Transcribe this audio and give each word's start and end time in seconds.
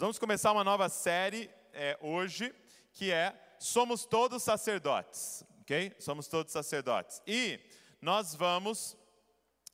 Vamos 0.00 0.18
começar 0.18 0.50
uma 0.50 0.64
nova 0.64 0.88
série 0.88 1.50
é, 1.74 1.94
hoje, 2.00 2.54
que 2.90 3.12
é 3.12 3.38
Somos 3.58 4.06
Todos 4.06 4.42
Sacerdotes, 4.42 5.44
ok? 5.60 5.94
Somos 5.98 6.26
todos 6.26 6.54
sacerdotes. 6.54 7.20
E 7.26 7.60
nós 8.00 8.34
vamos 8.34 8.96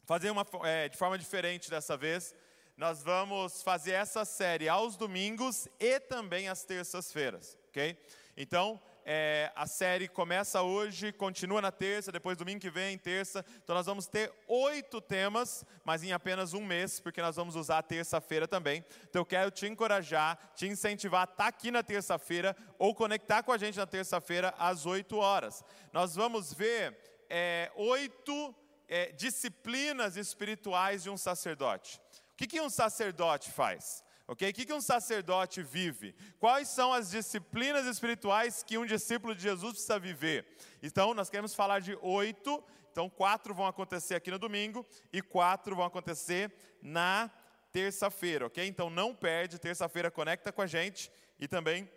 fazer 0.04 0.30
uma, 0.30 0.44
é, 0.64 0.88
de 0.88 0.96
forma 0.96 1.16
diferente 1.16 1.70
dessa 1.70 1.96
vez. 1.96 2.34
Nós 2.76 3.04
vamos 3.04 3.62
fazer 3.62 3.92
essa 3.92 4.24
série 4.24 4.68
aos 4.68 4.96
domingos 4.96 5.68
e 5.78 6.00
também 6.00 6.48
às 6.48 6.64
terças-feiras, 6.64 7.56
ok? 7.68 7.96
Então, 8.36 8.82
é, 9.08 9.52
a 9.54 9.68
série 9.68 10.08
começa 10.08 10.62
hoje, 10.62 11.12
continua 11.12 11.62
na 11.62 11.70
terça, 11.70 12.10
depois 12.10 12.36
domingo 12.36 12.60
que 12.60 12.68
vem, 12.68 12.98
terça. 12.98 13.44
Então 13.62 13.76
nós 13.76 13.86
vamos 13.86 14.08
ter 14.08 14.32
oito 14.48 15.00
temas, 15.00 15.64
mas 15.84 16.02
em 16.02 16.12
apenas 16.12 16.52
um 16.54 16.64
mês, 16.64 16.98
porque 16.98 17.22
nós 17.22 17.36
vamos 17.36 17.54
usar 17.54 17.78
a 17.78 17.82
terça-feira 17.84 18.48
também. 18.48 18.84
Então 19.08 19.20
eu 19.20 19.26
quero 19.26 19.52
te 19.52 19.64
encorajar, 19.64 20.36
te 20.56 20.66
incentivar 20.66 21.20
a 21.20 21.24
estar 21.24 21.36
tá 21.36 21.46
aqui 21.46 21.70
na 21.70 21.84
terça-feira 21.84 22.56
ou 22.80 22.92
conectar 22.96 23.44
com 23.44 23.52
a 23.52 23.58
gente 23.58 23.78
na 23.78 23.86
terça-feira 23.86 24.52
às 24.58 24.86
oito 24.86 25.18
horas. 25.18 25.64
Nós 25.92 26.16
vamos 26.16 26.52
ver 26.52 26.98
é, 27.30 27.70
oito 27.76 28.52
é, 28.88 29.12
disciplinas 29.12 30.16
espirituais 30.16 31.04
de 31.04 31.10
um 31.10 31.16
sacerdote. 31.16 32.00
O 32.32 32.36
que, 32.36 32.48
que 32.48 32.60
um 32.60 32.68
sacerdote 32.68 33.52
faz? 33.52 34.04
Ok? 34.28 34.50
O 34.50 34.52
que 34.52 34.72
um 34.72 34.80
sacerdote 34.80 35.62
vive? 35.62 36.14
Quais 36.40 36.68
são 36.68 36.92
as 36.92 37.10
disciplinas 37.10 37.86
espirituais 37.86 38.62
que 38.62 38.76
um 38.76 38.84
discípulo 38.84 39.34
de 39.34 39.42
Jesus 39.42 39.72
precisa 39.74 39.98
viver? 39.98 40.46
Então, 40.82 41.14
nós 41.14 41.30
queremos 41.30 41.54
falar 41.54 41.80
de 41.80 41.96
oito. 42.02 42.62
Então, 42.90 43.08
quatro 43.08 43.54
vão 43.54 43.66
acontecer 43.66 44.14
aqui 44.14 44.30
no 44.30 44.38
domingo 44.38 44.84
e 45.12 45.22
quatro 45.22 45.76
vão 45.76 45.84
acontecer 45.84 46.52
na 46.82 47.30
terça-feira, 47.70 48.46
ok? 48.46 48.66
Então, 48.66 48.90
não 48.90 49.14
perde. 49.14 49.58
Terça-feira, 49.58 50.10
conecta 50.10 50.50
com 50.50 50.62
a 50.62 50.66
gente 50.66 51.12
e 51.38 51.46
também 51.46 51.88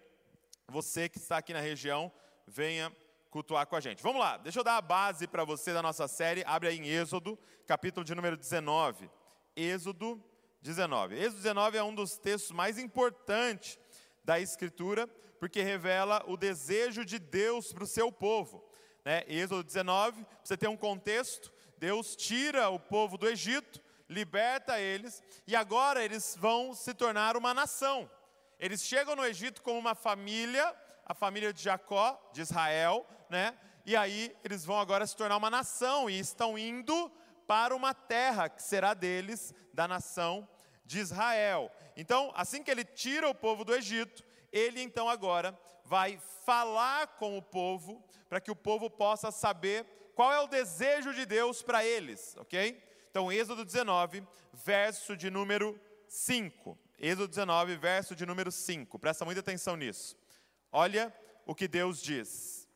você 0.67 1.09
que 1.09 1.17
está 1.17 1.37
aqui 1.37 1.53
na 1.53 1.61
região, 1.61 2.11
venha 2.45 2.95
cultuar 3.31 3.65
com 3.65 3.75
a 3.75 3.79
gente. 3.79 4.03
Vamos 4.03 4.19
lá, 4.19 4.37
deixa 4.37 4.59
eu 4.59 4.63
dar 4.63 4.77
a 4.77 4.81
base 4.81 5.27
para 5.27 5.43
você 5.43 5.73
da 5.73 5.81
nossa 5.81 6.07
série. 6.07 6.43
Abre 6.45 6.69
aí 6.69 6.77
em 6.77 6.87
Êxodo, 6.87 7.39
capítulo 7.65 8.03
de 8.03 8.13
número 8.13 8.37
19. 8.37 9.09
Êxodo 9.55 10.23
19. 10.61 11.15
Êxodo 11.15 11.37
19 11.37 11.77
é 11.77 11.83
um 11.83 11.95
dos 11.95 12.17
textos 12.17 12.51
mais 12.51 12.77
importantes 12.77 13.79
da 14.23 14.39
Escritura, 14.39 15.07
porque 15.39 15.61
revela 15.61 16.23
o 16.27 16.35
desejo 16.35 17.05
de 17.05 17.17
Deus 17.17 17.71
para 17.71 17.83
o 17.83 17.87
seu 17.87 18.11
povo. 18.11 18.63
Né? 19.05 19.23
Êxodo 19.27 19.63
19, 19.63 20.25
você 20.43 20.57
tem 20.57 20.69
um 20.69 20.77
contexto: 20.77 21.51
Deus 21.77 22.15
tira 22.15 22.69
o 22.69 22.79
povo 22.79 23.17
do 23.17 23.27
Egito, 23.27 23.81
liberta 24.09 24.79
eles, 24.79 25.23
e 25.47 25.55
agora 25.55 26.03
eles 26.03 26.35
vão 26.37 26.73
se 26.73 26.93
tornar 26.93 27.37
uma 27.37 27.53
nação. 27.53 28.09
Eles 28.59 28.83
chegam 28.83 29.15
no 29.15 29.25
Egito 29.25 29.61
como 29.61 29.79
uma 29.79 29.95
família, 29.95 30.75
a 31.05 31.13
família 31.13 31.53
de 31.53 31.63
Jacó, 31.63 32.19
de 32.33 32.41
Israel, 32.41 33.07
né? 33.29 33.57
E 33.85 33.95
aí 33.95 34.35
eles 34.43 34.65
vão 34.65 34.77
agora 34.77 35.07
se 35.07 35.15
tornar 35.15 35.37
uma 35.37 35.49
nação 35.49 36.09
e 36.09 36.19
estão 36.19 36.57
indo 36.57 37.11
para 37.49 37.75
uma 37.75 37.95
terra 37.95 38.47
que 38.47 38.61
será 38.61 38.93
deles, 38.93 39.55
da 39.73 39.87
nação 39.87 40.47
de 40.85 40.99
Israel. 40.99 41.71
Então, 41.97 42.31
assim 42.35 42.61
que 42.61 42.69
ele 42.69 42.85
tira 42.85 43.27
o 43.27 43.33
povo 43.33 43.65
do 43.65 43.73
Egito, 43.73 44.23
ele 44.51 44.79
então 44.79 45.09
agora 45.09 45.59
vai 45.83 46.21
falar 46.45 47.07
com 47.17 47.35
o 47.35 47.41
povo, 47.41 48.05
para 48.29 48.39
que 48.39 48.51
o 48.51 48.55
povo 48.55 48.87
possa 48.87 49.31
saber 49.31 49.83
qual 50.13 50.31
é 50.31 50.39
o 50.39 50.45
desejo 50.45 51.11
de 51.11 51.25
Deus 51.25 51.63
para 51.63 51.83
eles, 51.83 52.35
ok? 52.37 52.79
Então, 53.09 53.31
Êxodo 53.31 53.65
19, 53.65 54.23
verso 54.53 55.17
de 55.17 55.31
número 55.31 55.75
5. 56.07 56.77
Êxodo 56.99 57.29
19, 57.29 57.77
verso 57.77 58.15
de 58.15 58.27
número 58.27 58.51
5. 58.51 58.99
Presta 58.99 59.25
muita 59.25 59.39
atenção 59.41 59.75
nisso. 59.75 60.15
Olha 60.71 61.11
o 61.47 61.55
que 61.55 61.67
Deus 61.67 61.99
diz. 61.99 62.69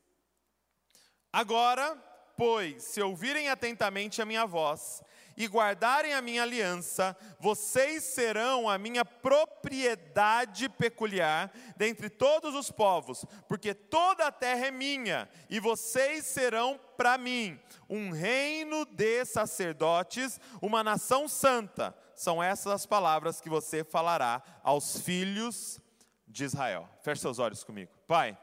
Agora, 1.32 1.96
pois, 2.36 2.82
se 2.82 3.02
ouvirem 3.02 3.48
atentamente 3.48 4.20
a 4.20 4.24
minha 4.24 4.46
voz 4.46 5.02
e 5.36 5.46
guardarem 5.46 6.14
a 6.14 6.22
minha 6.22 6.42
aliança, 6.42 7.16
vocês 7.40 8.04
serão 8.04 8.68
a 8.68 8.78
minha 8.78 9.04
propriedade 9.04 10.68
peculiar 10.68 11.52
dentre 11.76 12.08
todos 12.08 12.54
os 12.54 12.70
povos, 12.70 13.24
porque 13.48 13.74
toda 13.74 14.26
a 14.26 14.32
terra 14.32 14.66
é 14.66 14.70
minha, 14.70 15.28
e 15.50 15.58
vocês 15.58 16.24
serão 16.24 16.78
para 16.96 17.18
mim 17.18 17.58
um 17.88 18.10
reino 18.10 18.84
de 18.84 19.24
sacerdotes, 19.24 20.40
uma 20.62 20.84
nação 20.84 21.26
santa. 21.26 21.94
São 22.14 22.42
essas 22.42 22.72
as 22.72 22.86
palavras 22.86 23.40
que 23.40 23.48
você 23.48 23.82
falará 23.82 24.42
aos 24.62 25.00
filhos 25.00 25.80
de 26.28 26.44
Israel. 26.44 26.88
Feche 27.02 27.22
seus 27.22 27.38
olhos 27.40 27.64
comigo. 27.64 27.90
Pai, 28.06 28.38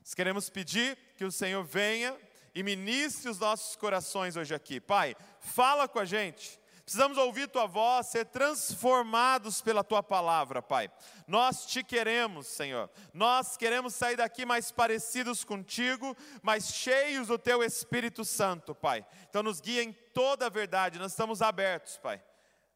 nós 0.00 0.14
queremos 0.14 0.50
pedir 0.50 0.98
que 1.16 1.24
o 1.24 1.32
Senhor 1.32 1.64
venha 1.64 2.16
e 2.56 2.62
ministre 2.62 3.28
os 3.28 3.38
nossos 3.38 3.76
corações 3.76 4.34
hoje 4.34 4.54
aqui. 4.54 4.80
Pai, 4.80 5.14
fala 5.40 5.86
com 5.86 5.98
a 5.98 6.06
gente. 6.06 6.58
Precisamos 6.82 7.18
ouvir 7.18 7.50
tua 7.50 7.66
voz, 7.66 8.06
ser 8.06 8.24
transformados 8.24 9.60
pela 9.60 9.84
tua 9.84 10.02
palavra, 10.02 10.62
Pai. 10.62 10.90
Nós 11.26 11.66
te 11.66 11.84
queremos, 11.84 12.46
Senhor. 12.46 12.88
Nós 13.12 13.58
queremos 13.58 13.94
sair 13.94 14.16
daqui 14.16 14.46
mais 14.46 14.72
parecidos 14.72 15.44
contigo, 15.44 16.16
mais 16.42 16.72
cheios 16.72 17.28
do 17.28 17.36
teu 17.36 17.62
Espírito 17.62 18.24
Santo, 18.24 18.74
Pai. 18.74 19.04
Então 19.28 19.42
nos 19.42 19.60
guia 19.60 19.82
em 19.82 19.92
toda 19.92 20.46
a 20.46 20.48
verdade. 20.48 20.98
Nós 20.98 21.12
estamos 21.12 21.42
abertos, 21.42 21.98
Pai. 21.98 22.22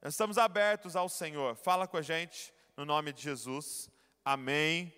Nós 0.02 0.12
estamos 0.12 0.36
abertos 0.36 0.94
ao 0.94 1.08
Senhor. 1.08 1.56
Fala 1.56 1.88
com 1.88 1.96
a 1.96 2.02
gente 2.02 2.52
no 2.76 2.84
nome 2.84 3.14
de 3.14 3.22
Jesus. 3.22 3.88
Amém 4.22 4.94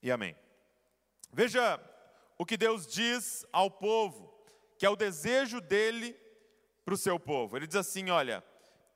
e 0.00 0.08
amém. 0.08 0.36
Veja 1.32 1.80
o 2.38 2.46
que 2.46 2.56
Deus 2.56 2.86
diz 2.86 3.44
ao 3.52 3.70
povo, 3.70 4.32
que 4.78 4.86
é 4.86 4.88
o 4.88 4.96
desejo 4.96 5.60
dele 5.60 6.16
para 6.84 6.94
o 6.94 6.96
seu 6.96 7.18
povo. 7.18 7.56
Ele 7.56 7.66
diz 7.66 7.76
assim: 7.76 8.08
Olha, 8.10 8.42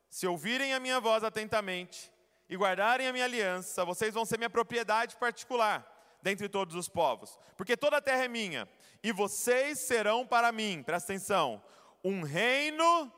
se 0.08 0.26
ouvirem 0.26 0.72
a 0.72 0.80
minha 0.80 1.00
voz 1.00 1.24
atentamente 1.24 2.10
e 2.48 2.56
guardarem 2.56 3.08
a 3.08 3.12
minha 3.12 3.24
aliança, 3.24 3.84
vocês 3.84 4.14
vão 4.14 4.24
ser 4.24 4.38
minha 4.38 4.48
propriedade 4.48 5.16
particular 5.16 5.88
dentre 6.22 6.48
todos 6.48 6.76
os 6.76 6.88
povos, 6.88 7.36
porque 7.56 7.76
toda 7.76 7.96
a 7.96 8.00
terra 8.00 8.24
é 8.24 8.28
minha, 8.28 8.68
e 9.02 9.10
vocês 9.10 9.80
serão 9.80 10.24
para 10.24 10.52
mim, 10.52 10.80
presta 10.84 11.12
atenção, 11.12 11.60
um 12.04 12.22
reino 12.22 13.12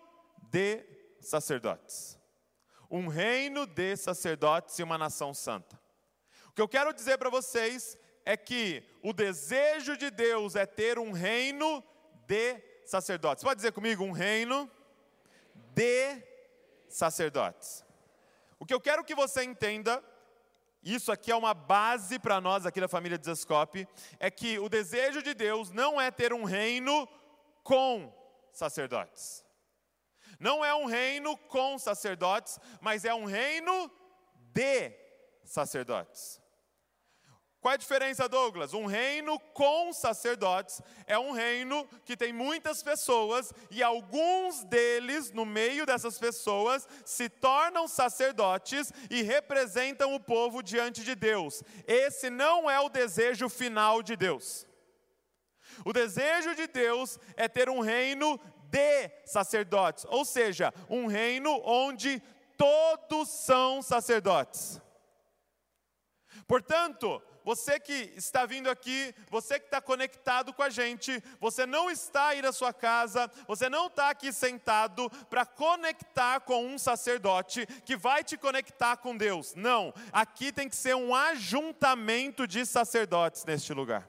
de 0.51 0.83
sacerdotes. 1.21 2.19
Um 2.91 3.09
reino 3.09 3.67
de 3.67 3.97
sacerdotes 3.97 4.79
e 4.79 4.83
uma 4.83 4.97
nação 4.97 5.35
santa. 5.35 5.81
O 6.49 6.53
que 6.53 6.62
eu 6.62 6.69
quero 6.69 6.93
dizer 6.93 7.19
para 7.19 7.29
vocês 7.29 7.99
é 8.25 8.37
que 8.37 8.83
o 9.03 9.12
desejo 9.12 9.97
de 9.97 10.11
Deus 10.11 10.57
é 10.57 10.65
ter 10.65 10.99
um 10.99 11.12
reino 11.12 11.83
de 12.27 12.61
sacerdotes. 12.85 13.45
Pode 13.45 13.57
dizer 13.57 13.73
comigo, 13.73 14.05
um 14.05 14.12
reino 14.12 14.71
de 15.75 16.23
sacerdotes. 16.89 17.85
O 18.59 18.65
que 18.65 18.73
eu 18.73 18.81
quero 18.81 19.05
que 19.05 19.15
você 19.15 19.43
entenda, 19.43 20.03
isso 20.83 21.12
aqui 21.12 21.31
é 21.31 21.37
uma 21.37 21.53
base 21.53 22.19
para 22.19 22.41
nós 22.41 22.65
aqui 22.65 22.81
da 22.81 22.89
família 22.89 23.19
de 23.19 23.27
Zescope, 23.27 23.87
é 24.19 24.31
que 24.31 24.59
o 24.59 24.69
desejo 24.69 25.23
de 25.23 25.35
Deus 25.35 25.71
não 25.71 26.01
é 26.01 26.11
ter 26.11 26.33
um 26.33 26.45
reino 26.45 27.09
com 27.62 28.12
sacerdotes. 28.53 29.45
Não 30.39 30.65
é 30.65 30.75
um 30.75 30.87
reino 30.87 31.37
com 31.37 31.79
sacerdotes, 31.79 32.59
mas 32.81 33.05
é 33.05 33.15
um 33.15 33.25
reino 33.25 33.91
de 34.53 34.93
sacerdotes. 35.45 36.41
Qual 37.64 37.72
é 37.72 37.76
a 37.76 37.78
diferença, 37.78 38.28
Douglas? 38.28 38.75
Um 38.75 38.84
reino 38.84 39.41
com 39.54 39.91
sacerdotes 39.91 40.82
é 41.06 41.19
um 41.19 41.32
reino 41.32 41.88
que 42.04 42.14
tem 42.14 42.30
muitas 42.30 42.82
pessoas 42.82 43.54
e 43.70 43.82
alguns 43.82 44.64
deles, 44.64 45.32
no 45.32 45.47
meio 45.47 45.86
dessas 45.86 46.19
pessoas, 46.19 46.86
se 47.06 47.26
tornam 47.30 47.88
sacerdotes 47.88 48.92
e 49.08 49.22
representam 49.22 50.14
o 50.14 50.20
povo 50.20 50.62
diante 50.62 51.02
de 51.02 51.14
Deus. 51.14 51.62
Esse 51.87 52.28
não 52.28 52.70
é 52.70 52.78
o 52.81 52.90
desejo 52.90 53.49
final 53.49 54.02
de 54.02 54.14
Deus. 54.14 54.67
O 55.87 55.93
desejo 55.94 56.55
de 56.55 56.67
Deus 56.67 57.19
é 57.34 57.49
ter 57.49 57.70
um 57.70 57.81
reino 57.81 58.38
de 58.64 59.10
sacerdotes, 59.25 60.05
ou 60.10 60.26
seja, 60.26 60.70
um 60.87 61.06
reino 61.06 61.62
onde 61.64 62.22
todos 62.58 63.31
são 63.31 63.81
sacerdotes. 63.81 64.78
Portanto, 66.46 67.22
você 67.44 67.79
que 67.79 68.12
está 68.17 68.46
vindo 68.46 68.70
aqui, 68.70 69.14
você 69.29 69.61
que 69.61 69.67
está 69.67 69.81
conectado 69.81 70.52
com 70.55 70.62
a 70.62 70.70
gente, 70.70 71.23
você 71.38 71.67
não 71.67 71.91
está 71.91 72.29
aí 72.29 72.41
na 72.41 72.52
sua 72.52 72.73
casa, 72.73 73.31
você 73.46 73.69
não 73.69 73.88
está 73.88 74.08
aqui 74.08 74.32
sentado 74.32 75.11
para 75.29 75.44
conectar 75.44 76.41
com 76.41 76.64
um 76.67 76.79
sacerdote 76.79 77.67
que 77.85 77.96
vai 77.96 78.25
te 78.25 78.38
conectar 78.38 78.96
com 78.96 79.14
Deus. 79.14 79.55
Não, 79.55 79.93
aqui 80.11 80.50
tem 80.50 80.69
que 80.69 80.76
ser 80.76 80.96
um 80.96 81.14
ajuntamento 81.14 82.46
de 82.46 82.64
sacerdotes 82.64 83.44
neste 83.44 83.75
lugar. 83.75 84.08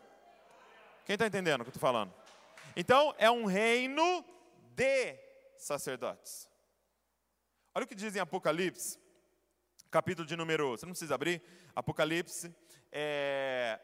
Quem 1.05 1.15
está 1.15 1.27
entendendo 1.27 1.61
o 1.61 1.63
que 1.65 1.69
eu 1.69 1.75
estou 1.75 1.81
falando? 1.81 2.13
Então, 2.75 3.13
é 3.17 3.29
um 3.29 3.45
reino 3.45 4.23
de 4.73 5.15
sacerdotes. 5.57 6.49
Olha 7.73 7.83
o 7.83 7.87
que 7.87 7.95
diz 7.95 8.15
em 8.15 8.19
Apocalipse 8.19 8.97
capítulo 9.95 10.27
de 10.27 10.35
número, 10.35 10.71
você 10.71 10.85
não 10.85 10.91
precisa 10.91 11.15
abrir, 11.15 11.41
Apocalipse, 11.73 12.53
é... 12.97 13.77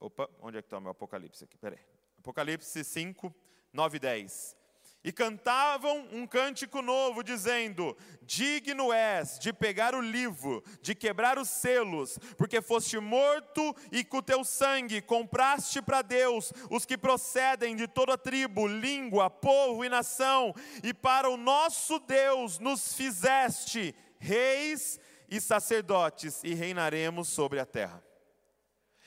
Opa, 0.00 0.28
onde 0.40 0.58
é 0.58 0.62
que 0.62 0.66
está 0.66 0.78
o 0.78 0.80
meu 0.80 0.90
Apocalipse 0.90 1.44
aqui? 1.44 1.56
Peraí. 1.56 1.78
Apocalipse 2.18 2.82
5, 2.82 3.32
9 3.72 3.96
e 3.96 4.00
10. 4.00 4.56
E 5.04 5.12
cantavam 5.12 6.08
um 6.10 6.26
cântico 6.26 6.82
novo, 6.82 7.22
dizendo: 7.22 7.96
Digno 8.22 8.92
és 8.92 9.38
de 9.38 9.52
pegar 9.52 9.94
o 9.94 10.00
livro, 10.00 10.64
de 10.82 10.94
quebrar 10.94 11.38
os 11.38 11.48
selos, 11.48 12.18
porque 12.36 12.60
foste 12.60 12.98
morto 12.98 13.76
e 13.92 14.02
com 14.02 14.20
teu 14.20 14.42
sangue 14.42 15.00
compraste 15.00 15.80
para 15.80 16.02
Deus 16.02 16.52
os 16.70 16.84
que 16.84 16.98
procedem 16.98 17.76
de 17.76 17.86
toda 17.86 18.18
tribo, 18.18 18.66
língua, 18.66 19.30
povo 19.30 19.84
e 19.84 19.88
nação, 19.88 20.54
e 20.82 20.92
para 20.92 21.28
o 21.28 21.36
nosso 21.36 21.98
Deus 22.00 22.58
nos 22.58 22.94
fizeste 22.94 23.94
reis 24.18 24.98
e 25.28 25.40
sacerdotes, 25.40 26.42
e 26.44 26.54
reinaremos 26.54 27.28
sobre 27.28 27.60
a 27.60 27.66
terra. 27.66 28.02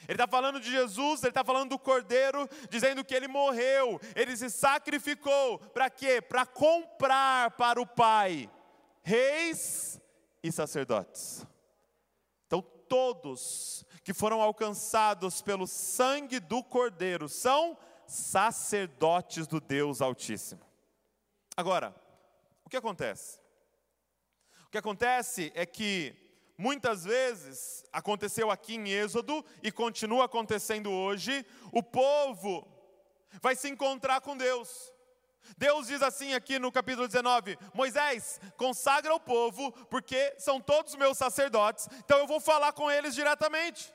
Ele 0.07 0.13
está 0.13 0.27
falando 0.27 0.59
de 0.59 0.69
Jesus, 0.69 1.21
ele 1.21 1.29
está 1.29 1.43
falando 1.43 1.71
do 1.71 1.79
Cordeiro, 1.79 2.47
dizendo 2.69 3.03
que 3.03 3.15
ele 3.15 3.27
morreu, 3.27 3.99
ele 4.15 4.37
se 4.37 4.49
sacrificou, 4.49 5.59
para 5.59 5.89
quê? 5.89 6.21
Para 6.21 6.45
comprar 6.45 7.51
para 7.51 7.81
o 7.81 7.85
Pai 7.85 8.49
reis 9.01 9.99
e 10.43 10.51
sacerdotes. 10.51 11.45
Então, 12.45 12.61
todos 12.61 13.85
que 14.03 14.13
foram 14.13 14.41
alcançados 14.41 15.41
pelo 15.41 15.65
sangue 15.67 16.39
do 16.39 16.63
Cordeiro 16.63 17.27
são 17.27 17.77
sacerdotes 18.05 19.47
do 19.47 19.59
Deus 19.59 20.01
Altíssimo. 20.01 20.61
Agora, 21.55 21.93
o 22.63 22.69
que 22.69 22.77
acontece? 22.77 23.39
Que 24.77 24.79
acontece 24.79 25.51
é 25.56 25.65
que 25.65 26.15
muitas 26.56 27.03
vezes 27.03 27.83
aconteceu 27.91 28.51
aqui 28.51 28.75
em 28.75 28.89
Êxodo 28.89 29.44
e 29.63 29.71
continua 29.71 30.25
acontecendo 30.25 30.91
hoje, 30.91 31.44
o 31.71 31.81
povo 31.81 32.63
vai 33.41 33.56
se 33.56 33.68
encontrar 33.68 34.21
com 34.21 34.38
Deus. 34.38 34.94
Deus 35.57 35.88
diz 35.88 36.03
assim 36.03 36.35
aqui 36.35 36.59
no 36.59 36.71
capítulo 36.71 37.07
19: 37.07 37.57
Moisés, 37.74 38.39
consagra 38.56 39.15
o 39.15 39.19
povo, 39.19 39.71
porque 39.88 40.35
são 40.38 40.62
todos 40.62 40.94
meus 40.94 41.18
sacerdotes, 41.18 41.89
então 42.06 42.19
eu 42.19 42.27
vou 42.27 42.39
falar 42.39 42.71
com 42.71 42.91
eles 42.91 43.15
diretamente. 43.15 43.91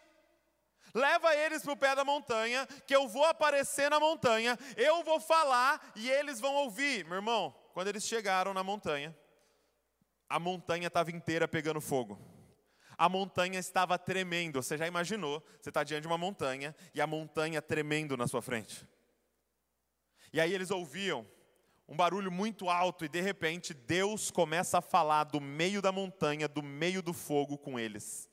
Leva 0.92 1.32
eles 1.36 1.62
para 1.62 1.74
o 1.74 1.76
pé 1.76 1.94
da 1.94 2.04
montanha, 2.04 2.66
que 2.88 2.96
eu 2.96 3.06
vou 3.06 3.24
aparecer 3.24 3.88
na 3.88 4.00
montanha, 4.00 4.58
eu 4.76 5.04
vou 5.04 5.20
falar 5.20 5.80
e 5.94 6.10
eles 6.10 6.40
vão 6.40 6.56
ouvir. 6.56 7.04
Meu 7.04 7.18
irmão, 7.18 7.54
quando 7.72 7.86
eles 7.86 8.02
chegaram 8.02 8.52
na 8.52 8.64
montanha, 8.64 9.16
a 10.34 10.38
montanha 10.38 10.86
estava 10.88 11.10
inteira 11.10 11.46
pegando 11.46 11.80
fogo 11.80 12.18
a 13.02 13.08
montanha 13.08 13.58
estava 13.58 13.98
tremendo. 13.98 14.62
Você 14.62 14.78
já 14.78 14.86
imaginou? 14.86 15.42
Você 15.60 15.70
está 15.70 15.82
diante 15.82 16.02
de 16.02 16.06
uma 16.06 16.16
montanha 16.16 16.72
e 16.94 17.00
a 17.00 17.06
montanha 17.06 17.60
tremendo 17.60 18.16
na 18.16 18.28
sua 18.28 18.40
frente. 18.40 18.86
E 20.32 20.40
aí 20.40 20.54
eles 20.54 20.70
ouviam 20.70 21.26
um 21.88 21.96
barulho 21.96 22.30
muito 22.30 22.70
alto 22.70 23.04
e 23.04 23.08
de 23.08 23.20
repente 23.20 23.74
Deus 23.74 24.30
começa 24.30 24.78
a 24.78 24.80
falar 24.80 25.24
do 25.24 25.40
meio 25.40 25.82
da 25.82 25.90
montanha, 25.90 26.46
do 26.46 26.62
meio 26.62 27.02
do 27.02 27.12
fogo 27.12 27.58
com 27.58 27.76
eles. 27.76 28.30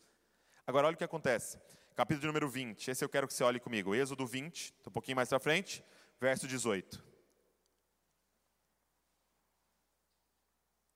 Agora 0.68 0.86
olha 0.86 0.94
o 0.94 0.98
que 0.98 1.04
acontece. 1.04 1.60
Capítulo 1.96 2.28
número 2.28 2.48
20. 2.48 2.92
Esse 2.92 3.04
eu 3.04 3.10
quero 3.10 3.28
que 3.28 3.34
você 3.34 3.44
olhe 3.44 3.60
comigo. 3.60 3.96
Êxodo 3.96 4.28
20, 4.28 4.72
um 4.86 4.92
pouquinho 4.92 5.16
mais 5.16 5.30
para 5.30 5.40
frente, 5.40 5.84
verso 6.22 6.48
18. 6.48 7.09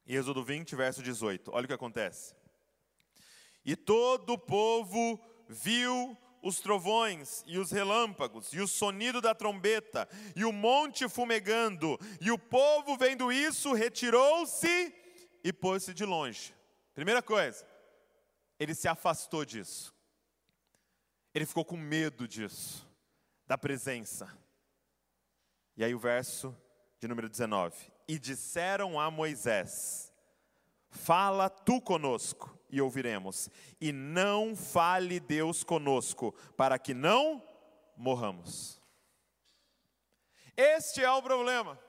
Êxodo 0.05 0.43
20, 0.43 0.75
verso 0.75 1.01
18. 1.01 1.51
Olha 1.53 1.65
o 1.65 1.67
que 1.67 1.73
acontece. 1.73 2.35
E 3.65 3.75
todo 3.75 4.33
o 4.33 4.37
povo 4.37 5.19
viu 5.47 6.17
os 6.41 6.59
trovões 6.59 7.41
e 7.47 7.57
os 7.57 7.71
relâmpagos 7.71 8.51
e 8.51 8.59
o 8.59 8.67
sonido 8.67 9.21
da 9.21 9.33
trombeta 9.33 10.09
e 10.35 10.43
o 10.43 10.51
monte 10.51 11.07
fumegando, 11.07 11.97
e 12.19 12.29
o 12.31 12.37
povo 12.37 12.97
vendo 12.97 13.31
isso 13.31 13.71
retirou-se 13.71 14.93
e 15.41 15.53
pôs-se 15.53 15.93
de 15.93 16.03
longe. 16.03 16.53
Primeira 16.93 17.21
coisa, 17.21 17.65
ele 18.59 18.75
se 18.75 18.89
afastou 18.89 19.45
disso. 19.45 19.93
Ele 21.33 21.45
ficou 21.45 21.65
com 21.65 21.77
medo 21.77 22.27
disso, 22.27 22.87
da 23.47 23.57
presença. 23.57 24.29
E 25.75 25.83
aí 25.83 25.95
o 25.95 25.99
verso 25.99 26.55
de 26.99 27.07
número 27.07 27.29
19: 27.29 27.92
E 28.07 28.19
disseram 28.19 28.99
a 28.99 29.09
Moisés: 29.09 30.11
Fala 30.89 31.49
tu 31.49 31.81
conosco 31.81 32.57
e 32.69 32.81
ouviremos. 32.81 33.49
E 33.79 33.91
não 33.91 34.55
fale 34.55 35.19
Deus 35.19 35.63
conosco, 35.63 36.33
para 36.57 36.77
que 36.79 36.93
não 36.93 37.41
morramos. 37.95 38.81
Este 40.55 41.03
é 41.03 41.11
o 41.11 41.21
problema. 41.21 41.79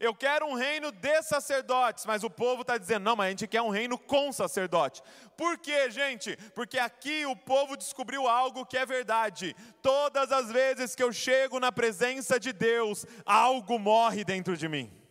Eu 0.00 0.14
quero 0.14 0.46
um 0.46 0.54
reino 0.54 0.90
de 0.90 1.22
sacerdotes, 1.22 2.06
mas 2.06 2.24
o 2.24 2.30
povo 2.30 2.62
está 2.62 2.78
dizendo, 2.78 3.04
não, 3.04 3.16
mas 3.16 3.26
a 3.26 3.30
gente 3.30 3.46
quer 3.46 3.60
um 3.60 3.68
reino 3.68 3.98
com 3.98 4.32
sacerdote. 4.32 5.02
Por 5.36 5.58
quê, 5.58 5.90
gente? 5.90 6.34
Porque 6.54 6.78
aqui 6.78 7.26
o 7.26 7.36
povo 7.36 7.76
descobriu 7.76 8.26
algo 8.26 8.64
que 8.64 8.78
é 8.78 8.86
verdade. 8.86 9.54
Todas 9.82 10.32
as 10.32 10.50
vezes 10.50 10.94
que 10.94 11.02
eu 11.02 11.12
chego 11.12 11.60
na 11.60 11.70
presença 11.70 12.40
de 12.40 12.52
Deus, 12.52 13.04
algo 13.24 13.78
morre 13.78 14.24
dentro 14.24 14.56
de 14.56 14.68
mim. 14.68 15.01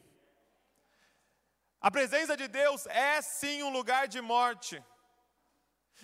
A 1.82 1.90
presença 1.90 2.38
de 2.38 2.48
Deus 2.48 2.86
é 2.86 3.22
sim 3.22 3.64
um 3.64 3.70
lugar 3.70 4.08
de 4.08 4.22
morte. 4.22 4.82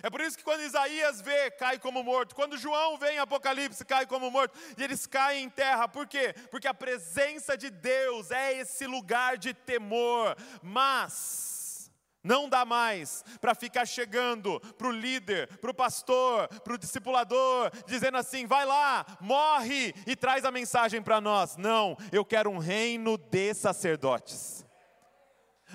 É 0.02 0.10
por 0.10 0.22
isso 0.22 0.38
que 0.38 0.44
quando 0.44 0.62
Isaías 0.62 1.22
vê, 1.22 1.50
cai 1.52 1.80
como 1.80 2.04
morto. 2.04 2.36
Quando 2.36 2.58
João 2.58 2.98
vê 2.98 3.12
em 3.12 3.20
Apocalipse, 3.20 3.86
cai 3.86 4.06
como 4.06 4.30
morto. 4.30 4.58
E 4.78 4.84
eles 4.84 5.08
caem 5.08 5.46
em 5.46 5.50
terra. 5.50 5.88
Por 5.88 6.08
quê? 6.08 6.34
Porque 6.52 6.68
a 6.68 6.74
presença 6.74 7.58
de 7.58 7.70
Deus 7.70 8.30
é 8.32 8.60
esse 8.60 8.86
lugar 8.86 9.38
de 9.38 9.54
temor. 9.54 10.36
Mas 10.62 11.92
não 12.24 12.48
dá 12.48 12.64
mais 12.66 13.24
para 13.40 13.56
ficar 13.56 13.86
chegando 13.86 14.60
para 14.78 14.88
o 14.88 14.92
líder, 14.92 15.48
para 15.60 15.72
o 15.72 15.74
pastor, 15.74 16.48
para 16.64 16.74
o 16.74 16.78
discipulador, 16.78 17.72
dizendo 17.88 18.18
assim: 18.18 18.46
vai 18.46 18.66
lá, 18.66 19.06
morre 19.20 19.96
e 20.06 20.16
traz 20.16 20.46
a 20.46 20.52
mensagem 20.52 21.02
para 21.02 21.22
nós. 21.22 21.56
Não, 21.56 21.98
eu 22.12 22.24
quero 22.26 22.50
um 22.50 22.58
reino 22.58 23.18
de 23.18 23.54
sacerdotes. 23.54 24.67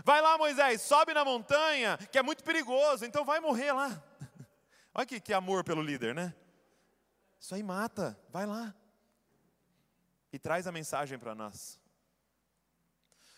Vai 0.04 0.22
lá, 0.22 0.38
Moisés, 0.38 0.80
sobe 0.80 1.12
na 1.12 1.24
montanha, 1.24 1.98
que 2.10 2.18
é 2.18 2.22
muito 2.22 2.42
perigoso, 2.42 3.04
então 3.04 3.24
vai 3.24 3.40
morrer 3.40 3.72
lá. 3.72 4.02
Olha 4.94 5.06
que, 5.06 5.20
que 5.20 5.32
amor 5.32 5.64
pelo 5.64 5.82
líder, 5.82 6.14
né? 6.14 6.34
Isso 7.38 7.55
aí 7.55 7.62
mata, 7.62 8.19
vai 8.31 8.46
lá. 8.46 8.74
E 10.32 10.38
traz 10.38 10.67
a 10.67 10.72
mensagem 10.72 11.19
para 11.19 11.34
nós. 11.34 11.78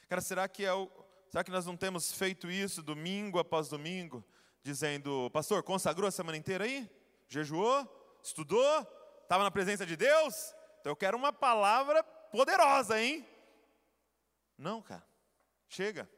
Cara, 0.09 0.21
será 0.21 0.47
que 0.47 0.65
é 0.65 0.73
o, 0.73 0.89
será 1.29 1.43
que 1.43 1.51
nós 1.51 1.67
não 1.67 1.77
temos 1.77 2.13
feito 2.13 2.51
isso 2.51 2.83
domingo 2.83 3.39
após 3.39 3.69
domingo, 3.69 4.25
dizendo, 4.63 5.29
pastor, 5.33 5.63
consagrou 5.63 6.07
a 6.07 6.13
semana 6.13 6.39
inteira 6.39 6.65
aí? 6.65 6.89
Jejuou? 7.29 8.19
Estudou? 8.23 8.87
Estava 9.23 9.43
na 9.43 9.51
presença 9.51 9.85
de 9.85 9.97
Deus? 9.97 10.55
Então 10.81 10.93
eu 10.93 10.97
quero 10.97 11.17
uma 11.17 11.33
palavra 11.33 12.05
poderosa, 12.05 13.01
hein? 13.01 13.27
Não, 14.57 14.81
cara. 14.81 15.05
Chega. 15.69 16.09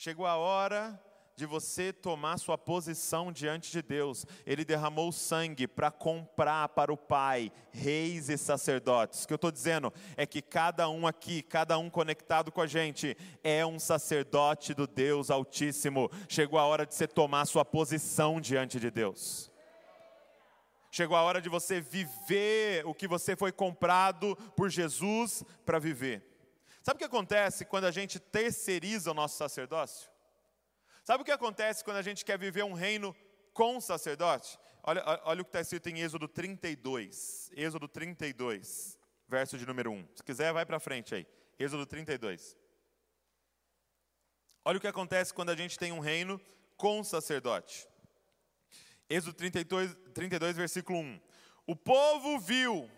Chegou 0.00 0.26
a 0.26 0.36
hora 0.36 0.96
de 1.34 1.44
você 1.44 1.92
tomar 1.92 2.38
sua 2.38 2.56
posição 2.56 3.32
diante 3.32 3.72
de 3.72 3.82
Deus. 3.82 4.24
Ele 4.46 4.64
derramou 4.64 5.10
sangue 5.10 5.66
para 5.66 5.90
comprar 5.90 6.68
para 6.68 6.92
o 6.92 6.96
Pai 6.96 7.50
reis 7.72 8.28
e 8.28 8.38
sacerdotes. 8.38 9.24
O 9.24 9.26
que 9.26 9.32
eu 9.32 9.36
estou 9.36 9.50
dizendo 9.50 9.92
é 10.16 10.24
que 10.24 10.40
cada 10.40 10.88
um 10.88 11.04
aqui, 11.04 11.42
cada 11.42 11.76
um 11.78 11.90
conectado 11.90 12.52
com 12.52 12.60
a 12.60 12.66
gente, 12.68 13.16
é 13.42 13.66
um 13.66 13.80
sacerdote 13.80 14.72
do 14.72 14.86
Deus 14.86 15.32
Altíssimo. 15.32 16.08
Chegou 16.28 16.60
a 16.60 16.64
hora 16.64 16.86
de 16.86 16.94
você 16.94 17.08
tomar 17.08 17.44
sua 17.46 17.64
posição 17.64 18.40
diante 18.40 18.78
de 18.78 18.92
Deus. 18.92 19.50
Chegou 20.92 21.16
a 21.16 21.22
hora 21.22 21.42
de 21.42 21.48
você 21.48 21.80
viver 21.80 22.86
o 22.86 22.94
que 22.94 23.08
você 23.08 23.34
foi 23.34 23.50
comprado 23.50 24.36
por 24.54 24.70
Jesus 24.70 25.42
para 25.66 25.80
viver. 25.80 26.37
Sabe 26.88 26.96
o 26.96 26.98
que 27.00 27.04
acontece 27.04 27.66
quando 27.66 27.84
a 27.84 27.90
gente 27.90 28.18
terceiriza 28.18 29.10
o 29.10 29.14
nosso 29.14 29.36
sacerdócio? 29.36 30.10
Sabe 31.04 31.20
o 31.20 31.24
que 31.24 31.30
acontece 31.30 31.84
quando 31.84 31.98
a 31.98 32.02
gente 32.02 32.24
quer 32.24 32.38
viver 32.38 32.64
um 32.64 32.72
reino 32.72 33.14
com 33.52 33.78
sacerdote? 33.78 34.58
Olha, 34.82 35.04
olha 35.24 35.42
o 35.42 35.44
que 35.44 35.50
está 35.50 35.60
escrito 35.60 35.90
em 35.90 36.00
Êxodo 36.00 36.26
32. 36.26 37.50
Êxodo 37.54 37.86
32, 37.88 38.98
verso 39.28 39.58
de 39.58 39.66
número 39.66 39.90
1. 39.90 40.08
Se 40.14 40.24
quiser, 40.24 40.50
vai 40.50 40.64
para 40.64 40.80
frente 40.80 41.14
aí. 41.14 41.26
Êxodo 41.58 41.84
32. 41.84 42.56
Olha 44.64 44.78
o 44.78 44.80
que 44.80 44.88
acontece 44.88 45.34
quando 45.34 45.50
a 45.50 45.56
gente 45.56 45.78
tem 45.78 45.92
um 45.92 46.00
reino 46.00 46.40
com 46.74 47.04
sacerdote. 47.04 47.86
Êxodo 49.10 49.34
32, 49.34 49.94
32 50.14 50.56
versículo 50.56 51.00
1. 51.00 51.20
O 51.66 51.76
povo 51.76 52.38
viu 52.38 52.90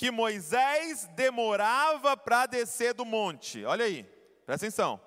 que 0.00 0.10
Moisés 0.10 1.06
demorava 1.14 2.16
para 2.16 2.46
descer 2.46 2.94
do 2.94 3.04
monte. 3.04 3.66
Olha 3.66 3.84
aí, 3.84 4.02
presta 4.46 4.64
atenção. 4.64 4.98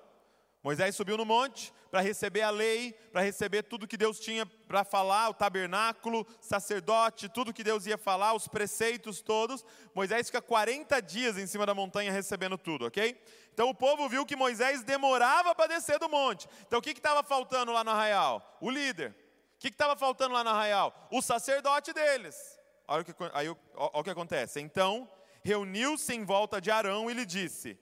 Moisés 0.62 0.94
subiu 0.94 1.16
no 1.16 1.24
monte, 1.24 1.74
para 1.90 2.00
receber 2.00 2.42
a 2.42 2.50
lei, 2.50 2.92
para 3.10 3.20
receber 3.20 3.64
tudo 3.64 3.88
que 3.88 3.96
Deus 3.96 4.20
tinha 4.20 4.46
para 4.46 4.84
falar, 4.84 5.30
o 5.30 5.34
tabernáculo, 5.34 6.24
sacerdote, 6.40 7.28
tudo 7.28 7.52
que 7.52 7.64
Deus 7.64 7.86
ia 7.86 7.98
falar, 7.98 8.34
os 8.34 8.46
preceitos 8.46 9.20
todos. 9.20 9.64
Moisés 9.92 10.28
fica 10.28 10.40
40 10.40 11.02
dias 11.02 11.38
em 11.38 11.46
cima 11.48 11.66
da 11.66 11.74
montanha 11.74 12.12
recebendo 12.12 12.56
tudo, 12.56 12.86
ok? 12.86 13.20
Então 13.52 13.70
o 13.70 13.74
povo 13.74 14.08
viu 14.08 14.24
que 14.24 14.36
Moisés 14.36 14.84
demorava 14.84 15.56
para 15.56 15.74
descer 15.74 15.98
do 15.98 16.08
monte. 16.08 16.46
Então 16.68 16.78
o 16.78 16.82
que 16.82 16.90
estava 16.90 17.24
faltando 17.24 17.72
lá 17.72 17.82
no 17.82 17.90
arraial? 17.90 18.58
O 18.60 18.70
líder. 18.70 19.10
O 19.56 19.58
que 19.58 19.66
estava 19.66 19.96
faltando 19.96 20.34
lá 20.34 20.44
no 20.44 20.50
arraial? 20.50 21.08
O 21.10 21.20
sacerdote 21.20 21.92
deles. 21.92 22.53
Olha 22.86 23.02
o 23.02 23.04
que, 23.04 23.14
aí, 23.32 23.48
olha 23.48 23.58
o 23.94 24.04
que 24.04 24.10
acontece. 24.10 24.60
Então 24.60 25.08
reuniu-se 25.42 26.14
em 26.14 26.24
volta 26.24 26.60
de 26.60 26.70
Arão 26.70 27.10
e 27.10 27.14
lhe 27.14 27.24
disse: 27.24 27.78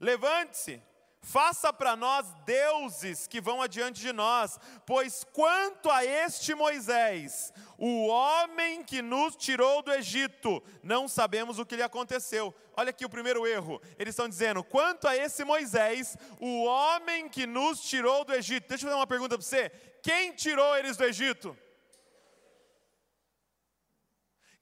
Levante-se, 0.00 0.82
faça 1.20 1.72
para 1.72 1.96
nós 1.96 2.26
deuses 2.46 3.26
que 3.26 3.40
vão 3.40 3.60
adiante 3.60 4.00
de 4.00 4.12
nós, 4.12 4.58
pois 4.86 5.24
quanto 5.32 5.90
a 5.90 6.04
este 6.04 6.54
Moisés, 6.54 7.52
o 7.76 8.06
homem 8.06 8.82
que 8.82 9.02
nos 9.02 9.36
tirou 9.36 9.82
do 9.82 9.92
Egito, 9.92 10.62
não 10.82 11.08
sabemos 11.08 11.58
o 11.58 11.66
que 11.66 11.76
lhe 11.76 11.82
aconteceu. 11.82 12.54
Olha 12.76 12.90
aqui 12.90 13.04
o 13.04 13.10
primeiro 13.10 13.46
erro. 13.46 13.80
Eles 13.98 14.12
estão 14.12 14.28
dizendo: 14.28 14.64
quanto 14.64 15.06
a 15.06 15.16
esse 15.16 15.44
Moisés, 15.44 16.16
o 16.40 16.64
homem 16.64 17.28
que 17.28 17.46
nos 17.46 17.80
tirou 17.80 18.24
do 18.24 18.32
Egito. 18.32 18.68
Deixa 18.68 18.84
eu 18.84 18.88
fazer 18.88 19.00
uma 19.00 19.06
pergunta 19.06 19.36
para 19.36 19.44
você: 19.44 19.70
quem 20.02 20.32
tirou 20.32 20.76
eles 20.76 20.96
do 20.96 21.04
Egito? 21.04 21.56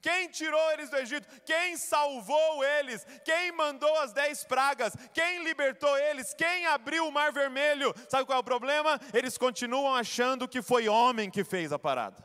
Quem 0.06 0.28
tirou 0.28 0.70
eles 0.70 0.88
do 0.88 0.96
Egito? 0.98 1.26
Quem 1.44 1.76
salvou 1.76 2.62
eles? 2.62 3.04
Quem 3.24 3.50
mandou 3.50 3.92
as 3.98 4.12
dez 4.12 4.44
pragas? 4.44 4.94
Quem 5.12 5.42
libertou 5.42 5.98
eles? 5.98 6.32
Quem 6.32 6.64
abriu 6.66 7.08
o 7.08 7.10
mar 7.10 7.32
vermelho? 7.32 7.92
Sabe 8.08 8.24
qual 8.24 8.38
é 8.38 8.40
o 8.40 8.44
problema? 8.44 9.00
Eles 9.12 9.36
continuam 9.36 9.92
achando 9.92 10.46
que 10.46 10.62
foi 10.62 10.88
homem 10.88 11.28
que 11.28 11.42
fez 11.42 11.72
a 11.72 11.78
parada. 11.78 12.24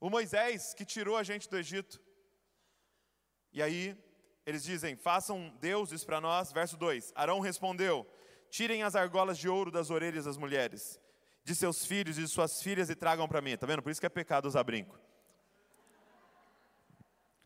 O 0.00 0.08
Moisés 0.08 0.72
que 0.72 0.86
tirou 0.86 1.14
a 1.14 1.22
gente 1.22 1.46
do 1.46 1.58
Egito. 1.58 2.00
E 3.52 3.62
aí, 3.62 3.94
eles 4.46 4.62
dizem: 4.62 4.96
façam 4.96 5.54
deuses 5.60 6.06
para 6.06 6.22
nós. 6.22 6.50
Verso 6.52 6.78
2: 6.78 7.12
Arão 7.14 7.40
respondeu: 7.40 8.10
tirem 8.48 8.82
as 8.82 8.96
argolas 8.96 9.36
de 9.36 9.46
ouro 9.46 9.70
das 9.70 9.90
orelhas 9.90 10.24
das 10.24 10.38
mulheres, 10.38 10.98
de 11.44 11.54
seus 11.54 11.84
filhos 11.84 12.16
e 12.16 12.22
de 12.22 12.28
suas 12.28 12.62
filhas 12.62 12.88
e 12.88 12.94
tragam 12.94 13.28
para 13.28 13.42
mim. 13.42 13.50
Está 13.50 13.66
vendo? 13.66 13.82
Por 13.82 13.90
isso 13.90 14.00
que 14.00 14.06
é 14.06 14.08
pecado 14.08 14.48
usar 14.48 14.64
brinco. 14.64 14.98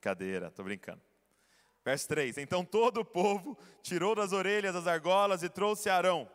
Brincadeira, 0.02 0.48
estou 0.48 0.64
brincando. 0.64 1.00
Verso 1.84 2.08
3: 2.08 2.38
Então 2.38 2.64
todo 2.64 3.02
o 3.02 3.04
povo 3.04 3.56
tirou 3.84 4.16
das 4.16 4.32
orelhas 4.32 4.74
as 4.74 4.88
argolas 4.88 5.44
e 5.44 5.48
trouxe 5.48 5.88
Arão. 5.88 6.28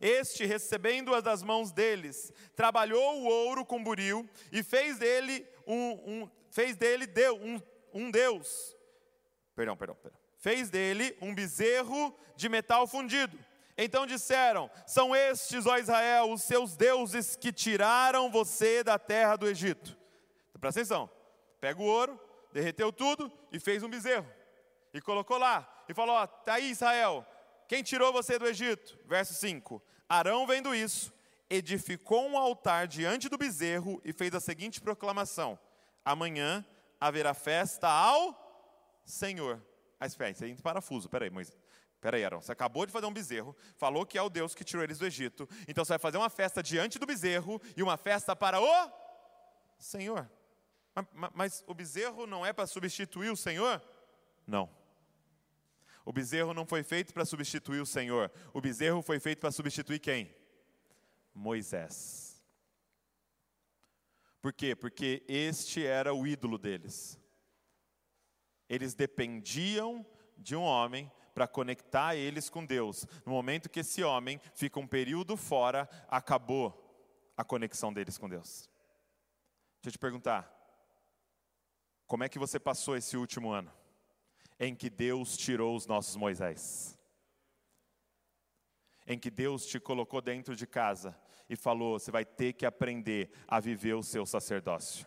Este, 0.00 0.44
recebendo-as 0.44 1.22
das 1.22 1.40
mãos 1.40 1.70
deles, 1.70 2.32
trabalhou 2.56 3.20
o 3.20 3.26
ouro 3.26 3.64
com 3.64 3.80
buril 3.80 4.28
e 4.50 4.64
fez 4.64 4.98
dele 4.98 5.46
um, 5.64 5.92
um 6.04 6.30
fez 6.50 6.76
dele 6.76 7.06
deu, 7.06 7.36
um, 7.36 7.62
um 7.94 8.10
deus. 8.10 8.76
Perdão, 9.54 9.76
perdão, 9.76 9.94
perdão. 9.94 10.18
Fez 10.38 10.68
dele 10.68 11.16
um 11.22 11.32
bezerro 11.32 12.12
de 12.34 12.48
metal 12.48 12.88
fundido. 12.88 13.38
Então 13.78 14.04
disseram: 14.04 14.68
São 14.84 15.14
estes, 15.14 15.64
ó 15.64 15.78
Israel, 15.78 16.32
os 16.32 16.42
seus 16.42 16.76
deuses 16.76 17.36
que 17.36 17.52
tiraram 17.52 18.32
você 18.32 18.82
da 18.82 18.98
terra 18.98 19.36
do 19.36 19.46
Egito. 19.46 19.96
Presta 20.60 20.80
atenção. 20.80 21.08
Pega 21.60 21.80
o 21.80 21.84
ouro, 21.84 22.20
derreteu 22.52 22.92
tudo 22.92 23.32
e 23.50 23.58
fez 23.58 23.82
um 23.82 23.88
bezerro. 23.88 24.28
E 24.92 25.00
colocou 25.00 25.38
lá. 25.38 25.84
E 25.88 25.94
falou: 25.94 26.14
Ó, 26.14 26.26
tá 26.26 26.54
aí 26.54 26.70
Israel, 26.70 27.26
quem 27.66 27.82
tirou 27.82 28.12
você 28.12 28.38
do 28.38 28.46
Egito? 28.46 28.98
Verso 29.06 29.34
5: 29.34 29.82
Arão, 30.08 30.46
vendo 30.46 30.74
isso, 30.74 31.12
edificou 31.48 32.28
um 32.28 32.36
altar 32.36 32.86
diante 32.86 33.28
do 33.28 33.38
bezerro 33.38 34.00
e 34.04 34.12
fez 34.12 34.34
a 34.34 34.40
seguinte 34.40 34.80
proclamação: 34.80 35.58
Amanhã 36.04 36.64
haverá 37.00 37.34
festa 37.34 37.88
ao 37.88 39.00
Senhor. 39.04 39.60
Ah, 39.98 40.06
espera, 40.06 40.30
isso 40.30 40.44
aí 40.44 40.52
é 40.52 40.56
parafuso, 40.56 41.08
peraí, 41.08 41.30
Moisés. 41.30 41.56
Peraí, 42.00 42.24
Arão, 42.24 42.42
você 42.42 42.50
acabou 42.50 42.84
de 42.84 42.90
fazer 42.90 43.06
um 43.06 43.12
bezerro, 43.12 43.56
falou 43.76 44.04
que 44.04 44.18
é 44.18 44.22
o 44.22 44.28
Deus 44.28 44.56
que 44.56 44.64
tirou 44.64 44.82
eles 44.82 44.98
do 44.98 45.06
Egito, 45.06 45.48
então 45.68 45.84
você 45.84 45.92
vai 45.92 46.00
fazer 46.00 46.18
uma 46.18 46.28
festa 46.28 46.60
diante 46.60 46.98
do 46.98 47.06
bezerro 47.06 47.62
e 47.76 47.82
uma 47.82 47.96
festa 47.96 48.34
para 48.34 48.60
o 48.60 48.90
Senhor. 49.78 50.28
Mas, 50.94 51.30
mas 51.34 51.64
o 51.66 51.74
bezerro 51.74 52.26
não 52.26 52.44
é 52.44 52.52
para 52.52 52.66
substituir 52.66 53.30
o 53.30 53.36
Senhor? 53.36 53.82
Não. 54.46 54.68
O 56.04 56.12
bezerro 56.12 56.52
não 56.52 56.66
foi 56.66 56.82
feito 56.82 57.14
para 57.14 57.24
substituir 57.24 57.80
o 57.80 57.86
Senhor. 57.86 58.30
O 58.52 58.60
bezerro 58.60 59.02
foi 59.02 59.20
feito 59.20 59.38
para 59.38 59.52
substituir 59.52 59.98
quem? 60.00 60.34
Moisés. 61.34 62.42
Por 64.40 64.52
quê? 64.52 64.74
Porque 64.74 65.22
este 65.28 65.86
era 65.86 66.12
o 66.12 66.26
ídolo 66.26 66.58
deles. 66.58 67.18
Eles 68.68 68.94
dependiam 68.94 70.04
de 70.36 70.56
um 70.56 70.62
homem 70.62 71.10
para 71.32 71.46
conectar 71.46 72.16
eles 72.16 72.50
com 72.50 72.66
Deus. 72.66 73.06
No 73.24 73.32
momento 73.32 73.70
que 73.70 73.80
esse 73.80 74.02
homem 74.02 74.40
fica 74.54 74.80
um 74.80 74.86
período 74.86 75.36
fora, 75.36 75.88
acabou 76.08 76.78
a 77.36 77.44
conexão 77.44 77.92
deles 77.92 78.18
com 78.18 78.28
Deus. 78.28 78.68
Deixa 79.80 79.88
eu 79.88 79.92
te 79.92 79.98
perguntar: 79.98 80.61
como 82.12 82.24
é 82.24 82.28
que 82.28 82.38
você 82.38 82.60
passou 82.60 82.94
esse 82.94 83.16
último 83.16 83.52
ano? 83.52 83.72
Em 84.60 84.74
que 84.74 84.90
Deus 84.90 85.34
tirou 85.34 85.74
os 85.74 85.86
nossos 85.86 86.14
Moisés. 86.14 86.98
Em 89.06 89.18
que 89.18 89.30
Deus 89.30 89.64
te 89.64 89.80
colocou 89.80 90.20
dentro 90.20 90.54
de 90.54 90.66
casa 90.66 91.18
e 91.48 91.56
falou: 91.56 91.98
você 91.98 92.10
vai 92.10 92.26
ter 92.26 92.52
que 92.52 92.66
aprender 92.66 93.30
a 93.48 93.58
viver 93.60 93.94
o 93.94 94.02
seu 94.02 94.26
sacerdócio. 94.26 95.06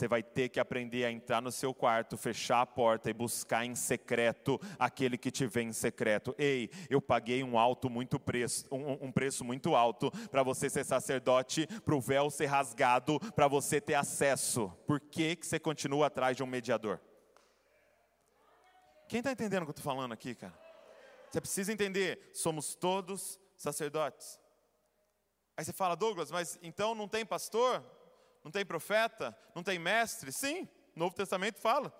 Você 0.00 0.08
vai 0.08 0.22
ter 0.22 0.48
que 0.48 0.58
aprender 0.58 1.04
a 1.04 1.12
entrar 1.12 1.42
no 1.42 1.52
seu 1.52 1.74
quarto, 1.74 2.16
fechar 2.16 2.62
a 2.62 2.66
porta 2.66 3.10
e 3.10 3.12
buscar 3.12 3.66
em 3.66 3.74
secreto 3.74 4.58
aquele 4.78 5.18
que 5.18 5.30
te 5.30 5.46
vê 5.46 5.60
em 5.60 5.74
secreto. 5.74 6.34
Ei, 6.38 6.70
eu 6.88 7.02
paguei 7.02 7.44
um 7.44 7.58
alto 7.58 7.90
muito 7.90 8.18
preço, 8.18 8.66
um, 8.72 9.08
um 9.08 9.12
preço 9.12 9.44
muito 9.44 9.76
alto 9.76 10.10
para 10.30 10.42
você 10.42 10.70
ser 10.70 10.84
sacerdote, 10.86 11.66
para 11.84 11.94
o 11.94 12.00
véu 12.00 12.30
ser 12.30 12.46
rasgado, 12.46 13.20
para 13.34 13.46
você 13.46 13.78
ter 13.78 13.92
acesso. 13.92 14.70
Por 14.86 15.00
que, 15.00 15.36
que 15.36 15.46
você 15.46 15.60
continua 15.60 16.06
atrás 16.06 16.34
de 16.34 16.42
um 16.42 16.46
mediador? 16.46 16.98
Quem 19.06 19.18
está 19.18 19.32
entendendo 19.32 19.64
o 19.64 19.66
que 19.66 19.70
eu 19.72 19.76
estou 19.78 19.84
falando 19.84 20.12
aqui, 20.12 20.34
cara? 20.34 20.58
Você 21.28 21.42
precisa 21.42 21.70
entender, 21.74 22.30
somos 22.32 22.74
todos 22.74 23.38
sacerdotes. 23.54 24.40
Aí 25.58 25.62
você 25.62 25.74
fala, 25.74 25.94
Douglas, 25.94 26.30
mas 26.30 26.58
então 26.62 26.94
não 26.94 27.06
tem 27.06 27.26
pastor? 27.26 27.84
Não 28.42 28.50
tem 28.50 28.64
profeta? 28.64 29.36
Não 29.54 29.62
tem 29.62 29.78
mestre? 29.78 30.32
Sim, 30.32 30.68
o 30.94 30.98
Novo 30.98 31.14
Testamento 31.14 31.60
fala. 31.60 31.92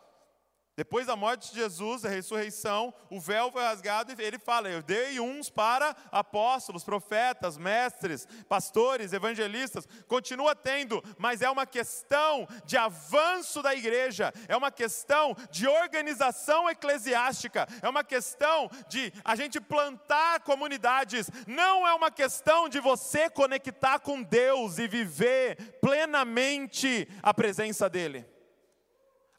Depois 0.80 1.06
da 1.06 1.14
morte 1.14 1.50
de 1.52 1.56
Jesus, 1.60 2.06
a 2.06 2.08
ressurreição, 2.08 2.94
o 3.10 3.20
véu 3.20 3.52
foi 3.52 3.62
rasgado 3.62 4.14
e 4.16 4.24
ele 4.24 4.38
fala: 4.38 4.66
Eu 4.66 4.82
dei 4.82 5.20
uns 5.20 5.50
para 5.50 5.94
apóstolos, 6.10 6.82
profetas, 6.82 7.58
mestres, 7.58 8.26
pastores, 8.48 9.12
evangelistas. 9.12 9.86
Continua 10.08 10.56
tendo, 10.56 11.04
mas 11.18 11.42
é 11.42 11.50
uma 11.50 11.66
questão 11.66 12.48
de 12.64 12.78
avanço 12.78 13.60
da 13.60 13.74
igreja, 13.74 14.32
é 14.48 14.56
uma 14.56 14.70
questão 14.70 15.36
de 15.50 15.68
organização 15.68 16.70
eclesiástica, 16.70 17.68
é 17.82 17.86
uma 17.86 18.02
questão 18.02 18.70
de 18.88 19.12
a 19.22 19.36
gente 19.36 19.60
plantar 19.60 20.40
comunidades. 20.40 21.30
Não 21.46 21.86
é 21.86 21.92
uma 21.92 22.10
questão 22.10 22.70
de 22.70 22.80
você 22.80 23.28
conectar 23.28 23.98
com 23.98 24.22
Deus 24.22 24.78
e 24.78 24.88
viver 24.88 25.78
plenamente 25.78 27.06
a 27.22 27.34
presença 27.34 27.86
dEle. 27.86 28.39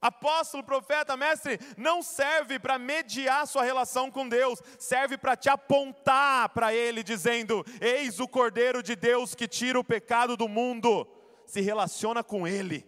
Apóstolo, 0.01 0.63
profeta, 0.63 1.15
mestre, 1.15 1.59
não 1.77 2.01
serve 2.01 2.57
para 2.57 2.79
mediar 2.79 3.45
sua 3.45 3.63
relação 3.63 4.09
com 4.09 4.27
Deus, 4.27 4.59
serve 4.79 5.15
para 5.15 5.35
te 5.35 5.47
apontar 5.47 6.49
para 6.49 6.73
Ele, 6.73 7.03
dizendo: 7.03 7.63
Eis 7.79 8.19
o 8.19 8.27
Cordeiro 8.27 8.81
de 8.81 8.95
Deus 8.95 9.35
que 9.35 9.47
tira 9.47 9.79
o 9.79 9.83
pecado 9.83 10.35
do 10.35 10.47
mundo. 10.47 11.07
Se 11.45 11.61
relaciona 11.61 12.23
com 12.23 12.47
Ele, 12.47 12.83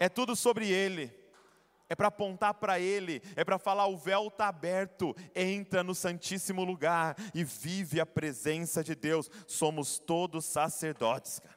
é 0.00 0.08
tudo 0.08 0.34
sobre 0.34 0.68
Ele, 0.68 1.14
é 1.88 1.94
para 1.94 2.08
apontar 2.08 2.54
para 2.54 2.80
Ele, 2.80 3.22
é 3.36 3.44
para 3.44 3.56
falar: 3.56 3.86
o 3.86 3.96
véu 3.96 4.26
está 4.26 4.48
aberto, 4.48 5.14
entra 5.36 5.84
no 5.84 5.94
Santíssimo 5.94 6.64
Lugar 6.64 7.14
e 7.32 7.44
vive 7.44 8.00
a 8.00 8.06
presença 8.06 8.82
de 8.82 8.96
Deus. 8.96 9.30
Somos 9.46 10.00
todos 10.00 10.46
sacerdotes, 10.46 11.38
cara. 11.38 11.56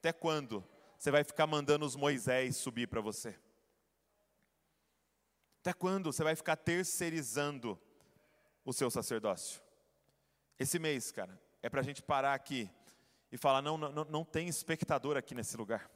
Até 0.00 0.12
quando 0.12 0.64
você 0.98 1.12
vai 1.12 1.22
ficar 1.22 1.46
mandando 1.46 1.86
os 1.86 1.94
Moisés 1.94 2.56
subir 2.56 2.88
para 2.88 3.00
você? 3.00 3.36
Até 5.62 5.72
quando 5.72 6.12
você 6.12 6.24
vai 6.24 6.34
ficar 6.34 6.56
terceirizando 6.56 7.80
o 8.64 8.72
seu 8.72 8.90
sacerdócio? 8.90 9.62
Esse 10.58 10.76
mês, 10.76 11.12
cara, 11.12 11.40
é 11.62 11.70
para 11.70 11.80
a 11.80 11.84
gente 11.84 12.02
parar 12.02 12.34
aqui 12.34 12.68
e 13.30 13.38
falar: 13.38 13.62
não, 13.62 13.78
não, 13.78 14.04
não 14.04 14.24
tem 14.24 14.48
espectador 14.48 15.16
aqui 15.16 15.36
nesse 15.36 15.56
lugar. 15.56 15.88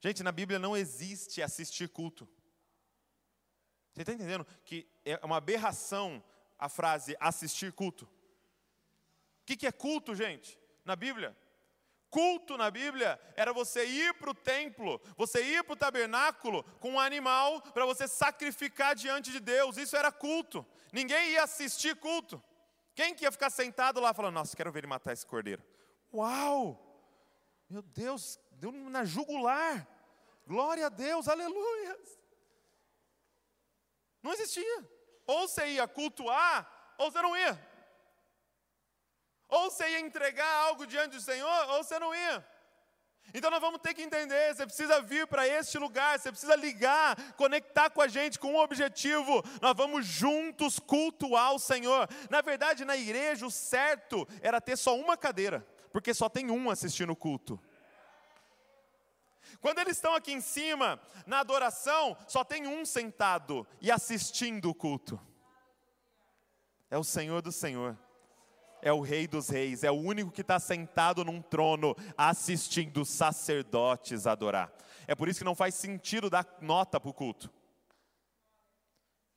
Gente, 0.00 0.22
na 0.22 0.30
Bíblia 0.30 0.60
não 0.60 0.76
existe 0.76 1.42
assistir 1.42 1.88
culto. 1.88 2.28
Você 3.92 4.02
está 4.02 4.12
entendendo 4.12 4.46
que 4.64 4.88
é 5.04 5.18
uma 5.24 5.38
aberração 5.38 6.22
a 6.56 6.68
frase 6.68 7.16
assistir 7.18 7.72
culto? 7.72 8.04
O 8.04 9.44
que, 9.44 9.56
que 9.56 9.66
é 9.66 9.72
culto, 9.72 10.14
gente, 10.14 10.56
na 10.84 10.94
Bíblia? 10.94 11.36
Culto 12.14 12.56
na 12.56 12.70
Bíblia 12.70 13.18
era 13.34 13.52
você 13.52 13.84
ir 13.86 14.14
para 14.14 14.30
o 14.30 14.34
templo, 14.34 15.00
você 15.16 15.42
ir 15.42 15.64
para 15.64 15.72
o 15.72 15.76
tabernáculo 15.76 16.62
com 16.78 16.92
um 16.92 17.00
animal 17.00 17.60
para 17.60 17.84
você 17.84 18.06
sacrificar 18.06 18.94
diante 18.94 19.32
de 19.32 19.40
Deus. 19.40 19.76
Isso 19.76 19.96
era 19.96 20.12
culto. 20.12 20.64
Ninguém 20.92 21.30
ia 21.30 21.42
assistir 21.42 21.96
culto. 21.96 22.40
Quem 22.94 23.16
que 23.16 23.24
ia 23.24 23.32
ficar 23.32 23.50
sentado 23.50 23.98
lá 23.98 24.14
falando, 24.14 24.34
nossa, 24.34 24.56
quero 24.56 24.70
ver 24.70 24.78
ele 24.78 24.86
matar 24.86 25.12
esse 25.12 25.26
cordeiro? 25.26 25.60
Uau! 26.14 26.80
Meu 27.68 27.82
Deus, 27.82 28.38
deu 28.52 28.70
na 28.70 29.04
jugular. 29.04 29.84
Glória 30.46 30.86
a 30.86 30.90
Deus, 30.90 31.26
aleluia. 31.26 31.98
Não 34.22 34.32
existia. 34.32 34.88
Ou 35.26 35.48
você 35.48 35.66
ia 35.66 35.88
cultuar, 35.88 36.94
ou 36.96 37.10
você 37.10 37.20
não 37.20 37.36
ia. 37.36 37.73
Ou 39.54 39.70
você 39.70 39.88
ia 39.88 40.00
entregar 40.00 40.52
algo 40.66 40.84
diante 40.84 41.12
do 41.12 41.20
Senhor, 41.20 41.68
ou 41.70 41.84
você 41.84 41.96
não 41.96 42.12
ia. 42.12 42.44
Então 43.32 43.52
nós 43.52 43.60
vamos 43.60 43.80
ter 43.80 43.94
que 43.94 44.02
entender, 44.02 44.52
você 44.52 44.66
precisa 44.66 45.00
vir 45.00 45.28
para 45.28 45.46
este 45.46 45.78
lugar, 45.78 46.18
você 46.18 46.32
precisa 46.32 46.56
ligar, 46.56 47.16
conectar 47.34 47.88
com 47.88 48.02
a 48.02 48.08
gente 48.08 48.36
com 48.36 48.52
um 48.52 48.58
objetivo. 48.58 49.44
Nós 49.62 49.76
vamos 49.76 50.04
juntos 50.06 50.80
cultuar 50.80 51.54
o 51.54 51.58
Senhor. 51.60 52.08
Na 52.28 52.40
verdade, 52.40 52.84
na 52.84 52.96
igreja 52.96 53.46
o 53.46 53.50
certo 53.50 54.26
era 54.42 54.60
ter 54.60 54.76
só 54.76 54.96
uma 54.96 55.16
cadeira, 55.16 55.64
porque 55.92 56.12
só 56.12 56.28
tem 56.28 56.50
um 56.50 56.68
assistindo 56.68 57.10
o 57.10 57.16
culto. 57.16 57.60
Quando 59.60 59.78
eles 59.78 59.96
estão 59.96 60.16
aqui 60.16 60.32
em 60.32 60.40
cima, 60.40 61.00
na 61.26 61.38
adoração, 61.38 62.16
só 62.26 62.42
tem 62.42 62.66
um 62.66 62.84
sentado 62.84 63.64
e 63.80 63.88
assistindo 63.88 64.68
o 64.68 64.74
culto. 64.74 65.20
É 66.90 66.98
o 66.98 67.04
Senhor 67.04 67.40
do 67.40 67.52
Senhor 67.52 67.96
é 68.84 68.92
o 68.92 69.00
Rei 69.00 69.26
dos 69.26 69.48
Reis, 69.48 69.82
é 69.82 69.90
o 69.90 69.94
único 69.94 70.30
que 70.30 70.42
está 70.42 70.60
sentado 70.60 71.24
num 71.24 71.40
trono 71.40 71.96
assistindo 72.18 73.02
sacerdotes 73.02 74.26
adorar. 74.26 74.70
É 75.06 75.14
por 75.14 75.26
isso 75.26 75.38
que 75.38 75.44
não 75.44 75.54
faz 75.54 75.74
sentido 75.74 76.28
dar 76.28 76.46
nota 76.60 77.00
para 77.00 77.08
o 77.08 77.14
culto. 77.14 77.50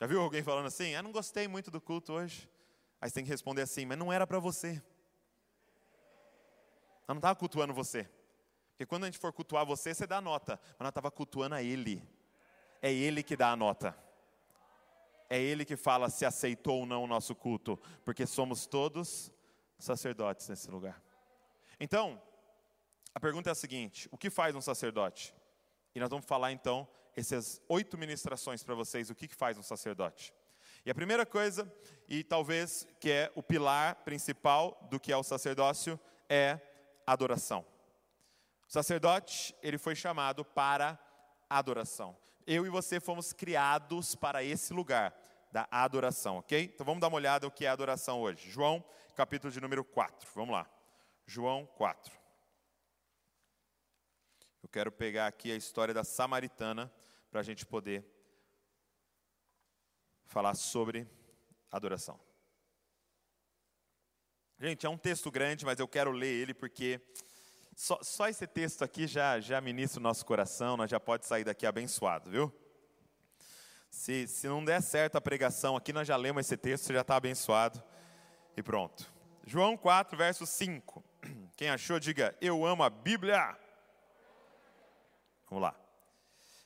Já 0.01 0.06
viu 0.06 0.22
alguém 0.22 0.44
falando 0.44 0.66
assim? 0.66 0.96
Ah, 0.96 1.01
não 1.01 1.13
gostei 1.13 1.48
muito 1.48 1.72
do 1.72 1.80
culto 1.80 2.12
hoje. 2.12 2.50
Aí 3.00 3.10
você 3.10 3.16
tem 3.16 3.24
que 3.24 3.30
responder 3.30 3.62
assim, 3.62 3.86
mas 3.86 3.98
não 3.98 4.12
era 4.12 4.27
para 4.27 4.38
você. 4.38 4.84
Eu 7.08 7.13
não 7.13 7.20
estava 7.20 7.36
cultuando 7.36 7.74
você. 7.74 8.04
Porque 8.72 8.86
quando 8.86 9.04
a 9.04 9.08
gente 9.08 9.18
for 9.18 9.32
cultuar 9.32 9.66
você, 9.66 9.94
você 9.94 10.06
dá 10.06 10.20
nota. 10.20 10.60
Mas 10.72 10.80
nós 10.82 10.89
estava 10.89 11.10
cultuando 11.10 11.56
a 11.56 11.63
Ele. 11.63 12.04
É 12.82 12.92
Ele 12.92 13.24
que 13.24 13.38
dá 13.38 13.51
a 13.51 13.56
nota. 13.56 13.98
É 15.30 15.42
Ele 15.42 15.63
que 15.63 15.77
fala 15.77 16.10
se 16.10 16.25
aceitou 16.25 16.82
ou 16.82 16.86
não 16.86 17.06
o 17.06 17.08
nosso 17.08 17.34
culto. 17.34 17.80
Porque 18.04 18.25
somos 18.25 18.68
todos 18.68 19.32
sacerdotes 19.77 20.48
nesse 20.50 20.69
lugar. 20.69 21.01
Então, 21.79 22.22
a 23.13 23.19
pergunta 23.19 23.50
é 23.50 23.51
a 23.51 23.55
seguinte: 23.55 24.07
o 24.12 24.17
que 24.17 24.29
faz 24.29 24.55
um 24.55 24.62
sacerdote? 24.62 25.34
E 25.93 26.00
nós 26.00 26.10
vamos 26.10 26.25
falar 26.25 26.51
então 26.51 26.88
essas 27.15 27.60
oito 27.67 27.98
ministrações 27.98 28.63
para 28.63 28.75
vocês, 28.75 29.10
o 29.10 29.15
que, 29.15 29.27
faz 29.27 29.57
um 29.57 29.63
sacerdote. 29.63 30.34
E 30.86 30.91
a 30.91 30.96
primeira 30.96 31.25
coisa, 31.25 31.72
e 32.07 32.24
talvez 32.24 32.88
que 33.00 33.10
é 33.10 33.31
o 33.36 33.41
pilar 33.41 33.96
principal 34.03 34.88
do 34.91 35.00
que 35.00 35.12
é 35.12 35.17
o 35.17 35.24
sacerdócio, 35.24 36.00
é 36.29 36.60
adoração. 37.05 37.65
O 38.67 38.72
sacerdote, 38.72 39.55
ele 39.63 39.79
foi 39.79 39.96
chamado 39.96 40.46
para 40.46 41.00
adoração. 41.50 42.15
Eu 42.46 42.65
e 42.65 42.69
você 42.69 43.00
fomos 43.00 43.34
criados 43.34 44.13
para 44.13 44.43
esse 44.43 44.72
lugar 44.72 45.17
da 45.51 45.68
adoração, 45.72 46.38
ok? 46.38 46.63
Então 46.74 46.86
vamos 46.86 47.01
dar 47.01 47.08
uma 47.08 47.18
olhada 47.18 47.48
o 47.48 47.51
que 47.51 47.66
é 47.66 47.70
adoração 47.70 48.22
hoje. 48.22 48.50
João 48.50 48.84
capítulo 49.16 49.51
de 49.51 49.60
número 49.60 49.84
4. 49.84 50.30
Vamos 50.36 50.54
lá. 50.54 50.70
João 51.25 51.66
4. 51.66 52.13
Eu 54.62 54.70
quero 54.70 54.92
pegar 54.92 55.27
aqui 55.27 55.51
a 55.51 55.56
história 55.56 55.94
da 55.94 56.04
samaritana 56.04 56.92
para 57.32 57.39
a 57.39 57.44
gente 57.44 57.66
poder 57.66 58.05
falar 60.25 60.53
sobre 60.55 61.07
adoração. 61.72 62.20
Gente, 64.60 64.86
é 64.86 64.90
um 64.90 64.98
texto 64.98 65.31
grande, 65.31 65.66
mas 65.66 65.79
eu 65.79 65.88
quero 65.88 66.12
ler 66.12 66.33
ele 66.33 66.53
porque 66.53 67.01
só, 67.75 68.00
só 68.01 68.27
esse 68.27 68.46
texto 68.48 68.83
aqui 68.83 69.07
já, 69.07 69.40
já 69.40 69.62
ministra 69.62 70.00
o 70.00 70.03
nosso 70.03 70.25
coração, 70.25 70.75
nós 70.75 70.90
já 70.90 71.00
pode 71.00 71.25
sair 71.25 71.44
daqui 71.44 71.66
abençoado, 71.66 72.29
viu? 72.29 72.53
Se, 73.98 74.27
se 74.27 74.48
não 74.48 74.64
der 74.64 74.79
certo 74.79 75.16
a 75.16 75.22
pregação 75.22 75.75
aqui, 75.75 75.92
nós 75.92 76.07
já 76.07 76.16
lemos 76.16 76.42
esse 76.42 76.55
texto, 76.55 76.86
você 76.86 76.94
já 76.94 77.01
está 77.01 77.16
abençoado. 77.16 77.83
E 78.55 78.62
pronto. 78.62 79.12
João 79.44 79.75
4, 79.75 80.16
verso 80.16 80.46
5. 80.46 81.03
Quem 81.57 81.72
achou, 81.72 82.00
diga: 82.00 82.38
Eu 82.40 82.64
amo 82.64 82.83
a 82.83 82.92
Bíblia. 82.92 83.57
Vamos 85.50 85.64
lá. 85.64 85.75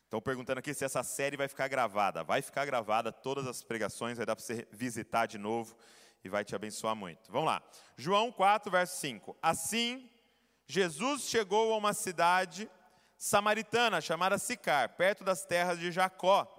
Estão 0.04 0.20
perguntando 0.20 0.60
aqui 0.60 0.74
se 0.74 0.84
essa 0.84 1.04
série 1.04 1.38
vai 1.38 1.48
ficar 1.48 1.70
gravada. 1.70 2.22
Vai 2.22 2.42
ficar 2.42 2.66
gravada, 2.66 3.14
todas 3.14 3.48
as 3.48 3.64
pregações, 3.64 4.18
vai 4.18 4.26
dar 4.26 4.36
para 4.36 4.44
você 4.44 4.68
visitar 4.70 5.26
de 5.26 5.38
novo 5.38 5.74
e 6.26 6.28
vai 6.28 6.44
te 6.44 6.54
abençoar 6.54 6.98
muito. 6.98 7.32
Vamos 7.32 7.48
lá. 7.48 7.64
João 7.96 8.30
4, 8.30 8.70
verso 8.70 9.00
5. 9.00 9.38
Assim, 9.42 10.12
Jesus 10.68 11.22
chegou 11.22 11.74
a 11.74 11.78
uma 11.78 11.94
cidade 11.94 12.70
samaritana 13.18 14.02
chamada 14.02 14.38
Sicar, 14.38 14.90
perto 14.98 15.24
das 15.24 15.46
terras 15.46 15.80
de 15.80 15.94
Jacó 15.94 16.58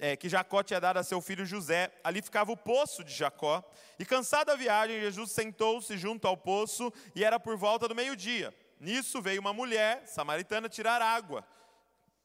é, 0.00 0.16
que 0.16 0.30
Jacó 0.30 0.62
tinha 0.62 0.80
dado 0.80 0.96
a 0.96 1.02
seu 1.02 1.20
filho 1.20 1.44
José. 1.44 1.92
Ali 2.02 2.22
ficava 2.22 2.50
o 2.50 2.56
poço 2.56 3.04
de 3.04 3.12
Jacó. 3.12 3.62
E 3.98 4.04
cansado 4.04 4.46
da 4.46 4.56
viagem, 4.56 4.98
Jesus 4.98 5.30
sentou-se 5.30 5.96
junto 5.98 6.26
ao 6.26 6.36
poço 6.36 6.90
e 7.14 7.22
era 7.22 7.38
por 7.38 7.56
volta 7.56 7.86
do 7.86 7.94
meio-dia. 7.94 8.54
Nisso 8.80 9.20
veio 9.20 9.42
uma 9.42 9.52
mulher 9.52 10.06
samaritana 10.06 10.70
tirar 10.70 11.02
água. 11.02 11.46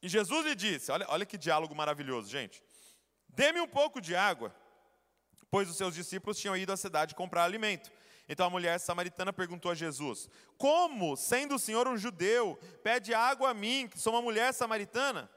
E 0.00 0.08
Jesus 0.08 0.46
lhe 0.46 0.54
disse: 0.54 0.90
Olha, 0.90 1.04
olha 1.10 1.26
que 1.26 1.36
diálogo 1.36 1.74
maravilhoso, 1.74 2.30
gente. 2.30 2.62
Dê-me 3.28 3.60
um 3.60 3.68
pouco 3.68 4.00
de 4.00 4.16
água, 4.16 4.54
pois 5.50 5.68
os 5.68 5.76
seus 5.76 5.94
discípulos 5.94 6.38
tinham 6.38 6.56
ido 6.56 6.72
à 6.72 6.76
cidade 6.78 7.14
comprar 7.14 7.44
alimento. 7.44 7.92
Então 8.26 8.46
a 8.46 8.50
mulher 8.50 8.80
samaritana 8.80 9.34
perguntou 9.34 9.70
a 9.70 9.74
Jesus: 9.74 10.30
Como, 10.56 11.14
sendo 11.14 11.56
o 11.56 11.58
Senhor 11.58 11.86
um 11.86 11.96
judeu, 11.98 12.58
pede 12.82 13.12
água 13.12 13.50
a 13.50 13.54
mim, 13.54 13.86
que 13.86 13.98
sou 13.98 14.14
uma 14.14 14.22
mulher 14.22 14.54
samaritana? 14.54 15.30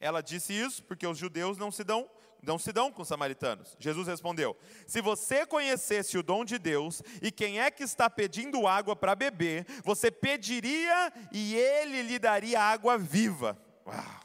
Ela 0.00 0.22
disse 0.22 0.52
isso 0.52 0.82
porque 0.82 1.06
os 1.06 1.18
judeus 1.18 1.58
não 1.58 1.70
se 1.70 1.84
dão 1.84 2.08
não 2.42 2.58
se 2.58 2.72
dão 2.72 2.90
com 2.90 3.02
os 3.02 3.08
samaritanos. 3.08 3.76
Jesus 3.78 4.08
respondeu: 4.08 4.56
Se 4.86 5.00
você 5.00 5.44
conhecesse 5.44 6.16
o 6.16 6.22
dom 6.22 6.44
de 6.44 6.58
Deus 6.58 7.02
e 7.20 7.30
quem 7.30 7.60
é 7.60 7.70
que 7.70 7.82
está 7.82 8.08
pedindo 8.08 8.66
água 8.66 8.96
para 8.96 9.14
beber, 9.14 9.66
você 9.84 10.10
pediria 10.10 11.12
e 11.32 11.54
ele 11.54 12.02
lhe 12.02 12.18
daria 12.18 12.60
água 12.60 12.96
viva. 12.96 13.60
Uau! 13.86 14.20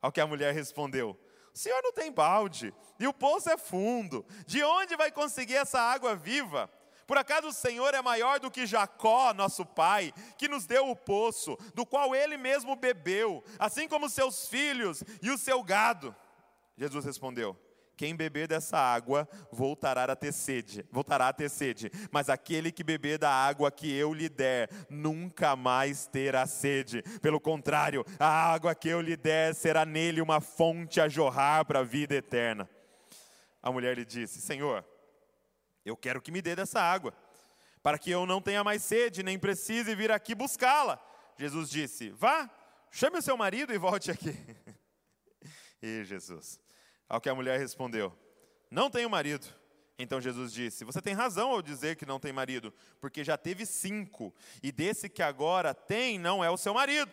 Ao 0.00 0.12
que 0.12 0.20
a 0.20 0.26
mulher 0.26 0.54
respondeu: 0.54 1.18
O 1.54 1.58
senhor 1.58 1.82
não 1.82 1.92
tem 1.92 2.10
balde 2.10 2.72
e 2.98 3.06
o 3.06 3.12
poço 3.12 3.50
é 3.50 3.58
fundo. 3.58 4.24
De 4.46 4.62
onde 4.62 4.96
vai 4.96 5.10
conseguir 5.10 5.56
essa 5.56 5.80
água 5.80 6.16
viva? 6.16 6.70
Por 7.08 7.16
acaso 7.16 7.48
o 7.48 7.52
Senhor 7.54 7.94
é 7.94 8.02
maior 8.02 8.38
do 8.38 8.50
que 8.50 8.66
Jacó, 8.66 9.32
nosso 9.32 9.64
pai, 9.64 10.12
que 10.36 10.46
nos 10.46 10.66
deu 10.66 10.90
o 10.90 10.94
poço, 10.94 11.56
do 11.74 11.86
qual 11.86 12.14
ele 12.14 12.36
mesmo 12.36 12.76
bebeu, 12.76 13.42
assim 13.58 13.88
como 13.88 14.10
seus 14.10 14.46
filhos 14.46 15.02
e 15.22 15.30
o 15.30 15.38
seu 15.38 15.62
gado? 15.62 16.14
Jesus 16.76 17.06
respondeu: 17.06 17.56
quem 17.96 18.14
beber 18.14 18.46
dessa 18.46 18.76
água 18.76 19.26
voltará 19.50 20.04
a 20.04 20.14
ter 20.14 20.32
sede, 20.34 20.84
voltará 20.92 21.28
a 21.28 21.32
ter 21.32 21.48
sede, 21.48 21.90
mas 22.12 22.28
aquele 22.28 22.70
que 22.70 22.84
beber 22.84 23.18
da 23.18 23.30
água 23.30 23.72
que 23.72 23.90
eu 23.90 24.12
lhe 24.12 24.28
der, 24.28 24.68
nunca 24.90 25.56
mais 25.56 26.06
terá 26.06 26.46
sede. 26.46 27.02
Pelo 27.22 27.40
contrário, 27.40 28.04
a 28.20 28.52
água 28.52 28.74
que 28.74 28.90
eu 28.90 29.00
lhe 29.00 29.16
der 29.16 29.54
será 29.54 29.86
nele 29.86 30.20
uma 30.20 30.42
fonte 30.42 31.00
a 31.00 31.08
jorrar 31.08 31.64
para 31.64 31.78
a 31.78 31.84
vida 31.84 32.14
eterna. 32.14 32.68
A 33.62 33.72
mulher 33.72 33.96
lhe 33.96 34.04
disse: 34.04 34.42
Senhor, 34.42 34.84
eu 35.88 35.96
quero 35.96 36.20
que 36.20 36.30
me 36.30 36.42
dê 36.42 36.54
dessa 36.54 36.80
água, 36.80 37.12
para 37.82 37.98
que 37.98 38.10
eu 38.10 38.26
não 38.26 38.40
tenha 38.40 38.62
mais 38.62 38.82
sede, 38.82 39.22
nem 39.22 39.38
precise 39.38 39.94
vir 39.94 40.10
aqui 40.10 40.34
buscá-la. 40.34 41.02
Jesus 41.36 41.70
disse: 41.70 42.10
Vá, 42.10 42.50
chame 42.90 43.18
o 43.18 43.22
seu 43.22 43.36
marido 43.36 43.72
e 43.72 43.78
volte 43.78 44.10
aqui. 44.10 44.36
e 45.82 46.04
Jesus. 46.04 46.60
Ao 47.08 47.20
que 47.20 47.28
a 47.28 47.34
mulher 47.34 47.58
respondeu: 47.58 48.16
Não 48.70 48.90
tenho 48.90 49.08
marido. 49.08 49.46
Então 49.98 50.20
Jesus 50.20 50.52
disse: 50.52 50.84
Você 50.84 51.00
tem 51.00 51.14
razão 51.14 51.50
ao 51.50 51.62
dizer 51.62 51.96
que 51.96 52.06
não 52.06 52.20
tem 52.20 52.32
marido, 52.32 52.72
porque 53.00 53.24
já 53.24 53.36
teve 53.36 53.64
cinco, 53.66 54.34
e 54.62 54.70
desse 54.70 55.08
que 55.08 55.22
agora 55.22 55.74
tem 55.74 56.18
não 56.18 56.44
é 56.44 56.50
o 56.50 56.56
seu 56.56 56.74
marido. 56.74 57.10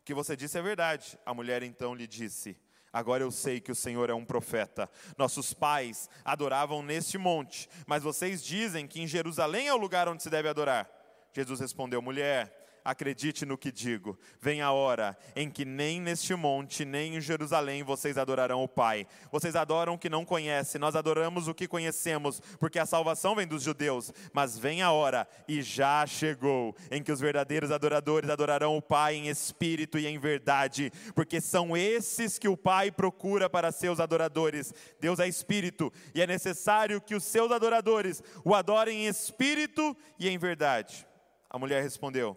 O 0.00 0.04
que 0.04 0.14
você 0.14 0.34
disse 0.34 0.58
é 0.58 0.62
verdade. 0.62 1.18
A 1.24 1.34
mulher 1.34 1.62
então 1.62 1.94
lhe 1.94 2.06
disse: 2.06 2.56
Agora 2.92 3.22
eu 3.22 3.30
sei 3.30 3.60
que 3.60 3.70
o 3.70 3.74
Senhor 3.74 4.10
é 4.10 4.14
um 4.14 4.24
profeta. 4.24 4.90
Nossos 5.16 5.54
pais 5.54 6.08
adoravam 6.24 6.82
neste 6.82 7.16
monte, 7.16 7.68
mas 7.86 8.02
vocês 8.02 8.42
dizem 8.42 8.86
que 8.86 9.00
em 9.00 9.06
Jerusalém 9.06 9.68
é 9.68 9.74
o 9.74 9.78
lugar 9.78 10.08
onde 10.08 10.22
se 10.22 10.30
deve 10.30 10.48
adorar. 10.48 10.90
Jesus 11.32 11.60
respondeu: 11.60 12.02
Mulher, 12.02 12.59
acredite 12.90 13.46
no 13.46 13.56
que 13.56 13.70
digo. 13.70 14.18
Vem 14.40 14.60
a 14.60 14.72
hora 14.72 15.16
em 15.36 15.50
que 15.50 15.64
nem 15.64 16.00
neste 16.00 16.34
monte, 16.34 16.84
nem 16.84 17.16
em 17.16 17.20
Jerusalém 17.20 17.82
vocês 17.82 18.18
adorarão 18.18 18.62
o 18.62 18.68
Pai. 18.68 19.06
Vocês 19.30 19.56
adoram 19.56 19.94
o 19.94 19.98
que 19.98 20.08
não 20.08 20.24
conhecem, 20.24 20.80
nós 20.80 20.96
adoramos 20.96 21.48
o 21.48 21.54
que 21.54 21.68
conhecemos, 21.68 22.40
porque 22.58 22.78
a 22.78 22.86
salvação 22.86 23.34
vem 23.34 23.46
dos 23.46 23.62
judeus. 23.62 24.12
Mas 24.32 24.58
vem 24.58 24.82
a 24.82 24.90
hora, 24.90 25.26
e 25.46 25.62
já 25.62 26.06
chegou, 26.06 26.74
em 26.90 27.02
que 27.02 27.12
os 27.12 27.20
verdadeiros 27.20 27.70
adoradores 27.70 28.28
adorarão 28.28 28.76
o 28.76 28.82
Pai 28.82 29.14
em 29.14 29.28
espírito 29.28 29.98
e 29.98 30.06
em 30.06 30.18
verdade, 30.18 30.92
porque 31.14 31.40
são 31.40 31.76
esses 31.76 32.38
que 32.38 32.48
o 32.48 32.56
Pai 32.56 32.90
procura 32.90 33.48
para 33.48 33.72
seus 33.72 34.00
adoradores. 34.00 34.74
Deus 35.00 35.18
é 35.18 35.28
espírito, 35.28 35.92
e 36.14 36.20
é 36.20 36.26
necessário 36.26 37.00
que 37.00 37.14
os 37.14 37.24
seus 37.24 37.52
adoradores 37.52 38.22
o 38.44 38.54
adorem 38.54 39.04
em 39.04 39.06
espírito 39.06 39.96
e 40.18 40.28
em 40.28 40.38
verdade. 40.38 41.06
A 41.48 41.58
mulher 41.58 41.82
respondeu: 41.82 42.36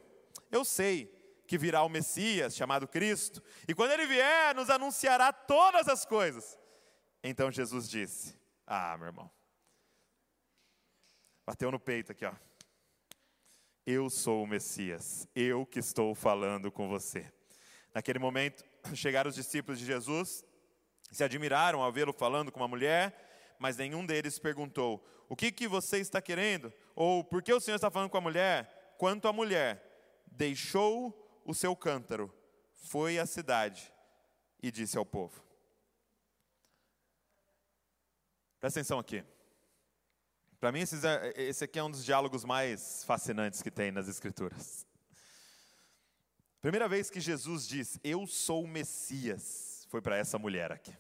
Eu 0.54 0.64
sei 0.64 1.12
que 1.48 1.58
virá 1.58 1.82
o 1.82 1.90
Messias, 1.90 2.56
chamado 2.56 2.88
Cristo, 2.88 3.42
e 3.68 3.74
quando 3.74 3.90
ele 3.90 4.06
vier, 4.06 4.54
nos 4.54 4.70
anunciará 4.70 5.34
todas 5.34 5.88
as 5.88 6.06
coisas. 6.06 6.60
Então 7.24 7.52
Jesus 7.52 7.90
disse: 7.90 8.40
Ah, 8.68 8.96
meu 9.00 9.08
irmão, 9.08 9.32
bateu 11.44 11.72
no 11.72 11.80
peito 11.80 12.12
aqui, 12.12 12.24
ó. 12.24 12.34
Eu 13.84 14.12
sou 14.12 14.44
o 14.44 14.48
Messias, 14.48 15.28
eu 15.36 15.66
que 15.66 15.80
estou 15.80 16.14
falando 16.14 16.72
com 16.72 16.88
você. 16.88 17.34
Naquele 17.92 18.20
momento, 18.20 18.64
chegaram 18.94 19.30
os 19.30 19.36
discípulos 19.36 19.80
de 19.80 19.88
Jesus, 19.88 20.46
se 21.12 21.24
admiraram 21.24 21.82
ao 21.82 21.92
vê-lo 21.92 22.14
falando 22.14 22.52
com 22.52 22.60
uma 22.60 22.68
mulher, 22.68 23.56
mas 23.58 23.76
nenhum 23.76 24.06
deles 24.06 24.38
perguntou: 24.38 25.04
O 25.28 25.36
que, 25.36 25.52
que 25.52 25.68
você 25.68 25.98
está 25.98 26.22
querendo? 26.22 26.72
Ou 26.96 27.24
por 27.24 27.42
que 27.42 27.52
o 27.52 27.60
Senhor 27.60 27.76
está 27.76 27.90
falando 27.90 28.12
com 28.12 28.18
a 28.20 28.22
mulher? 28.22 28.96
Quanto 29.00 29.28
a 29.28 29.34
mulher, 29.34 29.93
deixou 30.36 31.42
o 31.46 31.54
seu 31.54 31.76
cântaro, 31.76 32.34
foi 32.72 33.20
à 33.20 33.26
cidade 33.26 33.94
e 34.62 34.72
disse 34.72 34.98
ao 34.98 35.06
povo. 35.06 35.44
Presta 38.60 38.80
atenção 38.80 39.00
aqui. 39.00 39.24
Para 40.60 40.72
mim, 40.72 40.80
é, 40.80 41.44
esse 41.44 41.66
aqui 41.66 41.78
é 41.78 41.84
um 41.84 41.92
dos 41.92 42.06
diálogos 42.06 42.46
mais 42.46 43.04
fascinantes 43.04 43.62
que 43.62 43.70
tem 43.70 43.92
nas 43.92 44.08
Escrituras. 44.08 44.88
Primeira 46.62 46.88
vez 46.88 47.10
que 47.10 47.20
Jesus 47.20 47.68
diz, 47.68 48.00
Eu 48.02 48.26
sou 48.26 48.64
o 48.64 48.68
Messias, 48.68 49.86
foi 49.90 50.02
para 50.02 50.16
essa 50.16 50.40
mulher 50.40 50.72
aqui. 50.72 50.96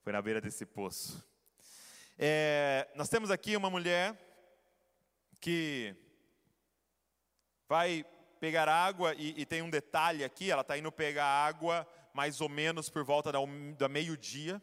Foi 0.00 0.14
na 0.14 0.22
beira 0.22 0.40
desse 0.40 0.64
poço. 0.64 1.22
É, 2.18 2.88
nós 2.94 3.10
temos 3.10 3.30
aqui 3.30 3.54
uma 3.54 3.68
mulher 3.68 4.18
que 5.38 5.94
vai 7.68 8.02
pegar 8.40 8.68
água, 8.68 9.14
e, 9.16 9.40
e 9.40 9.46
tem 9.46 9.62
um 9.62 9.70
detalhe 9.70 10.24
aqui: 10.24 10.50
ela 10.50 10.62
está 10.62 10.76
indo 10.76 10.90
pegar 10.92 11.26
água 11.26 11.86
mais 12.12 12.40
ou 12.40 12.48
menos 12.48 12.88
por 12.88 13.04
volta 13.04 13.30
da, 13.30 13.38
da 13.76 13.88
meio-dia. 13.88 14.60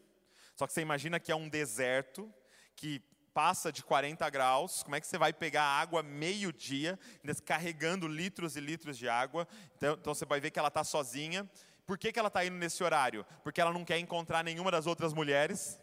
Só 0.55 0.67
que 0.67 0.73
você 0.73 0.81
imagina 0.81 1.19
que 1.19 1.31
é 1.31 1.35
um 1.35 1.49
deserto, 1.49 2.31
que 2.75 3.01
passa 3.33 3.71
de 3.71 3.83
40 3.83 4.29
graus, 4.29 4.83
como 4.83 4.95
é 4.95 5.01
que 5.01 5.07
você 5.07 5.17
vai 5.17 5.33
pegar 5.33 5.63
água 5.63 6.03
meio-dia, 6.03 6.99
carregando 7.45 8.07
litros 8.07 8.55
e 8.55 8.59
litros 8.59 8.97
de 8.97 9.09
água? 9.09 9.47
Então, 9.75 9.93
então 9.99 10.13
você 10.13 10.25
vai 10.25 10.39
ver 10.39 10.51
que 10.51 10.59
ela 10.59 10.67
está 10.67 10.83
sozinha. 10.83 11.49
Por 11.85 11.97
que, 11.97 12.11
que 12.11 12.19
ela 12.19 12.27
está 12.27 12.45
indo 12.45 12.55
nesse 12.55 12.83
horário? 12.83 13.25
Porque 13.43 13.59
ela 13.59 13.73
não 13.73 13.83
quer 13.83 13.97
encontrar 13.97 14.43
nenhuma 14.43 14.71
das 14.71 14.85
outras 14.85 15.13
mulheres. 15.13 15.79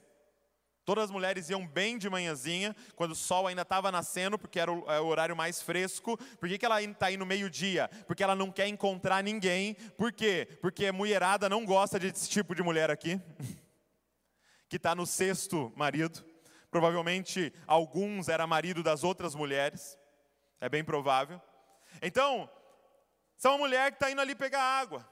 Todas 0.85 1.05
as 1.05 1.11
mulheres 1.11 1.49
iam 1.51 1.67
bem 1.67 1.99
de 1.99 2.09
manhãzinha, 2.09 2.75
quando 2.97 3.13
o 3.13 3.17
sol 3.17 3.47
ainda 3.47 3.63
estava 3.63 3.93
nascendo, 3.93 4.39
porque 4.39 4.59
era 4.59 4.73
o, 4.73 4.91
é 4.91 5.01
o, 5.01 5.07
horário 5.07 5.37
mais 5.37 5.61
fresco. 5.61 6.17
Por 6.39 6.49
que, 6.49 6.59
que 6.59 6.65
ela 6.65 6.83
está 6.83 7.11
no 7.13 7.27
meio-dia? 7.27 7.89
Porque 8.07 8.23
ela 8.23 8.35
não 8.35 8.51
quer 8.51 8.67
encontrar 8.67 9.23
ninguém. 9.23 9.75
Por 9.97 10.13
quê? 10.13 10.49
Porque 10.61 10.87
a 10.87 10.93
mulherada 10.93 11.49
não 11.49 11.65
gosta 11.65 11.99
desse 11.99 12.29
tipo 12.29 12.55
de 12.55 12.63
mulher 12.63 12.91
aqui, 12.91 13.21
que 14.69 14.77
está 14.77 14.95
no 14.95 15.07
sexto 15.07 15.73
marido. 15.77 16.25
Provavelmente 16.71 17.53
alguns 17.67 18.29
era 18.29 18.47
marido 18.47 18.83
das 18.83 19.05
outras 19.05 19.35
mulheres. 19.35 19.99
É 20.61 20.69
bem 20.69 20.85
provável. 20.85 21.41
Então, 22.01 22.49
são 23.37 23.53
uma 23.53 23.59
mulher 23.59 23.91
que 23.91 23.97
está 23.97 24.11
indo 24.11 24.21
ali 24.21 24.35
pegar 24.35 24.63
água. 24.63 25.07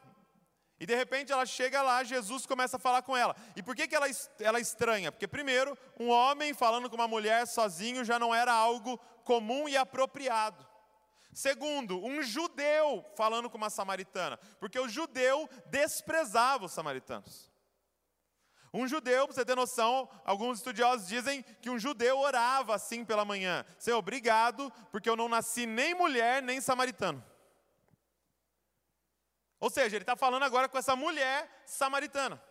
E 0.80 0.86
de 0.86 0.94
repente 0.94 1.32
ela 1.32 1.44
chega 1.44 1.82
lá, 1.82 2.04
Jesus 2.04 2.46
começa 2.46 2.76
a 2.76 2.80
falar 2.80 3.02
com 3.02 3.16
ela. 3.16 3.34
E 3.56 3.62
por 3.62 3.74
que, 3.74 3.88
que 3.88 3.96
ela, 3.96 4.06
ela 4.38 4.60
estranha? 4.60 5.10
Porque, 5.10 5.26
primeiro, 5.26 5.76
um 5.98 6.08
homem 6.08 6.54
falando 6.54 6.88
com 6.88 6.94
uma 6.94 7.08
mulher 7.08 7.46
sozinho 7.46 8.04
já 8.04 8.18
não 8.18 8.32
era 8.34 8.52
algo 8.52 8.96
comum 9.24 9.68
e 9.68 9.76
apropriado. 9.76 10.66
Segundo, 11.32 12.02
um 12.04 12.22
judeu 12.22 13.04
falando 13.16 13.50
com 13.50 13.56
uma 13.56 13.70
samaritana, 13.70 14.38
porque 14.58 14.78
o 14.78 14.88
judeu 14.88 15.48
desprezava 15.66 16.66
os 16.66 16.72
samaritanos. 16.72 17.50
Um 18.72 18.86
judeu, 18.86 19.26
para 19.26 19.34
você 19.34 19.44
ter 19.44 19.56
noção, 19.56 20.08
alguns 20.24 20.58
estudiosos 20.58 21.08
dizem 21.08 21.42
que 21.60 21.70
um 21.70 21.78
judeu 21.78 22.18
orava 22.18 22.74
assim 22.74 23.04
pela 23.04 23.24
manhã: 23.24 23.64
Senhor, 23.78 23.98
obrigado, 23.98 24.72
porque 24.92 25.08
eu 25.08 25.16
não 25.16 25.28
nasci 25.28 25.66
nem 25.66 25.94
mulher 25.94 26.42
nem 26.42 26.60
samaritano. 26.60 27.24
Ou 29.60 29.70
seja, 29.70 29.96
ele 29.96 30.02
está 30.02 30.16
falando 30.16 30.44
agora 30.44 30.68
com 30.68 30.78
essa 30.78 30.94
mulher 30.94 31.62
samaritana. 31.66 32.42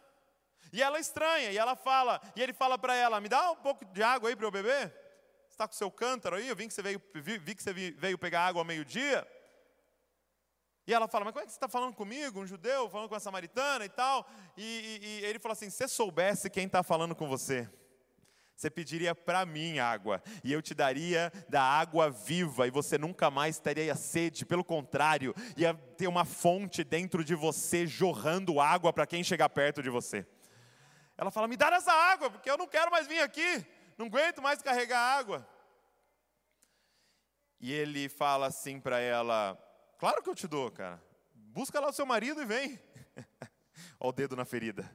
E 0.74 0.82
ela 0.82 0.98
é 0.98 1.02
estranha, 1.02 1.52
e 1.52 1.58
ela 1.58 1.76
fala, 1.76 2.22
e 2.36 2.42
ele 2.42 2.54
fala 2.54 2.78
para 2.78 2.94
ela: 2.96 3.22
Me 3.22 3.30
dá 3.30 3.52
um 3.52 3.56
pouco 3.56 3.86
de 3.86 4.04
água 4.04 4.30
aí 4.30 4.36
para 4.36 4.46
eu 4.46 4.52
beber? 4.52 4.90
Você 5.48 5.54
está 5.54 5.68
com 5.68 5.74
seu 5.74 5.90
cântaro 5.90 6.36
aí? 6.36 6.48
Eu 6.48 6.56
vi 6.56 6.68
que 6.68 6.74
você 6.74 6.82
veio, 6.82 7.02
vi, 7.16 7.38
vi 7.38 7.56
que 7.56 7.64
você 7.64 7.74
veio 7.74 8.18
pegar 8.18 8.46
água 8.48 8.62
ao 8.62 8.66
meio-dia. 8.66 9.26
E 10.86 10.94
ela 10.94 11.08
fala: 11.08 11.26
Mas 11.26 11.34
como 11.34 11.44
é 11.44 11.46
que 11.46 11.52
você 11.52 11.58
está 11.58 11.70
falando 11.70 11.94
comigo? 11.94 12.42
Um 12.42 12.48
judeu 12.48 12.90
falando 12.90 13.10
com 13.10 13.16
a 13.16 13.20
samaritana 13.20 13.86
e 13.86 13.90
tal? 13.90 14.28
E, 14.58 14.64
e, 14.64 15.08
e 15.08 15.26
ele 15.26 15.40
fala 15.40 15.54
assim: 15.54 15.70
Se 15.70 15.88
soubesse 15.88 16.50
quem 16.50 16.66
está 16.66 16.84
falando 16.84 17.16
com 17.16 17.28
você, 17.28 17.70
você 18.58 18.72
pediria 18.72 19.14
para 19.14 19.46
mim 19.46 19.78
água, 19.78 20.20
e 20.44 20.52
eu 20.52 20.64
te 20.64 20.74
daria 20.74 21.32
da 21.48 21.62
água 21.62 22.10
viva, 22.10 22.66
e 22.66 22.72
você 22.72 22.98
nunca 22.98 23.30
mais 23.30 23.60
teria 23.60 23.94
sede, 23.94 24.48
pelo 24.48 24.64
contrário, 24.64 25.36
ia 25.56 25.76
ter 25.76 26.08
uma 26.08 26.26
fonte 26.26 26.84
dentro 26.84 27.24
de 27.24 27.36
você 27.36 27.86
jorrando 27.86 28.60
água 28.60 28.92
para 28.92 29.06
quem 29.06 29.24
chegar 29.24 29.48
perto 29.50 29.84
de 29.84 29.92
você. 29.92 30.26
Ela 31.16 31.30
fala: 31.30 31.48
Me 31.48 31.56
dá 31.56 31.68
essa 31.68 31.94
água, 31.94 32.32
porque 32.32 32.50
eu 32.50 32.58
não 32.58 32.68
quero 32.68 32.90
mais 32.90 33.06
vir 33.06 33.20
aqui, 33.20 33.64
não 33.96 34.08
aguento 34.08 34.42
mais 34.42 34.60
carregar 34.60 35.00
água. 35.00 35.48
E 37.60 37.72
ele 37.72 38.10
fala 38.10 38.48
assim 38.48 38.80
para 38.80 39.00
ela: 39.00 39.56
Claro 40.00 40.24
que 40.24 40.30
eu 40.32 40.36
te 40.36 40.48
dou, 40.48 40.72
cara, 40.72 41.00
busca 41.32 41.80
lá 41.80 41.90
o 41.90 41.94
seu 41.94 42.08
marido 42.08 42.42
e 42.42 42.46
vem. 42.46 42.80
Olha 44.00 44.10
o 44.10 44.12
dedo 44.12 44.36
na 44.36 44.46
ferida. 44.46 44.90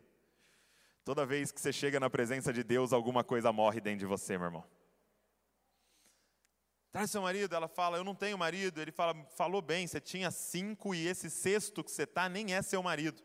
Toda 1.04 1.26
vez 1.26 1.50
que 1.50 1.60
você 1.60 1.72
chega 1.72 1.98
na 1.98 2.08
presença 2.08 2.52
de 2.52 2.62
Deus, 2.62 2.92
alguma 2.92 3.24
coisa 3.24 3.52
morre 3.52 3.80
dentro 3.80 4.00
de 4.00 4.06
você, 4.06 4.38
meu 4.38 4.46
irmão. 4.46 4.64
Traz 6.92 7.10
seu 7.10 7.22
marido, 7.22 7.54
ela 7.54 7.68
fala, 7.68 7.96
eu 7.96 8.04
não 8.04 8.14
tenho 8.14 8.36
marido. 8.36 8.80
Ele 8.80 8.92
fala, 8.92 9.14
falou 9.36 9.62
bem, 9.62 9.86
você 9.86 10.00
tinha 10.00 10.30
cinco 10.30 10.94
e 10.94 11.06
esse 11.06 11.30
sexto 11.30 11.82
que 11.82 11.90
você 11.90 12.02
está 12.02 12.28
nem 12.28 12.54
é 12.54 12.60
seu 12.62 12.82
marido. 12.82 13.22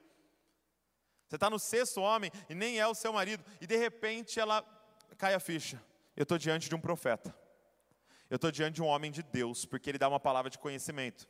Você 1.28 1.36
está 1.36 1.50
no 1.50 1.60
sexto 1.60 2.00
homem 2.00 2.32
e 2.50 2.56
nem 2.56 2.80
é 2.80 2.88
o 2.88 2.96
seu 2.96 3.12
marido. 3.12 3.44
E 3.60 3.68
de 3.68 3.76
repente 3.76 4.40
ela 4.40 4.64
cai 5.18 5.34
a 5.34 5.40
ficha. 5.40 5.84
Eu 6.16 6.24
estou 6.24 6.38
diante 6.38 6.70
de 6.70 6.76
um 6.76 6.80
profeta. 6.80 7.36
Eu 8.30 8.38
estou 8.38 8.52
diante 8.52 8.76
de 8.76 8.82
um 8.82 8.86
homem 8.86 9.12
de 9.12 9.22
Deus, 9.22 9.66
porque 9.66 9.90
ele 9.90 9.98
dá 9.98 10.08
uma 10.08 10.20
palavra 10.20 10.50
de 10.50 10.58
conhecimento. 10.58 11.28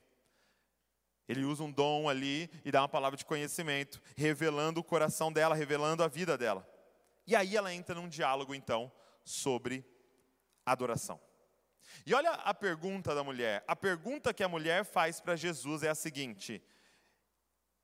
Ele 1.28 1.44
usa 1.44 1.64
um 1.64 1.72
dom 1.72 2.08
ali 2.08 2.50
e 2.64 2.72
dá 2.72 2.82
uma 2.82 2.90
palavra 2.90 3.18
de 3.18 3.26
conhecimento, 3.26 4.02
revelando 4.16 4.80
o 4.80 4.84
coração 4.84 5.32
dela, 5.32 5.56
revelando 5.56 6.04
a 6.04 6.08
vida 6.08 6.38
dela. 6.38 6.68
E 7.26 7.36
aí 7.36 7.58
ela 7.58 7.74
entra 7.74 7.96
num 7.96 8.08
diálogo, 8.08 8.56
então, 8.56 8.92
sobre 9.24 9.86
adoração. 10.66 11.20
E 12.06 12.14
olha 12.14 12.32
a 12.32 12.54
pergunta 12.54 13.14
da 13.14 13.24
mulher. 13.24 13.64
A 13.68 13.76
pergunta 13.76 14.34
que 14.34 14.44
a 14.44 14.50
mulher 14.50 14.86
faz 14.86 15.20
para 15.20 15.36
Jesus 15.36 15.84
é 15.84 15.90
a 15.90 15.96
seguinte: 15.96 16.64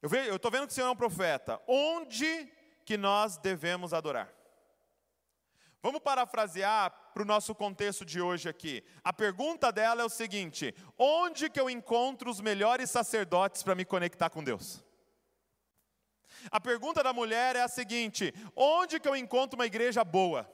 Eu 0.02 0.36
estou 0.36 0.52
vendo 0.52 0.68
que 0.68 0.72
o 0.72 0.76
Senhor 0.76 0.88
é 0.88 0.92
um 0.92 0.96
profeta. 0.96 1.62
Onde 1.68 2.50
que 2.86 2.98
nós 2.98 3.38
devemos 3.38 3.94
adorar? 3.94 4.34
Vamos 5.84 6.00
parafrasear 6.00 6.92
para 7.14 7.24
o 7.24 7.26
nosso 7.26 7.54
contexto 7.54 8.06
de 8.06 8.22
hoje 8.22 8.48
aqui. 8.48 8.82
A 9.04 9.12
pergunta 9.12 9.70
dela 9.70 10.02
é 10.02 10.06
o 10.06 10.10
seguinte: 10.10 10.74
onde 10.98 11.50
que 11.50 11.60
eu 11.60 11.70
encontro 11.70 12.32
os 12.32 12.40
melhores 12.40 12.90
sacerdotes 12.90 13.62
para 13.62 13.76
me 13.76 13.84
conectar 13.84 14.30
com 14.30 14.42
Deus? 14.42 14.82
A 16.50 16.58
pergunta 16.62 17.04
da 17.04 17.12
mulher 17.12 17.58
é 17.58 17.62
a 17.62 17.68
seguinte: 17.68 18.34
onde 18.56 18.98
que 18.98 19.10
eu 19.10 19.14
encontro 19.14 19.60
uma 19.60 19.66
igreja 19.66 20.06
boa? 20.06 20.50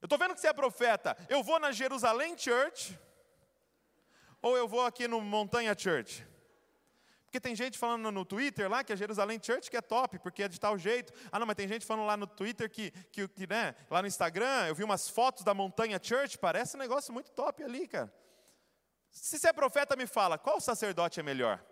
Eu 0.00 0.06
estou 0.06 0.16
vendo 0.16 0.34
que 0.34 0.40
você 0.40 0.46
é 0.46 0.52
profeta. 0.52 1.16
Eu 1.28 1.42
vou 1.42 1.58
na 1.58 1.72
Jerusalém 1.72 2.38
Church 2.38 2.96
ou 4.40 4.56
eu 4.56 4.68
vou 4.68 4.86
aqui 4.86 5.08
no 5.08 5.20
Montanha 5.20 5.76
Church? 5.76 6.29
Porque 7.30 7.38
tem 7.38 7.54
gente 7.54 7.78
falando 7.78 8.10
no 8.10 8.24
Twitter 8.24 8.68
lá 8.68 8.82
que 8.82 8.92
a 8.92 8.96
Jerusalém 8.96 9.38
Church 9.40 9.70
que 9.70 9.76
é 9.76 9.80
top, 9.80 10.18
porque 10.18 10.42
é 10.42 10.48
de 10.48 10.58
tal 10.58 10.76
jeito. 10.76 11.12
Ah, 11.30 11.38
não, 11.38 11.46
mas 11.46 11.54
tem 11.54 11.68
gente 11.68 11.86
falando 11.86 12.04
lá 12.04 12.16
no 12.16 12.26
Twitter 12.26 12.68
que, 12.68 12.90
que, 13.12 13.28
que 13.28 13.46
né, 13.46 13.72
lá 13.88 14.02
no 14.02 14.08
Instagram, 14.08 14.66
eu 14.66 14.74
vi 14.74 14.82
umas 14.82 15.08
fotos 15.08 15.44
da 15.44 15.54
Montanha 15.54 16.00
Church, 16.02 16.36
parece 16.36 16.76
um 16.76 16.80
negócio 16.80 17.14
muito 17.14 17.30
top 17.30 17.62
ali, 17.62 17.86
cara. 17.86 18.12
Se 19.12 19.38
você 19.38 19.50
é 19.50 19.52
profeta, 19.52 19.94
me 19.94 20.08
fala, 20.08 20.36
qual 20.38 20.60
sacerdote 20.60 21.20
é 21.20 21.22
melhor? 21.22 21.64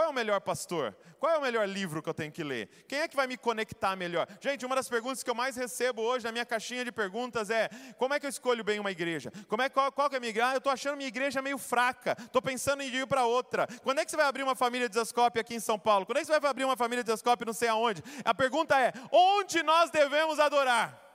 Qual 0.00 0.08
é 0.08 0.10
o 0.12 0.14
melhor 0.14 0.40
pastor? 0.40 0.96
Qual 1.18 1.30
é 1.30 1.36
o 1.36 1.42
melhor 1.42 1.68
livro 1.68 2.02
que 2.02 2.08
eu 2.08 2.14
tenho 2.14 2.32
que 2.32 2.42
ler? 2.42 2.70
Quem 2.88 3.00
é 3.00 3.06
que 3.06 3.14
vai 3.14 3.26
me 3.26 3.36
conectar 3.36 3.94
melhor? 3.94 4.26
Gente, 4.40 4.64
uma 4.64 4.74
das 4.74 4.88
perguntas 4.88 5.22
que 5.22 5.28
eu 5.28 5.34
mais 5.34 5.56
recebo 5.56 6.00
hoje 6.00 6.24
na 6.24 6.32
minha 6.32 6.46
caixinha 6.46 6.82
de 6.82 6.90
perguntas 6.90 7.50
é: 7.50 7.68
como 7.98 8.14
é 8.14 8.18
que 8.18 8.24
eu 8.24 8.30
escolho 8.30 8.64
bem 8.64 8.80
uma 8.80 8.90
igreja? 8.90 9.30
Como 9.46 9.60
é, 9.60 9.68
qual, 9.68 9.92
qual 9.92 10.08
que 10.08 10.16
é 10.16 10.16
a 10.16 10.20
minha 10.20 10.30
igreja? 10.30 10.48
Ah, 10.48 10.54
eu 10.54 10.56
estou 10.56 10.72
achando 10.72 10.96
minha 10.96 11.08
igreja 11.08 11.42
meio 11.42 11.58
fraca, 11.58 12.16
estou 12.18 12.40
pensando 12.40 12.82
em 12.82 12.86
ir 12.86 13.06
para 13.06 13.26
outra. 13.26 13.66
Quando 13.82 13.98
é 13.98 14.04
que 14.06 14.10
você 14.10 14.16
vai 14.16 14.24
abrir 14.24 14.42
uma 14.42 14.56
família 14.56 14.88
de 14.88 14.94
Zascope 14.94 15.38
aqui 15.38 15.54
em 15.54 15.60
São 15.60 15.78
Paulo? 15.78 16.06
Quando 16.06 16.16
é 16.16 16.20
que 16.20 16.28
você 16.28 16.40
vai 16.40 16.50
abrir 16.50 16.64
uma 16.64 16.78
família 16.78 17.04
de 17.04 17.10
Zascope 17.10 17.44
não 17.44 17.52
sei 17.52 17.68
aonde? 17.68 18.02
A 18.24 18.32
pergunta 18.32 18.80
é: 18.80 18.94
onde 19.12 19.62
nós 19.62 19.90
devemos 19.90 20.40
adorar? 20.40 21.09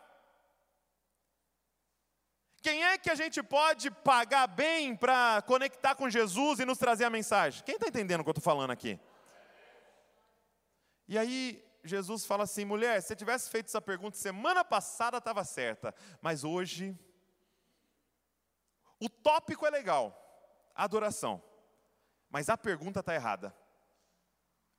Quem 2.65 2.83
é 2.83 2.97
que 2.97 3.11
a 3.11 3.15
gente 3.15 3.43
pode 3.43 3.91
pagar 3.91 4.47
bem 4.47 4.95
para 4.95 5.39
conectar 5.43 5.93
com 5.93 6.09
Jesus 6.09 6.59
e 6.59 6.65
nos 6.65 6.79
trazer 6.79 7.05
a 7.05 7.11
mensagem? 7.11 7.63
Quem 7.63 7.75
está 7.75 7.87
entendendo 7.87 8.21
o 8.21 8.23
que 8.23 8.29
eu 8.29 8.31
estou 8.31 8.43
falando 8.43 8.71
aqui? 8.71 8.99
E 11.07 11.15
aí, 11.15 11.63
Jesus 11.83 12.25
fala 12.25 12.43
assim: 12.43 12.65
mulher, 12.65 12.99
se 12.99 13.09
você 13.09 13.15
tivesse 13.15 13.51
feito 13.51 13.67
essa 13.67 13.79
pergunta 13.79 14.17
semana 14.17 14.65
passada, 14.65 15.19
estava 15.19 15.43
certa, 15.43 15.93
mas 16.19 16.43
hoje. 16.43 16.97
O 18.99 19.09
tópico 19.09 19.67
é 19.67 19.69
legal, 19.69 20.03
adoração, 20.73 21.43
mas 22.31 22.49
a 22.49 22.57
pergunta 22.57 23.01
está 23.01 23.13
errada. 23.13 23.55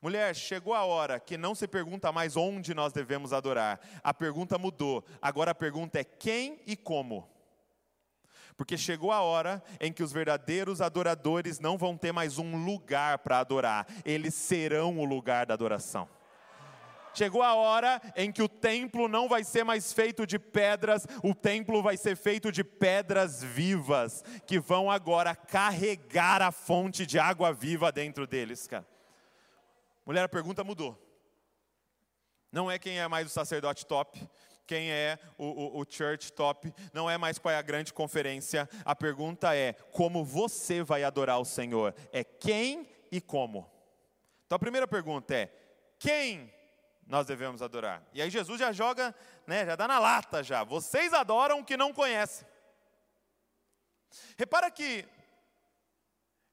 Mulher, 0.03 0.35
chegou 0.35 0.75
a 0.75 0.85
hora 0.85 1.21
que 1.21 1.37
não 1.37 1.55
se 1.55 1.69
pergunta 1.69 2.11
mais 2.11 2.37
onde 2.37 2.75
nós 2.75 2.93
devemos 2.93 3.33
adorar, 3.33 3.79
a 4.03 4.13
pergunta 4.13 4.59
mudou, 4.59 5.05
agora 5.23 5.53
a 5.53 5.55
pergunta 5.55 6.01
é 6.01 6.05
quem 6.05 6.61
e 6.67 6.77
como. 6.77 7.36
Porque 8.57 8.77
chegou 8.77 9.13
a 9.13 9.21
hora 9.21 9.63
em 9.81 9.93
que 9.93 10.03
os 10.03 10.13
verdadeiros 10.13 10.81
adoradores 10.81 11.61
não 11.61 11.77
vão 11.77 11.97
ter 11.97 12.13
mais 12.13 12.39
um 12.39 12.65
lugar 12.65 13.19
para 13.19 13.39
adorar, 13.39 13.87
eles 14.05 14.35
serão 14.35 14.99
o 14.99 15.05
lugar 15.05 15.47
da 15.47 15.55
adoração. 15.55 16.09
Chegou 17.13 17.43
a 17.43 17.55
hora 17.55 18.01
em 18.15 18.31
que 18.31 18.43
o 18.43 18.49
templo 18.49 19.09
não 19.09 19.27
vai 19.27 19.43
ser 19.43 19.65
mais 19.65 19.91
feito 19.91 20.27
de 20.27 20.39
pedras, 20.39 21.07
o 21.23 21.35
templo 21.35 21.83
vai 21.83 21.97
ser 21.97 22.15
feito 22.15 22.53
de 22.53 22.63
pedras 22.63 23.43
vivas, 23.43 24.23
que 24.47 24.59
vão 24.59 24.91
agora 24.91 25.35
carregar 25.35 26.43
a 26.43 26.53
fonte 26.53 27.07
de 27.07 27.19
água 27.19 27.55
viva 27.55 27.91
dentro 27.91 28.27
deles, 28.27 28.67
cara. 28.67 28.87
Mulher, 30.05 30.25
a 30.25 30.29
pergunta 30.29 30.63
mudou. 30.63 31.03
Não 32.53 32.71
é 32.71 32.79
quem 32.79 32.99
é 32.99 33.09
mais 33.09 33.27
o 33.27 33.31
sacerdote 33.31 33.87
top, 33.87 34.29
quem 34.67 34.91
é 34.91 35.19
o, 35.39 35.47
o, 35.47 35.81
o, 35.81 35.87
church 35.89 36.33
top, 36.33 36.73
não 36.93 37.09
é 37.09 37.17
mais 37.17 37.39
qual 37.39 37.53
é 37.53 37.57
a 37.57 37.63
grande 37.63 37.93
conferência. 37.93 38.69
A 38.85 38.95
pergunta 38.95 39.55
é 39.55 39.73
como 39.93 40.25
você 40.25 40.83
vai 40.83 41.05
adorar 41.05 41.39
o 41.39 41.45
Senhor. 41.45 41.95
É 42.13 42.25
quem 42.25 42.89
e 43.11 43.21
como. 43.21 43.71
Então 44.47 44.57
a 44.57 44.59
primeira 44.59 44.87
pergunta 44.87 45.35
é: 45.35 45.51
quem 45.99 46.53
nós 47.07 47.27
devemos 47.27 47.63
adorar? 47.63 48.03
E 48.13 48.21
aí 48.21 48.29
Jesus 48.29 48.59
já 48.59 48.73
joga, 48.73 49.15
né, 49.47 49.65
já 49.65 49.77
dá 49.77 49.87
na 49.87 49.99
lata 49.99 50.43
já. 50.43 50.65
Vocês 50.65 51.13
adoram 51.13 51.61
o 51.61 51.65
que 51.65 51.77
não 51.77 51.93
conhecem. 51.93 52.47
Repara 54.37 54.71
que 54.71 55.07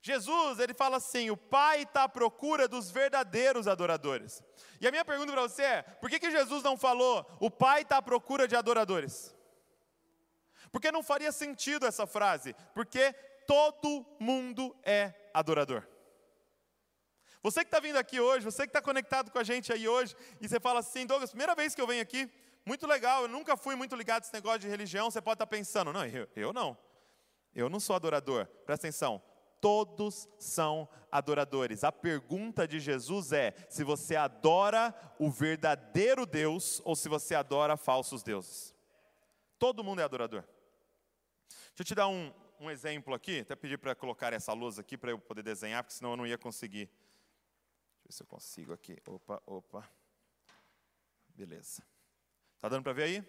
Jesus, 0.06 0.60
ele 0.60 0.74
fala 0.74 0.98
assim: 0.98 1.32
o 1.32 1.38
Pai 1.38 1.84
está 1.84 2.04
à 2.04 2.10
procura 2.10 2.68
dos 2.68 2.92
verdadeiros 2.92 3.70
adoradores. 3.70 4.44
E 4.82 4.86
a 4.86 4.92
minha 4.92 5.06
pergunta 5.06 5.32
para 5.32 5.44
você 5.44 5.64
é: 5.64 5.82
por 5.82 6.10
que, 6.10 6.20
que 6.20 6.30
Jesus 6.30 6.62
não 6.62 6.78
falou, 6.78 7.26
o 7.40 7.50
Pai 7.50 7.84
está 7.84 7.98
à 7.98 8.02
procura 8.02 8.46
de 8.46 8.54
adoradores? 8.54 9.34
Porque 10.74 10.92
não 10.92 11.02
faria 11.02 11.32
sentido 11.32 11.86
essa 11.86 12.06
frase, 12.06 12.54
porque 12.74 13.14
todo 13.48 14.06
mundo 14.20 14.76
é 14.84 15.14
adorador. 15.34 15.88
Você 17.42 17.62
que 17.62 17.68
está 17.68 17.80
vindo 17.80 17.98
aqui 17.98 18.20
hoje, 18.20 18.44
você 18.44 18.64
que 18.64 18.70
está 18.70 18.82
conectado 18.82 19.32
com 19.32 19.40
a 19.40 19.44
gente 19.44 19.72
aí 19.72 19.88
hoje, 19.88 20.16
e 20.42 20.50
você 20.50 20.60
fala 20.60 20.82
assim, 20.82 21.06
Douglas, 21.06 21.30
primeira 21.30 21.56
vez 21.56 21.74
que 21.74 21.82
eu 21.82 21.88
venho 21.88 22.02
aqui, 22.02 22.30
muito 22.66 22.86
legal, 22.88 23.24
eu 23.24 23.28
nunca 23.30 23.56
fui 23.56 23.76
muito 23.76 23.96
ligado 23.96 24.24
a 24.24 24.26
esse 24.26 24.34
negócio 24.34 24.60
de 24.60 24.68
religião, 24.68 25.10
você 25.10 25.22
pode 25.22 25.36
estar 25.36 25.46
tá 25.46 25.50
pensando, 25.50 25.94
não, 25.94 26.06
eu, 26.06 26.28
eu 26.36 26.52
não, 26.52 26.78
eu 27.54 27.70
não 27.70 27.80
sou 27.80 27.96
adorador, 27.96 28.46
presta 28.66 28.88
atenção, 28.88 29.22
todos 29.64 30.28
são 30.38 30.90
adoradores. 31.10 31.86
A 31.86 31.92
pergunta 31.92 32.68
de 32.68 32.82
Jesus 32.82 33.32
é: 33.32 33.54
se 33.70 33.82
você 33.82 34.14
adora 34.14 34.94
o 35.18 35.32
verdadeiro 35.32 36.26
Deus 36.26 36.82
ou 36.84 36.98
se 36.98 37.08
você 37.08 37.34
adora 37.34 37.78
falsos 37.78 38.22
deuses. 38.22 38.76
Todo 39.58 39.82
mundo 39.82 40.02
é 40.02 40.04
adorador. 40.04 40.44
Deixa 41.48 41.80
eu 41.80 41.86
te 41.86 41.96
dar 41.96 42.10
um, 42.10 42.34
um 42.60 42.70
exemplo 42.70 43.14
aqui, 43.14 43.40
até 43.40 43.56
pedir 43.56 43.78
para 43.78 43.96
colocar 43.96 44.34
essa 44.34 44.52
luz 44.52 44.78
aqui 44.78 44.98
para 44.98 45.12
eu 45.12 45.18
poder 45.18 45.44
desenhar, 45.44 45.82
porque 45.82 45.96
senão 45.96 46.12
eu 46.12 46.18
não 46.18 46.28
ia 46.28 46.38
conseguir. 46.38 46.88
Deixa 46.88 48.04
eu 48.04 48.04
ver 48.04 48.12
se 48.12 48.24
eu 48.24 48.28
consigo 48.28 48.74
aqui. 48.74 49.02
Opa, 49.08 49.42
opa. 49.46 49.90
Beleza. 51.30 51.82
Tá 52.60 52.68
dando 52.68 52.84
para 52.84 52.92
ver 52.92 53.04
aí? 53.04 53.24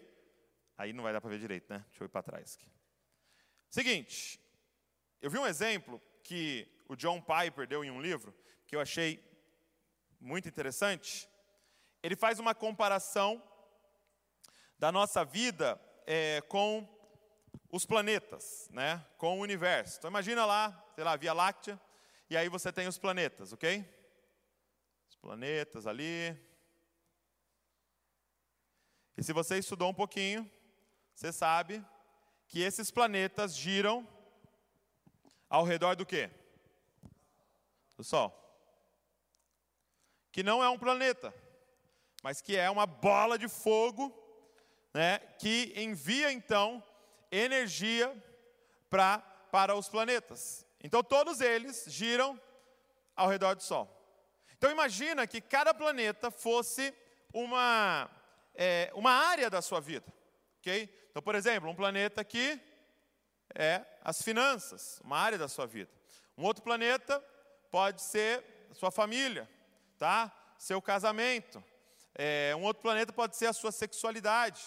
Aí 0.76 0.92
não 0.92 1.04
vai 1.04 1.12
dar 1.12 1.20
para 1.20 1.30
ver 1.30 1.38
direito, 1.38 1.72
né? 1.72 1.84
Deixa 1.90 2.02
eu 2.02 2.06
ir 2.06 2.10
para 2.10 2.24
trás 2.24 2.56
aqui. 2.58 2.68
Seguinte, 3.70 4.40
eu 5.22 5.30
vi 5.30 5.38
um 5.38 5.46
exemplo 5.46 6.02
que 6.24 6.66
o 6.88 6.96
John 6.96 7.20
Piper 7.20 7.68
deu 7.68 7.84
em 7.84 7.90
um 7.90 8.00
livro, 8.00 8.34
que 8.66 8.74
eu 8.74 8.80
achei 8.80 9.22
muito 10.18 10.48
interessante. 10.48 11.28
Ele 12.02 12.16
faz 12.16 12.38
uma 12.40 12.54
comparação 12.54 13.42
da 14.78 14.90
nossa 14.90 15.24
vida 15.24 15.80
é, 16.06 16.40
com 16.48 16.88
os 17.70 17.84
planetas, 17.84 18.68
né? 18.70 19.04
com 19.18 19.38
o 19.38 19.42
universo. 19.42 19.98
Então 19.98 20.10
imagina 20.10 20.46
lá, 20.46 20.90
sei 20.94 21.04
lá, 21.04 21.12
a 21.12 21.16
Via 21.16 21.32
Láctea, 21.32 21.80
e 22.28 22.36
aí 22.36 22.48
você 22.48 22.72
tem 22.72 22.88
os 22.88 22.98
planetas, 22.98 23.52
ok? 23.52 23.86
Os 25.08 25.16
planetas 25.16 25.86
ali. 25.86 26.36
E 29.16 29.22
se 29.22 29.32
você 29.32 29.58
estudou 29.58 29.90
um 29.90 29.94
pouquinho, 29.94 30.50
você 31.14 31.32
sabe 31.32 31.84
que 32.48 32.60
esses 32.60 32.90
planetas 32.90 33.54
giram 33.54 34.08
ao 35.48 35.64
redor 35.64 35.94
do 35.94 36.06
quê? 36.06 36.30
Do 37.96 38.04
Sol. 38.04 38.32
Que 40.32 40.42
não 40.42 40.62
é 40.62 40.68
um 40.68 40.78
planeta, 40.78 41.32
mas 42.22 42.40
que 42.40 42.56
é 42.56 42.68
uma 42.70 42.86
bola 42.86 43.38
de 43.38 43.48
fogo, 43.48 44.12
né, 44.92 45.18
que 45.38 45.72
envia 45.76 46.32
então 46.32 46.82
energia 47.30 48.14
pra, 48.88 49.18
para 49.50 49.74
os 49.74 49.88
planetas. 49.88 50.66
Então 50.82 51.02
todos 51.02 51.40
eles 51.40 51.84
giram 51.88 52.40
ao 53.14 53.28
redor 53.28 53.54
do 53.54 53.62
Sol. 53.62 53.90
Então 54.56 54.70
imagina 54.70 55.26
que 55.26 55.40
cada 55.40 55.74
planeta 55.74 56.30
fosse 56.30 56.94
uma, 57.32 58.10
é, 58.54 58.90
uma 58.94 59.10
área 59.10 59.50
da 59.50 59.60
sua 59.60 59.80
vida. 59.80 60.06
ok? 60.60 60.88
Então, 61.10 61.22
por 61.22 61.34
exemplo, 61.34 61.68
um 61.68 61.74
planeta 61.74 62.20
aqui 62.20 62.60
é 63.54 63.84
as 64.02 64.22
finanças, 64.22 65.00
uma 65.04 65.18
área 65.18 65.38
da 65.38 65.48
sua 65.48 65.66
vida. 65.66 65.90
Um 66.36 66.44
outro 66.44 66.62
planeta 66.62 67.22
pode 67.70 68.02
ser 68.02 68.44
sua 68.72 68.90
família, 68.90 69.48
tá? 69.98 70.32
Seu 70.58 70.80
casamento. 70.80 71.62
É, 72.14 72.54
um 72.56 72.62
outro 72.62 72.82
planeta 72.82 73.12
pode 73.12 73.36
ser 73.36 73.46
a 73.46 73.52
sua 73.52 73.72
sexualidade. 73.72 74.62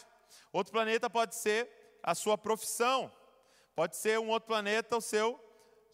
Outro 0.51 0.71
planeta 0.71 1.09
pode 1.09 1.35
ser 1.35 1.69
a 2.03 2.15
sua 2.15 2.37
profissão. 2.37 3.11
Pode 3.75 3.95
ser 3.95 4.19
um 4.19 4.29
outro 4.29 4.47
planeta 4.47 4.97
o 4.97 5.01
seu, 5.01 5.39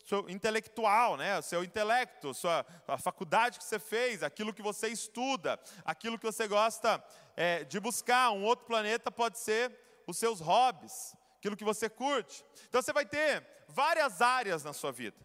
seu 0.06 0.30
intelectual, 0.30 1.18
né? 1.18 1.38
O 1.40 1.42
seu 1.42 1.64
intelecto, 1.64 2.34
sua, 2.34 2.66
a 2.88 2.98
faculdade 2.98 3.58
que 3.58 3.66
você 3.66 3.80
fez, 3.80 4.24
aquilo 4.24 4.54
que 4.54 4.62
você 4.62 4.88
estuda, 4.88 5.60
aquilo 5.84 6.18
que 6.18 6.26
você 6.26 6.48
gosta 6.48 7.04
é, 7.36 7.64
de 7.64 7.80
buscar. 7.80 8.32
Um 8.32 8.44
outro 8.44 8.66
planeta 8.66 9.12
pode 9.12 9.38
ser 9.38 9.72
os 10.08 10.18
seus 10.18 10.40
hobbies 10.40 11.16
aquilo 11.44 11.58
que 11.58 11.66
você 11.66 11.90
curte. 11.90 12.46
Então 12.70 12.82
você 12.82 12.94
vai 12.94 13.06
ter 13.06 13.46
várias 13.68 14.22
áreas 14.22 14.64
na 14.64 14.72
sua 14.72 14.94
vida, 14.94 15.18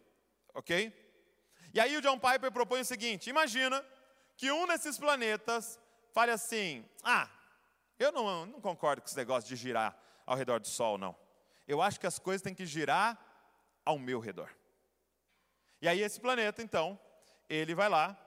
ok? 0.53 0.93
E 1.73 1.79
aí 1.79 1.97
o 1.97 2.03
John 2.03 2.19
Piper 2.19 2.51
propõe 2.51 2.81
o 2.81 2.85
seguinte: 2.85 3.31
imagina 3.31 3.85
que 4.37 4.51
um 4.51 4.67
desses 4.67 4.99
planetas 4.99 5.79
fale 6.13 6.33
assim: 6.33 6.85
ah, 7.05 7.31
eu 7.97 8.11
não, 8.11 8.47
não 8.47 8.61
concordo 8.61 9.01
com 9.01 9.07
esse 9.07 9.17
negócio 9.17 9.49
de 9.49 9.55
girar 9.55 9.97
ao 10.27 10.37
redor 10.37 10.59
do 10.59 10.67
Sol, 10.67 10.99
não. 10.99 11.15
Eu 11.69 11.81
acho 11.81 12.01
que 12.01 12.07
as 12.07 12.19
coisas 12.19 12.43
têm 12.43 12.55
que 12.55 12.67
girar 12.67 13.17
ao 13.85 13.97
meu 13.97 14.19
redor. 14.19 14.51
E 15.81 15.87
aí 15.87 16.03
esse 16.03 16.21
planeta, 16.21 16.61
então, 16.61 16.99
ele 17.49 17.77
vai 17.77 17.89
lá 17.89 18.19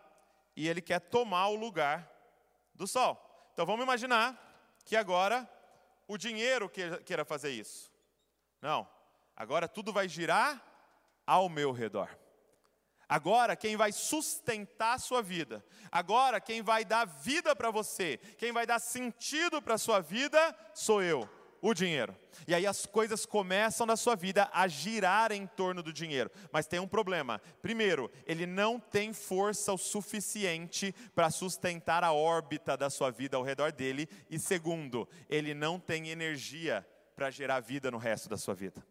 e 0.56 0.66
ele 0.70 0.82
quer 0.82 1.02
tomar 1.02 1.50
o 1.50 1.56
lugar 1.56 2.10
do 2.74 2.88
Sol. 2.88 3.20
Então 3.52 3.66
vamos 3.66 3.84
imaginar 3.84 4.40
que 4.86 4.96
agora 4.96 5.50
o 6.12 6.18
dinheiro 6.18 6.70
queira 7.06 7.24
fazer 7.24 7.52
isso. 7.52 7.90
Não. 8.62 8.88
Agora 9.34 9.68
tudo 9.68 9.94
vai 9.94 10.10
girar 10.10 10.62
ao 11.26 11.48
meu 11.48 11.72
redor. 11.72 12.10
Agora, 13.08 13.56
quem 13.56 13.76
vai 13.76 13.92
sustentar 13.92 14.96
a 14.96 15.00
sua 15.00 15.22
vida, 15.22 15.66
agora, 15.92 16.40
quem 16.40 16.62
vai 16.62 16.86
dar 16.86 17.06
vida 17.06 17.56
para 17.56 17.70
você, 17.70 18.18
quem 18.38 18.52
vai 18.52 18.66
dar 18.66 18.80
sentido 18.80 19.62
para 19.62 19.76
a 19.76 19.78
sua 19.78 20.00
vida, 20.00 20.56
sou 20.74 21.02
eu, 21.02 21.30
o 21.62 21.74
dinheiro. 21.74 22.16
E 22.48 22.56
aí 22.56 22.66
as 22.66 22.86
coisas 22.86 23.26
começam 23.26 23.86
na 23.86 23.96
sua 23.96 24.16
vida 24.16 24.50
a 24.52 24.68
girar 24.68 25.32
em 25.32 25.46
torno 25.46 25.84
do 25.84 25.94
dinheiro. 25.94 26.32
Mas 26.52 26.68
tem 26.68 26.80
um 26.80 26.88
problema. 26.88 27.40
Primeiro, 27.62 28.12
ele 28.26 28.46
não 28.46 28.80
tem 28.80 29.14
força 29.14 29.72
o 29.72 29.78
suficiente 29.78 30.94
para 31.14 31.30
sustentar 31.30 32.04
a 32.04 32.12
órbita 32.12 32.76
da 32.76 32.90
sua 32.90 33.12
vida 33.12 33.38
ao 33.38 33.44
redor 33.44 33.72
dele. 33.72 34.10
E 34.30 34.40
segundo, 34.40 35.08
ele 35.30 35.54
não 35.54 35.80
tem 35.80 36.10
energia 36.10 36.86
para 37.16 37.30
gerar 37.30 37.60
vida 37.60 37.92
no 37.92 37.98
resto 37.98 38.28
da 38.28 38.38
sua 38.38 38.56
vida. 38.56 38.84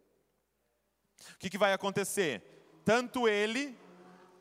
O 1.35 1.39
que, 1.39 1.51
que 1.51 1.59
vai 1.59 1.73
acontecer? 1.73 2.43
Tanto 2.85 3.29
ele 3.29 3.77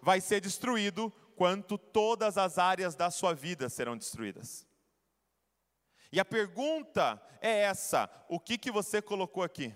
vai 0.01 0.21
ser 0.21 0.39
destruído, 0.39 1.11
quanto 1.35 1.77
todas 1.77 2.37
as 2.37 2.57
áreas 2.57 2.95
da 2.95 3.09
sua 3.09 3.33
vida 3.33 3.69
serão 3.69 3.97
destruídas. 3.97 4.68
E 6.11 6.19
a 6.19 6.25
pergunta 6.25 7.21
é 7.41 7.61
essa: 7.61 8.09
o 8.27 8.39
que, 8.39 8.57
que 8.57 8.71
você 8.71 9.01
colocou 9.01 9.43
aqui? 9.43 9.75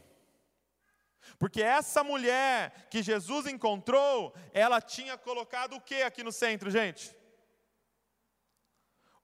Porque 1.39 1.61
essa 1.61 2.03
mulher 2.03 2.87
que 2.89 3.01
Jesus 3.01 3.47
encontrou, 3.47 4.35
ela 4.53 4.81
tinha 4.81 5.17
colocado 5.17 5.75
o 5.75 5.81
que 5.81 6.01
aqui 6.01 6.23
no 6.23 6.31
centro, 6.31 6.69
gente? 6.69 7.15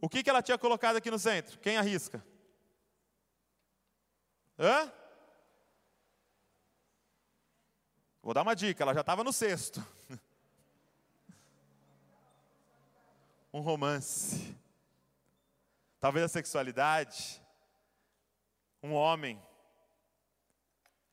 O 0.01 0.07
que, 0.07 0.23
que 0.23 0.29
ela 0.29 0.41
tinha 0.41 0.57
colocado 0.57 0.95
aqui 0.95 1.11
no 1.11 1.19
centro? 1.19 1.59
Quem 1.59 1.77
arrisca? 1.77 2.25
Hã? 4.57 4.91
Vou 8.21 8.33
dar 8.33 8.43
uma 8.43 8.55
dica, 8.55 8.83
ela 8.83 8.93
já 8.93 9.01
estava 9.01 9.23
no 9.23 9.33
sexto. 9.33 9.85
um 13.53 13.59
romance. 13.59 14.58
Talvez 15.99 16.25
a 16.25 16.29
sexualidade. 16.29 17.41
Um 18.81 18.93
homem. 18.93 19.41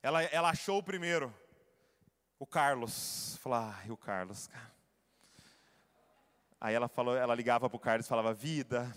Ela, 0.03 0.22
ela 0.25 0.51
achou 0.51 0.79
o 0.79 0.83
primeiro. 0.83 1.35
O 2.38 2.46
Carlos. 2.46 3.37
Falou, 3.38 3.59
ah, 3.59 3.83
o 3.88 3.96
Carlos, 3.96 4.46
cara. 4.46 4.77
Aí 6.61 6.75
ela 6.75 6.88
falou, 6.88 7.16
ela 7.16 7.35
ligava 7.35 7.68
para 7.68 7.77
o 7.77 7.81
Carlos 7.81 8.09
falava, 8.09 8.33
vida, 8.33 8.90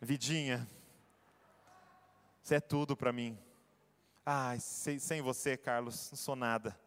vidinha, 0.00 0.68
você 2.42 2.56
é 2.56 2.60
tudo 2.60 2.96
para 2.96 3.12
mim. 3.12 3.38
Ah, 4.26 4.58
sem, 4.58 4.98
sem 4.98 5.22
você, 5.22 5.56
Carlos, 5.56 6.10
não 6.10 6.18
sou 6.18 6.34
nada. 6.34 6.78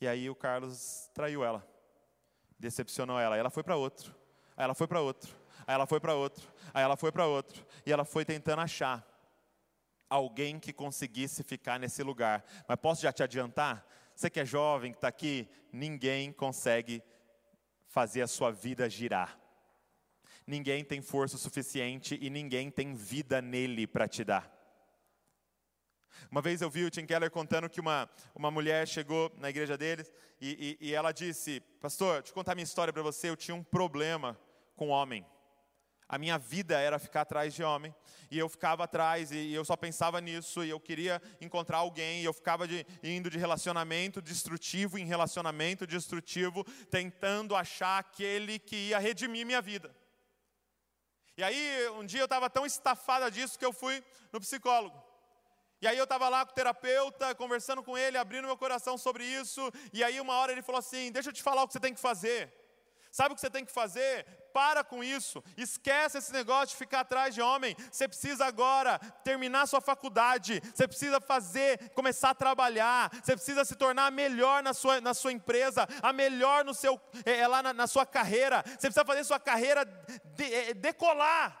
E 0.00 0.08
aí 0.08 0.30
o 0.30 0.34
Carlos 0.34 1.10
traiu 1.12 1.44
ela, 1.44 1.66
decepcionou 2.58 3.20
ela. 3.20 3.36
Ela 3.36 3.50
foi 3.50 3.62
para 3.62 3.76
outro, 3.76 4.14
aí 4.56 4.64
ela 4.64 4.74
foi 4.74 4.88
para 4.88 5.00
outro, 5.00 5.36
aí 5.70 5.74
ela 5.74 5.86
foi 5.86 6.00
para 6.00 6.14
outro, 6.14 6.52
aí 6.74 6.82
ela 6.82 6.96
foi 6.96 7.12
para 7.12 7.26
outro. 7.26 7.64
E 7.86 7.92
ela 7.92 8.04
foi 8.04 8.24
tentando 8.24 8.60
achar 8.60 9.06
alguém 10.08 10.58
que 10.58 10.72
conseguisse 10.72 11.44
ficar 11.44 11.78
nesse 11.78 12.02
lugar. 12.02 12.44
Mas 12.66 12.76
posso 12.80 13.02
já 13.02 13.12
te 13.12 13.22
adiantar? 13.22 13.86
Você 14.12 14.28
que 14.28 14.40
é 14.40 14.44
jovem, 14.44 14.90
que 14.90 14.98
está 14.98 15.06
aqui, 15.06 15.48
ninguém 15.72 16.32
consegue 16.32 17.00
fazer 17.86 18.20
a 18.20 18.26
sua 18.26 18.50
vida 18.50 18.90
girar. 18.90 19.38
Ninguém 20.44 20.84
tem 20.84 21.00
força 21.00 21.38
suficiente 21.38 22.18
e 22.20 22.28
ninguém 22.28 22.68
tem 22.68 22.92
vida 22.92 23.40
nele 23.40 23.86
para 23.86 24.08
te 24.08 24.24
dar. 24.24 24.52
Uma 26.32 26.42
vez 26.42 26.60
eu 26.60 26.68
vi 26.68 26.84
o 26.84 26.90
Tim 26.90 27.06
Keller 27.06 27.30
contando 27.30 27.70
que 27.70 27.80
uma, 27.80 28.10
uma 28.34 28.50
mulher 28.50 28.88
chegou 28.88 29.32
na 29.38 29.48
igreja 29.48 29.78
deles 29.78 30.10
e, 30.40 30.76
e, 30.80 30.88
e 30.88 30.94
ela 30.94 31.12
disse: 31.12 31.60
Pastor, 31.80 32.22
deixa 32.22 32.30
eu 32.30 32.34
contar 32.34 32.56
minha 32.56 32.64
história 32.64 32.92
para 32.92 33.02
você. 33.02 33.30
Eu 33.30 33.36
tinha 33.36 33.54
um 33.54 33.62
problema 33.62 34.36
com 34.74 34.88
homem. 34.88 35.24
A 36.10 36.18
minha 36.18 36.36
vida 36.36 36.76
era 36.76 36.98
ficar 36.98 37.20
atrás 37.20 37.54
de 37.54 37.62
homem, 37.62 37.94
e 38.32 38.36
eu 38.36 38.48
ficava 38.48 38.82
atrás, 38.82 39.30
e 39.30 39.52
eu 39.52 39.64
só 39.64 39.76
pensava 39.76 40.20
nisso, 40.20 40.64
e 40.64 40.68
eu 40.68 40.80
queria 40.80 41.22
encontrar 41.40 41.78
alguém, 41.78 42.20
e 42.20 42.24
eu 42.24 42.32
ficava 42.32 42.66
de, 42.66 42.84
indo 43.00 43.30
de 43.30 43.38
relacionamento 43.38 44.20
destrutivo 44.20 44.98
em 44.98 45.04
relacionamento 45.04 45.86
destrutivo, 45.86 46.64
tentando 46.90 47.54
achar 47.54 48.00
aquele 48.00 48.58
que 48.58 48.88
ia 48.88 48.98
redimir 48.98 49.46
minha 49.46 49.62
vida. 49.62 49.94
E 51.36 51.44
aí, 51.44 51.88
um 51.90 52.04
dia 52.04 52.22
eu 52.22 52.24
estava 52.24 52.50
tão 52.50 52.66
estafada 52.66 53.30
disso 53.30 53.56
que 53.56 53.64
eu 53.64 53.72
fui 53.72 54.02
no 54.32 54.40
psicólogo. 54.40 55.00
E 55.80 55.86
aí 55.86 55.96
eu 55.96 56.04
estava 56.04 56.28
lá 56.28 56.44
com 56.44 56.50
o 56.50 56.54
terapeuta, 56.56 57.36
conversando 57.36 57.84
com 57.84 57.96
ele, 57.96 58.18
abrindo 58.18 58.46
meu 58.46 58.56
coração 58.56 58.98
sobre 58.98 59.24
isso, 59.24 59.72
e 59.92 60.02
aí 60.02 60.20
uma 60.20 60.34
hora 60.34 60.50
ele 60.50 60.60
falou 60.60 60.80
assim: 60.80 61.12
Deixa 61.12 61.28
eu 61.28 61.32
te 61.32 61.40
falar 61.40 61.62
o 61.62 61.68
que 61.68 61.72
você 61.72 61.78
tem 61.78 61.94
que 61.94 62.00
fazer. 62.00 62.59
Sabe 63.10 63.32
o 63.32 63.34
que 63.34 63.40
você 63.40 63.50
tem 63.50 63.64
que 63.64 63.72
fazer? 63.72 64.24
Para 64.52 64.84
com 64.84 65.02
isso. 65.02 65.42
Esquece 65.56 66.18
esse 66.18 66.32
negócio 66.32 66.68
de 66.68 66.76
ficar 66.76 67.00
atrás 67.00 67.34
de 67.34 67.42
homem. 67.42 67.76
Você 67.90 68.06
precisa 68.06 68.44
agora 68.44 68.98
terminar 69.24 69.66
sua 69.66 69.80
faculdade. 69.80 70.60
Você 70.74 70.86
precisa 70.86 71.20
fazer, 71.20 71.90
começar 71.90 72.30
a 72.30 72.34
trabalhar. 72.34 73.10
Você 73.22 73.34
precisa 73.34 73.64
se 73.64 73.74
tornar 73.74 74.12
melhor 74.12 74.62
na 74.62 74.72
sua, 74.72 75.00
na 75.00 75.12
sua 75.12 75.32
empresa, 75.32 75.88
a 76.02 76.12
melhor 76.12 76.64
no 76.64 76.72
seu, 76.72 77.00
é, 77.24 77.46
lá 77.46 77.62
na, 77.62 77.72
na 77.72 77.86
sua 77.86 78.06
carreira. 78.06 78.62
Você 78.64 78.88
precisa 78.88 79.04
fazer 79.04 79.24
sua 79.24 79.40
carreira 79.40 79.84
de, 79.84 80.54
é, 80.54 80.74
decolar. 80.74 81.60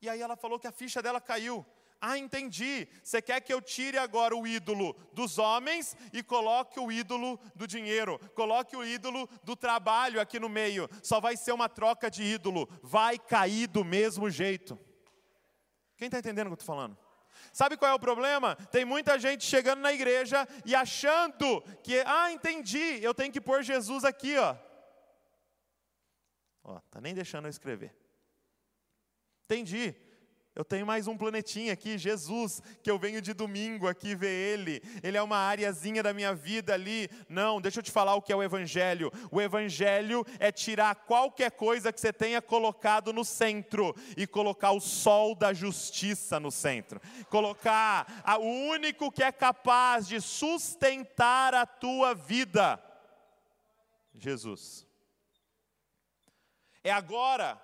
E 0.00 0.08
aí 0.08 0.20
ela 0.20 0.36
falou 0.36 0.58
que 0.58 0.66
a 0.66 0.72
ficha 0.72 1.02
dela 1.02 1.20
caiu. 1.20 1.66
Ah, 2.00 2.18
entendi. 2.18 2.86
Você 3.02 3.22
quer 3.22 3.40
que 3.40 3.52
eu 3.52 3.60
tire 3.60 3.98
agora 3.98 4.36
o 4.36 4.46
ídolo 4.46 4.94
dos 5.12 5.38
homens 5.38 5.96
e 6.12 6.22
coloque 6.22 6.78
o 6.78 6.92
ídolo 6.92 7.40
do 7.54 7.66
dinheiro, 7.66 8.18
coloque 8.34 8.76
o 8.76 8.84
ídolo 8.84 9.28
do 9.42 9.56
trabalho 9.56 10.20
aqui 10.20 10.38
no 10.38 10.48
meio. 10.48 10.88
Só 11.02 11.20
vai 11.20 11.36
ser 11.36 11.52
uma 11.52 11.68
troca 11.68 12.10
de 12.10 12.22
ídolo. 12.22 12.68
Vai 12.82 13.18
cair 13.18 13.66
do 13.66 13.84
mesmo 13.84 14.28
jeito. 14.28 14.78
Quem 15.96 16.06
está 16.06 16.18
entendendo 16.18 16.46
o 16.46 16.50
que 16.50 16.52
eu 16.54 16.60
estou 16.60 16.74
falando? 16.74 16.96
Sabe 17.52 17.76
qual 17.76 17.90
é 17.90 17.94
o 17.94 17.98
problema? 17.98 18.54
Tem 18.70 18.84
muita 18.84 19.18
gente 19.18 19.44
chegando 19.44 19.80
na 19.80 19.92
igreja 19.92 20.46
e 20.64 20.74
achando 20.74 21.62
que, 21.82 22.02
ah, 22.04 22.30
entendi, 22.30 23.02
eu 23.02 23.14
tenho 23.14 23.32
que 23.32 23.40
pôr 23.40 23.62
Jesus 23.62 24.04
aqui, 24.04 24.36
ó. 24.36 24.56
Ó, 26.62 26.80
tá 26.90 27.00
nem 27.00 27.14
deixando 27.14 27.46
eu 27.46 27.50
escrever. 27.50 27.96
Entendi. 29.44 29.94
Eu 30.56 30.64
tenho 30.64 30.86
mais 30.86 31.06
um 31.06 31.18
planetinha 31.18 31.74
aqui, 31.74 31.98
Jesus, 31.98 32.62
que 32.82 32.90
eu 32.90 32.98
venho 32.98 33.20
de 33.20 33.34
domingo 33.34 33.86
aqui 33.86 34.14
ver 34.14 34.54
Ele. 34.54 34.82
Ele 35.02 35.18
é 35.18 35.22
uma 35.22 35.36
areazinha 35.36 36.02
da 36.02 36.14
minha 36.14 36.34
vida 36.34 36.72
ali. 36.72 37.10
Não, 37.28 37.60
deixa 37.60 37.80
eu 37.80 37.82
te 37.82 37.92
falar 37.92 38.14
o 38.14 38.22
que 38.22 38.32
é 38.32 38.36
o 38.36 38.42
Evangelho. 38.42 39.12
O 39.30 39.38
Evangelho 39.38 40.24
é 40.38 40.50
tirar 40.50 40.94
qualquer 40.94 41.50
coisa 41.50 41.92
que 41.92 42.00
você 42.00 42.10
tenha 42.10 42.40
colocado 42.40 43.12
no 43.12 43.22
centro 43.22 43.94
e 44.16 44.26
colocar 44.26 44.70
o 44.70 44.80
sol 44.80 45.34
da 45.34 45.52
justiça 45.52 46.40
no 46.40 46.50
centro. 46.50 47.02
Colocar 47.28 48.06
o 48.40 48.70
único 48.70 49.12
que 49.12 49.22
é 49.22 49.30
capaz 49.30 50.08
de 50.08 50.22
sustentar 50.22 51.52
a 51.52 51.66
tua 51.66 52.14
vida. 52.14 52.82
Jesus. 54.14 54.86
É 56.82 56.90
agora 56.90 57.60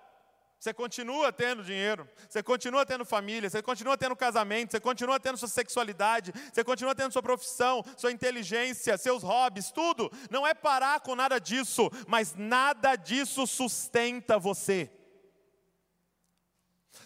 você 0.63 0.73
continua 0.73 1.33
tendo 1.33 1.65
dinheiro, 1.65 2.09
você 2.29 2.41
continua 2.41 2.87
tendo 2.87 3.05
família, 3.05 3.51
você 3.51 3.61
continua 3.61 3.99
tendo 3.99 4.15
casamento, 4.15 4.71
você 4.71 4.79
continua 4.79 5.19
tendo 5.19 5.37
sua 5.37 5.49
sexualidade, 5.49 6.33
você 6.53 6.63
continua 6.63 6.95
tendo 6.95 7.11
sua 7.11 7.21
profissão, 7.21 7.85
sua 7.97 8.13
inteligência, 8.13 8.97
seus 8.97 9.25
hobbies, 9.25 9.73
tudo. 9.73 10.09
Não 10.31 10.47
é 10.47 10.55
parar 10.55 11.01
com 11.01 11.17
nada 11.17 11.41
disso, 11.41 11.91
mas 12.07 12.37
nada 12.37 12.95
disso 12.95 13.45
sustenta 13.45 14.39
você. 14.39 14.89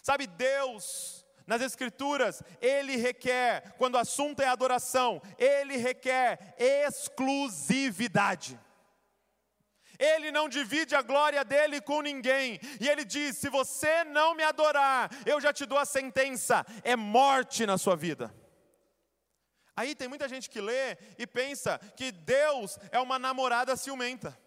Sabe, 0.03 0.27
Deus, 0.27 1.25
nas 1.47 1.63
Escrituras, 1.63 2.43
Ele 2.61 2.97
requer, 2.97 3.75
quando 3.79 3.95
o 3.95 3.99
assunto 3.99 4.41
é 4.41 4.49
adoração, 4.49 5.23
Ele 5.39 5.79
requer 5.79 6.55
exclusividade. 6.59 8.61
Ele 9.99 10.31
não 10.31 10.49
divide 10.49 10.95
a 10.95 11.03
glória 11.03 11.45
dele 11.45 11.81
com 11.81 12.03
ninguém. 12.03 12.61
E 12.81 12.89
ele 12.89 13.05
diz: 13.05 13.37
se 13.37 13.49
você 13.49 14.05
não 14.05 14.35
me 14.35 14.43
adorar, 14.43 15.11
eu 15.25 15.41
já 15.41 15.53
te 15.53 15.67
dou 15.67 15.79
a 15.79 15.85
sentença: 15.85 16.65
é 16.83 16.97
morte 16.97 17.67
na 17.67 17.79
sua 17.79 17.97
vida. 17.97 18.35
Aí 19.77 19.95
tem 19.95 20.09
muita 20.09 20.27
gente 20.27 20.49
que 20.49 20.61
lê 20.61 20.97
e 21.19 21.27
pensa 21.27 21.79
que 21.97 22.11
Deus 22.11 22.79
é 22.91 22.99
uma 22.99 23.19
namorada 23.19 23.77
ciumenta. 23.77 24.39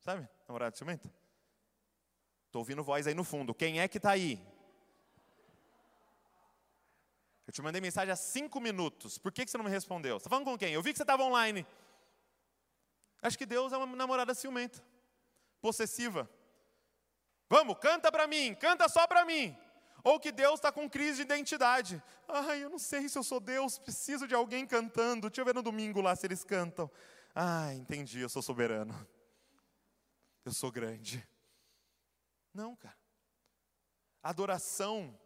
Sabe, 0.00 0.28
namorada 0.48 0.76
ciumenta? 0.76 1.08
Estou 2.46 2.60
ouvindo 2.60 2.82
voz 2.82 3.06
aí 3.06 3.14
no 3.14 3.24
fundo. 3.24 3.54
Quem 3.54 3.80
é 3.80 3.86
que 3.86 3.98
está 3.98 4.10
aí? 4.10 4.44
Eu 7.46 7.52
te 7.52 7.62
mandei 7.62 7.80
mensagem 7.80 8.12
há 8.12 8.16
cinco 8.16 8.60
minutos. 8.60 9.18
Por 9.18 9.30
que, 9.30 9.44
que 9.44 9.50
você 9.50 9.58
não 9.58 9.64
me 9.64 9.70
respondeu? 9.70 10.14
Você 10.14 10.22
está 10.22 10.30
falando 10.30 10.46
com 10.46 10.58
quem? 10.58 10.72
Eu 10.72 10.82
vi 10.82 10.92
que 10.92 10.96
você 10.96 11.02
estava 11.02 11.22
online. 11.22 11.66
Acho 13.24 13.38
que 13.38 13.46
Deus 13.46 13.72
é 13.72 13.76
uma 13.78 13.86
namorada 13.96 14.34
ciumenta, 14.34 14.84
possessiva. 15.58 16.28
Vamos, 17.48 17.78
canta 17.80 18.12
para 18.12 18.26
mim, 18.26 18.54
canta 18.54 18.86
só 18.86 19.06
para 19.06 19.24
mim. 19.24 19.56
Ou 20.04 20.20
que 20.20 20.30
Deus 20.30 20.56
está 20.56 20.70
com 20.70 20.90
crise 20.90 21.16
de 21.16 21.22
identidade. 21.22 22.02
Ai, 22.28 22.62
eu 22.62 22.68
não 22.68 22.78
sei 22.78 23.08
se 23.08 23.16
eu 23.16 23.22
sou 23.22 23.40
Deus, 23.40 23.78
preciso 23.78 24.28
de 24.28 24.34
alguém 24.34 24.66
cantando. 24.66 25.30
Deixa 25.30 25.40
eu 25.40 25.44
ver 25.46 25.54
no 25.54 25.62
domingo 25.62 26.02
lá 26.02 26.14
se 26.14 26.26
eles 26.26 26.44
cantam. 26.44 26.90
Ah, 27.34 27.72
entendi, 27.72 28.20
eu 28.20 28.28
sou 28.28 28.42
soberano. 28.42 28.94
Eu 30.44 30.52
sou 30.52 30.70
grande. 30.70 31.26
Não, 32.52 32.76
cara. 32.76 32.98
Adoração 34.22 35.18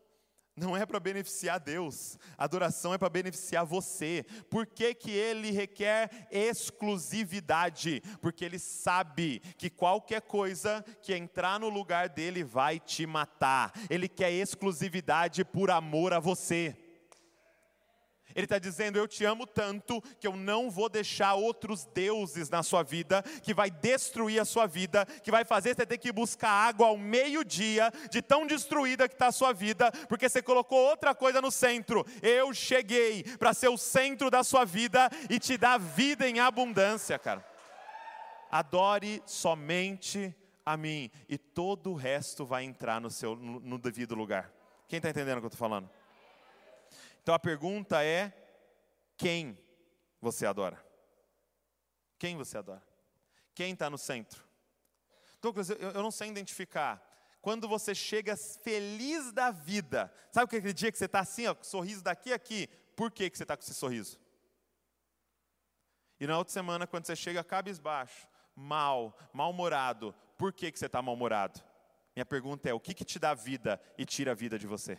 não 0.59 0.77
é 0.77 0.85
para 0.85 1.01
beneficiar 1.01 1.61
Deus, 1.61 2.19
adoração 2.37 2.93
é 2.93 2.99
para 2.99 3.09
beneficiar 3.09 3.65
você. 3.65 4.25
Por 4.51 4.67
que, 4.67 4.95
que 4.95 5.11
ele 5.11 5.51
requer 5.51 6.29
exclusividade? 6.31 8.03
Porque 8.21 8.45
ele 8.45 8.59
sabe 8.59 9.41
que 9.57 9.71
qualquer 9.71 10.23
coisa 10.23 10.85
que 11.03 11.15
entrar 11.15 11.59
no 11.59 11.69
lugar 11.69 12.09
dele 12.09 12.45
vai 12.45 12.79
te 12.79 13.07
matar. 13.07 13.73
Ele 13.89 14.09
quer 14.09 14.33
exclusividade 14.33 15.45
por 15.45 15.71
amor 15.71 16.13
a 16.13 16.19
você. 16.21 16.77
Ele 18.39 18.45
está 18.45 18.61
dizendo: 18.61 18.97
Eu 18.97 19.09
te 19.09 19.25
amo 19.25 19.45
tanto 19.49 20.01
que 20.21 20.27
eu 20.29 20.37
não 20.37 20.71
vou 20.71 20.89
deixar 20.89 21.35
outros 21.35 21.85
deuses 21.87 22.49
na 22.49 22.63
sua 22.63 22.85
vida, 22.85 23.21
que 23.43 23.53
vai 23.53 23.69
destruir 23.69 24.41
a 24.41 24.45
sua 24.45 24.65
vida, 24.65 25.05
que 25.25 25.31
vai 25.33 25.45
fazer 25.45 25.75
você 25.75 25.85
ter 25.85 25.99
que 25.99 26.13
buscar 26.13 26.49
água 26.49 26.87
ao 26.87 26.97
meio-dia, 26.97 27.93
de 28.09 28.23
tão 28.23 28.47
destruída 28.47 29.09
que 29.09 29.17
está 29.17 29.27
a 29.27 29.33
sua 29.33 29.53
vida, 29.53 29.91
porque 30.09 30.29
você 30.29 30.41
colocou 30.41 30.79
outra 30.79 31.17
coisa 31.17 31.43
no 31.43 31.51
centro. 31.51 32.07
Eu 32.23 32.55
cheguei 32.55 33.25
para 33.25 33.53
ser 33.53 33.71
o 33.71 33.77
centro 33.77 34.31
da 34.31 34.45
sua 34.45 34.65
vida 34.65 35.11
e 35.29 35.41
te 35.41 35.59
dar 35.59 35.77
vida 35.77 36.29
em 36.29 36.39
abundância, 36.39 37.19
cara. 37.19 37.45
Adore 38.53 39.21
somente 39.27 40.33
a 40.65 40.77
mim, 40.77 41.11
e 41.29 41.37
todo 41.37 41.91
o 41.91 41.97
resto 41.97 42.47
vai 42.47 42.63
entrar 42.63 43.01
no, 43.01 43.11
seu, 43.11 43.35
no, 43.35 43.59
no 43.59 43.79
devido 43.79 44.15
lugar. 44.15 44.53
Quem 44.87 44.99
está 44.99 45.11
entendendo 45.11 45.39
o 45.39 45.41
que 45.41 45.47
eu 45.47 45.49
estou 45.49 45.59
falando? 45.59 45.91
Então 47.29 47.35
a 47.35 47.39
pergunta 47.39 48.03
é: 48.03 48.33
quem 49.15 49.63
você 50.19 50.47
adora? 50.47 50.83
Quem 52.19 52.39
você 52.39 52.57
adora? 52.57 52.83
Quem 53.55 53.75
está 53.75 53.91
no 53.91 53.99
centro? 53.99 54.43
Douglas, 55.39 55.69
eu, 55.69 55.77
eu 55.77 56.03
não 56.03 56.11
sei 56.11 56.31
identificar. 56.31 57.07
Quando 57.43 57.69
você 57.69 57.95
chega 57.95 58.35
feliz 58.35 59.31
da 59.31 59.51
vida, 59.51 60.11
sabe 60.33 60.45
aquele 60.45 60.73
dia 60.73 60.91
que 60.91 60.97
você 60.97 61.05
está 61.05 61.21
assim, 61.21 61.47
ó, 61.47 61.55
com 61.55 61.65
sorriso 61.65 62.03
daqui 62.03 62.33
a 62.33 62.37
aqui? 62.37 62.67
Por 62.97 63.13
que, 63.13 63.29
que 63.29 63.37
você 63.37 63.45
está 63.45 63.55
com 63.59 63.63
esse 63.63 63.75
sorriso? 63.75 64.19
E 66.19 66.27
na 66.27 66.39
outra 66.39 66.55
semana, 66.55 66.87
quando 66.87 67.05
você 67.05 67.15
chega 67.15 67.45
cabisbaixo, 67.45 68.27
mal, 68.57 69.15
mal-humorado, 69.35 70.15
por 70.39 70.51
que, 70.51 70.73
que 70.73 70.79
você 70.79 70.87
está 70.87 71.03
mal-humorado? 71.03 71.61
Minha 72.17 72.25
pergunta 72.25 72.71
é: 72.71 72.73
o 72.73 72.81
que, 72.81 72.95
que 72.95 73.05
te 73.05 73.19
dá 73.19 73.35
vida 73.35 73.79
e 73.99 74.07
tira 74.07 74.31
a 74.31 74.35
vida 74.35 74.59
de 74.59 74.67
você? 74.67 74.99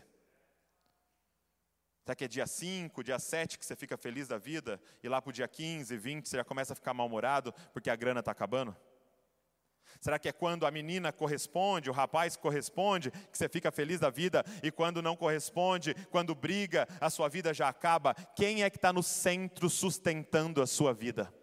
Será 2.04 2.16
que 2.16 2.24
é 2.26 2.28
dia 2.28 2.47
5, 2.47 3.04
dia 3.04 3.20
7 3.20 3.60
que 3.60 3.66
você 3.66 3.76
fica 3.76 3.97
feliz 3.97 4.28
da 4.28 4.38
vida? 4.38 4.82
E 5.04 5.10
lá 5.10 5.22
para 5.22 5.30
o 5.30 5.34
dia 5.34 5.47
15, 5.47 5.95
20 5.97 6.28
você 6.28 6.38
já 6.38 6.43
começa 6.43 6.74
a 6.74 6.76
ficar 6.76 6.93
mal-humorado 6.93 7.54
porque 7.74 7.89
a 7.89 7.95
grana 7.95 8.20
está 8.20 8.32
acabando? 8.32 8.76
Será 10.00 10.18
que 10.18 10.30
é 10.30 10.32
quando 10.32 10.66
a 10.66 10.72
menina 10.72 11.12
corresponde, 11.12 11.89
o 11.89 11.93
rapaz 11.93 12.36
corresponde, 12.36 13.12
que 13.12 13.38
você 13.38 13.50
fica 13.50 13.72
feliz 13.72 14.00
da 14.00 14.10
vida? 14.10 14.43
E 14.64 14.72
quando 14.72 15.02
não 15.02 15.16
corresponde, 15.16 15.93
quando 16.10 16.36
briga, 16.36 16.88
a 17.02 17.10
sua 17.10 17.28
vida 17.28 17.54
já 17.54 17.68
acaba? 17.68 18.14
Quem 18.14 18.64
é 18.64 18.70
que 18.70 18.78
está 18.78 18.93
no 18.93 19.04
centro 19.04 19.70
sustentando 19.70 20.62
a 20.62 20.68
sua 20.68 20.93
vida? 20.93 21.34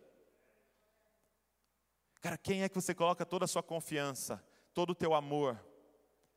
Cara, 2.20 2.38
quem 2.38 2.62
é 2.62 2.68
que 2.68 2.74
você 2.74 2.94
coloca 2.94 3.26
toda 3.26 3.44
a 3.44 3.48
sua 3.48 3.62
confiança, 3.62 4.42
todo 4.72 4.90
o 4.90 4.94
teu 4.94 5.14
amor, 5.14 5.62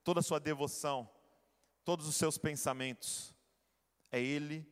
toda 0.04 0.20
a 0.20 0.24
sua 0.24 0.40
devoção, 0.40 1.10
todos 1.86 2.08
os 2.08 2.16
seus 2.16 2.38
pensamentos? 2.38 3.34
É 4.12 4.20
Ele 4.20 4.68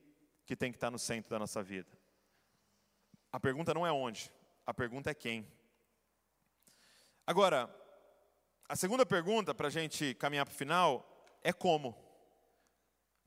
que 0.46 0.56
tem 0.56 0.72
que 0.72 0.78
estar 0.78 0.90
no 0.90 1.00
centro 1.00 1.30
da 1.30 1.40
nossa 1.40 1.62
vida. 1.62 1.90
A 3.32 3.40
pergunta 3.40 3.74
não 3.74 3.86
é 3.86 3.92
onde, 3.92 4.32
a 4.66 4.74
pergunta 4.74 5.12
é 5.12 5.14
quem. 5.14 5.48
Agora, 7.26 7.70
a 8.70 8.76
segunda 8.76 9.06
pergunta, 9.06 9.54
para 9.54 9.68
a 9.68 9.72
gente 9.72 10.14
caminhar 10.16 10.46
para 10.46 10.54
o 10.54 10.58
final, 10.58 11.26
é 11.44 11.54
como. 11.54 11.96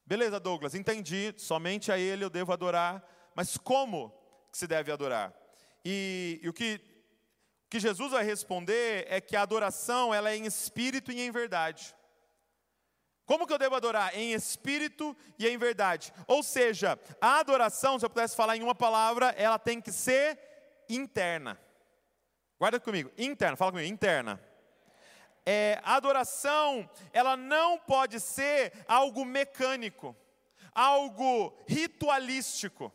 Beleza, 0.05 0.41
Douglas, 0.41 0.75
entendi, 0.75 1.35
somente 1.37 1.93
a 1.93 1.99
Ele 1.99 2.25
eu 2.25 2.31
devo 2.31 2.53
adorar, 2.53 3.05
mas 3.35 3.57
como 3.57 4.11
que 4.51 4.59
se 4.59 4.67
deve 4.67 4.91
adorar? 4.91 5.35
E, 5.85 6.41
e 6.43 6.49
o 6.49 6.53
que, 6.53 6.81
que 7.69 7.79
Jesus 7.79 8.13
vai 8.13 8.25
responder 8.25 9.07
é 9.09 9.21
que 9.21 9.37
a 9.37 9.43
adoração 9.43 10.13
ela 10.13 10.31
é 10.31 10.37
em 10.37 10.47
espírito 10.47 11.13
e 11.13 11.21
em 11.21 11.31
verdade. 11.31 11.95
Como 13.31 13.47
que 13.47 13.53
eu 13.53 13.59
devo 13.59 13.77
adorar? 13.77 14.13
Em 14.19 14.33
espírito 14.33 15.17
e 15.39 15.47
em 15.47 15.57
verdade. 15.57 16.13
Ou 16.27 16.43
seja, 16.43 16.99
a 17.21 17.39
adoração, 17.39 17.97
se 17.97 18.05
eu 18.05 18.11
pudesse 18.11 18.35
falar 18.35 18.57
em 18.57 18.63
uma 18.65 18.75
palavra, 18.75 19.29
ela 19.39 19.57
tem 19.57 19.81
que 19.81 19.93
ser 19.93 20.37
interna. 20.89 21.57
Guarda 22.59 22.81
comigo, 22.81 23.09
interna, 23.17 23.57
fala 23.57 23.71
comigo, 23.71 23.89
interna. 23.89 24.43
É, 25.47 25.81
a 25.85 25.95
adoração, 25.95 26.91
ela 27.13 27.37
não 27.37 27.79
pode 27.79 28.19
ser 28.19 28.73
algo 28.89 29.25
mecânico, 29.25 30.17
algo 30.75 31.57
ritualístico. 31.69 32.93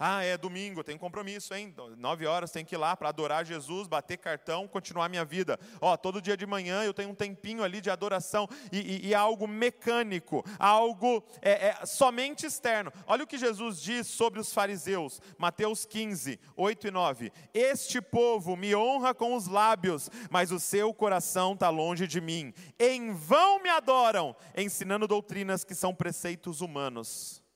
Ah, 0.00 0.22
é 0.22 0.38
domingo, 0.38 0.84
tem 0.84 0.96
compromisso, 0.96 1.52
hein? 1.52 1.74
Nove 1.96 2.24
horas 2.24 2.52
tem 2.52 2.64
que 2.64 2.76
ir 2.76 2.78
lá 2.78 2.96
para 2.96 3.08
adorar 3.08 3.44
Jesus, 3.44 3.88
bater 3.88 4.16
cartão, 4.16 4.68
continuar 4.68 5.08
minha 5.08 5.24
vida. 5.24 5.58
Ó, 5.80 5.96
todo 5.96 6.22
dia 6.22 6.36
de 6.36 6.46
manhã 6.46 6.84
eu 6.84 6.94
tenho 6.94 7.10
um 7.10 7.14
tempinho 7.16 7.64
ali 7.64 7.80
de 7.80 7.90
adoração 7.90 8.48
e, 8.70 8.78
e, 8.78 9.08
e 9.08 9.14
algo 9.14 9.48
mecânico, 9.48 10.44
algo 10.56 11.24
é, 11.42 11.70
é, 11.70 11.86
somente 11.86 12.46
externo. 12.46 12.92
Olha 13.08 13.24
o 13.24 13.26
que 13.26 13.36
Jesus 13.36 13.82
diz 13.82 14.06
sobre 14.06 14.38
os 14.38 14.52
fariseus, 14.52 15.20
Mateus 15.36 15.84
15, 15.84 16.38
8 16.56 16.86
e 16.86 16.90
9. 16.92 17.32
Este 17.52 18.00
povo 18.00 18.56
me 18.56 18.76
honra 18.76 19.12
com 19.12 19.34
os 19.34 19.48
lábios, 19.48 20.08
mas 20.30 20.52
o 20.52 20.60
seu 20.60 20.94
coração 20.94 21.54
está 21.54 21.70
longe 21.70 22.06
de 22.06 22.20
mim. 22.20 22.54
Em 22.78 23.12
vão 23.12 23.60
me 23.60 23.68
adoram, 23.68 24.36
ensinando 24.56 25.08
doutrinas 25.08 25.64
que 25.64 25.74
são 25.74 25.92
preceitos 25.92 26.60
humanos. 26.60 27.47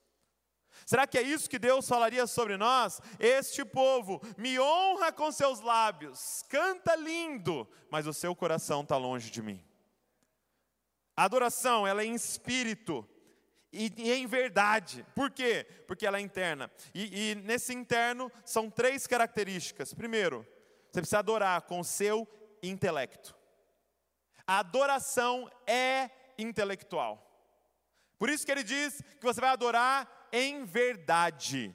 Será 0.93 1.07
que 1.07 1.17
é 1.17 1.23
isso 1.23 1.49
que 1.49 1.59
Deus 1.59 1.89
falaria 1.89 2.27
sobre 2.27 2.59
nós? 2.59 3.01
Este 3.19 3.65
povo 3.65 4.21
me 4.37 4.61
honra 4.61 5.11
com 5.11 5.33
seus 5.33 5.59
lábios, 5.61 6.45
canta 6.51 6.95
lindo, 6.95 7.67
mas 7.91 8.07
o 8.07 8.13
seu 8.13 8.37
coração 8.37 8.83
está 8.83 8.99
longe 8.99 9.31
de 9.31 9.41
mim. 9.41 9.65
A 11.17 11.25
adoração, 11.25 11.87
ela 11.87 12.03
é 12.03 12.05
em 12.05 12.15
espírito 12.15 13.09
e, 13.73 13.91
e 13.97 14.13
em 14.13 14.27
verdade. 14.27 15.03
Por 15.15 15.31
quê? 15.31 15.67
Porque 15.89 16.07
ela 16.07 16.19
é 16.19 16.21
interna. 16.21 16.71
E, 16.93 17.31
e 17.31 17.35
nesse 17.37 17.73
interno 17.73 18.31
são 18.45 18.69
três 18.69 19.07
características. 19.07 19.95
Primeiro, 19.95 20.47
você 20.91 21.01
precisa 21.01 21.21
adorar 21.21 21.63
com 21.63 21.81
o 21.81 21.85
seu 21.85 22.29
intelecto. 22.63 23.35
A 24.47 24.59
adoração 24.59 25.51
é 25.67 26.11
intelectual. 26.37 27.33
Por 28.19 28.29
isso 28.29 28.45
que 28.45 28.53
ele 28.53 28.63
diz 28.63 29.03
que 29.19 29.25
você 29.25 29.41
vai 29.41 29.49
adorar 29.49 30.21
em 30.33 30.65
verdade. 30.65 31.75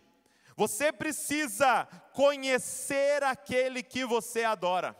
Você 0.55 0.91
precisa 0.91 1.85
conhecer 2.13 3.23
aquele 3.23 3.83
que 3.83 4.03
você 4.03 4.43
adora. 4.43 4.95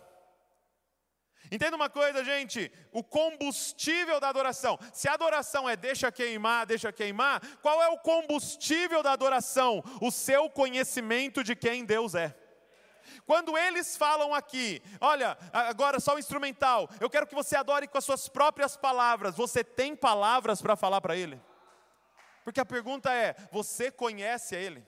Entenda 1.52 1.76
uma 1.76 1.90
coisa, 1.90 2.24
gente: 2.24 2.72
o 2.92 3.04
combustível 3.04 4.20
da 4.20 4.30
adoração. 4.30 4.78
Se 4.94 5.08
a 5.08 5.14
adoração 5.14 5.68
é 5.68 5.76
deixa 5.76 6.12
queimar, 6.12 6.66
deixa 6.66 6.92
queimar, 6.92 7.42
qual 7.62 7.82
é 7.82 7.88
o 7.88 7.98
combustível 7.98 9.02
da 9.02 9.14
adoração? 9.14 9.84
O 10.02 10.12
seu 10.12 10.50
conhecimento 10.50 11.44
de 11.44 11.56
quem 11.56 11.86
Deus 11.86 12.14
é. 12.16 12.36
Quando 13.26 13.58
eles 13.58 13.98
falam 13.98 14.34
aqui, 14.34 14.82
olha, 15.02 15.38
agora 15.52 16.00
só 16.00 16.16
o 16.16 16.20
instrumental, 16.20 16.90
eu 17.00 17.10
quero 17.10 17.26
que 17.26 17.36
você 17.36 17.56
adore 17.56 17.88
com 17.88 17.98
as 17.98 18.06
suas 18.06 18.28
próprias 18.28 18.78
palavras. 18.78 19.36
Você 19.36 19.64
tem 19.64 19.96
palavras 19.96 20.62
para 20.62 20.76
falar 20.76 21.02
para 21.02 21.16
ele? 21.16 21.42
Porque 22.48 22.62
a 22.62 22.66
pergunta 22.66 23.14
é: 23.14 23.36
você 23.52 23.92
conhece 23.92 24.56
a 24.56 24.60
Ele? 24.62 24.82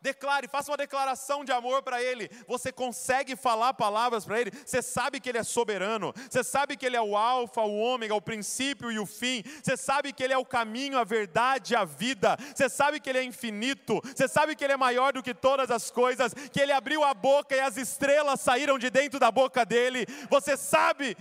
Declare, 0.00 0.48
faça 0.48 0.70
uma 0.70 0.76
declaração 0.78 1.44
de 1.44 1.52
amor 1.52 1.82
para 1.82 2.02
Ele. 2.02 2.30
Você 2.48 2.72
consegue 2.72 3.36
falar 3.36 3.74
palavras 3.74 4.24
para 4.24 4.40
Ele? 4.40 4.50
Você 4.64 4.80
sabe 4.80 5.20
que 5.20 5.28
Ele 5.28 5.36
é 5.36 5.42
soberano. 5.42 6.14
Você 6.30 6.42
sabe 6.42 6.78
que 6.78 6.86
Ele 6.86 6.96
é 6.96 7.00
o 7.02 7.14
Alfa, 7.14 7.60
o 7.60 7.76
Ômega, 7.76 8.14
o 8.14 8.22
princípio 8.22 8.90
e 8.90 8.98
o 8.98 9.04
fim. 9.04 9.42
Você 9.62 9.76
sabe 9.76 10.14
que 10.14 10.24
Ele 10.24 10.32
é 10.32 10.38
o 10.38 10.46
caminho, 10.46 10.98
a 10.98 11.04
verdade 11.04 11.76
a 11.76 11.84
vida. 11.84 12.34
Você 12.54 12.66
sabe 12.66 12.98
que 12.98 13.10
Ele 13.10 13.18
é 13.18 13.22
infinito. 13.22 14.00
Você 14.02 14.26
sabe 14.26 14.56
que 14.56 14.64
Ele 14.64 14.72
é 14.72 14.78
maior 14.78 15.12
do 15.12 15.22
que 15.22 15.34
todas 15.34 15.70
as 15.70 15.90
coisas. 15.90 16.32
Que 16.32 16.60
Ele 16.60 16.72
abriu 16.72 17.04
a 17.04 17.12
boca 17.12 17.54
e 17.54 17.60
as 17.60 17.76
estrelas 17.76 18.40
saíram 18.40 18.78
de 18.78 18.88
dentro 18.88 19.20
da 19.20 19.30
boca 19.30 19.62
dele. 19.66 20.06
Você 20.30 20.56
sabe, 20.56 21.14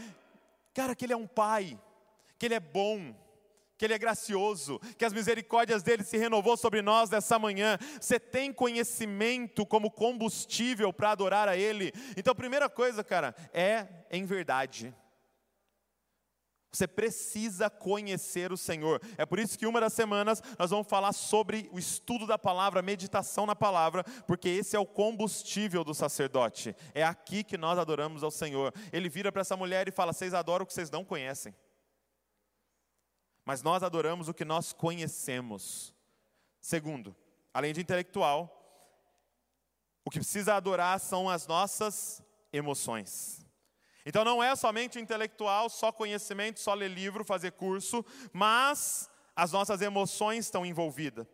cara, 0.73 0.95
que 0.95 1.03
Ele 1.03 1.11
é 1.11 1.17
um 1.17 1.27
Pai, 1.27 1.77
que 2.39 2.45
Ele 2.45 2.55
é 2.55 2.59
bom 2.61 3.24
que 3.77 3.85
Ele 3.85 3.93
é 3.93 3.99
gracioso, 3.99 4.79
que 4.97 5.05
as 5.05 5.13
misericórdias 5.13 5.83
dele 5.83 6.03
se 6.03 6.17
renovou 6.17 6.55
sobre 6.57 6.81
nós 6.81 7.09
nessa 7.09 7.37
manhã. 7.37 7.77
Você 7.99 8.19
tem 8.19 8.53
conhecimento 8.53 9.65
como 9.65 9.91
combustível 9.91 10.93
para 10.93 11.11
adorar 11.11 11.47
a 11.47 11.57
Ele. 11.57 11.91
Então, 12.17 12.31
a 12.31 12.35
primeira 12.35 12.69
coisa, 12.69 13.03
cara, 13.03 13.35
é 13.53 13.87
em 14.09 14.25
verdade. 14.25 14.93
Você 16.75 16.87
precisa 16.87 17.69
conhecer 17.69 18.51
o 18.51 18.57
Senhor. 18.57 19.01
É 19.17 19.25
por 19.25 19.39
isso 19.39 19.57
que 19.57 19.65
uma 19.65 19.79
das 19.79 19.93
semanas 19.93 20.43
nós 20.59 20.69
vamos 20.69 20.87
falar 20.87 21.13
sobre 21.13 21.69
o 21.71 21.79
estudo 21.79 22.27
da 22.27 22.37
palavra, 22.37 22.81
meditação 22.81 23.45
na 23.45 23.55
palavra, 23.55 24.03
porque 24.27 24.49
esse 24.49 24.75
é 24.75 24.79
o 24.79 24.85
combustível 24.85 25.85
do 25.85 25.93
sacerdote. 25.93 26.75
É 26.93 27.01
aqui 27.01 27.45
que 27.45 27.57
nós 27.57 27.79
adoramos 27.79 28.23
ao 28.23 28.31
Senhor. 28.31 28.73
Ele 28.91 29.07
vira 29.07 29.31
para 29.31 29.39
essa 29.39 29.55
mulher 29.55 29.87
e 29.87 29.91
fala: 29.91 30.11
Vocês 30.11 30.33
adoram 30.33 30.63
o 30.63 30.67
que 30.67 30.73
vocês 30.73 30.91
não 30.91 31.05
conhecem. 31.05 31.55
Mas 33.45 33.61
nós 33.61 33.83
adoramos 33.83 34.27
o 34.27 34.33
que 34.33 34.43
nós 34.43 34.73
conhecemos. 34.73 35.93
Segundo, 36.59 37.15
além 37.53 37.73
de 37.73 37.79
intelectual, 37.79 38.51
o 40.03 40.09
que 40.09 40.19
precisa 40.19 40.55
adorar 40.55 40.99
são 40.99 41.29
as 41.29 41.45
nossas 41.45 42.23
emoções. 42.51 43.45
Então 44.05 44.25
não 44.25 44.43
é 44.43 44.55
somente 44.55 44.99
intelectual, 44.99 45.69
só 45.69 45.91
conhecimento, 45.91 46.59
só 46.59 46.73
ler 46.73 46.89
livro, 46.89 47.23
fazer 47.23 47.51
curso, 47.51 48.03
mas 48.33 49.09
as 49.35 49.51
nossas 49.51 49.81
emoções 49.81 50.45
estão 50.45 50.65
envolvidas. 50.65 51.27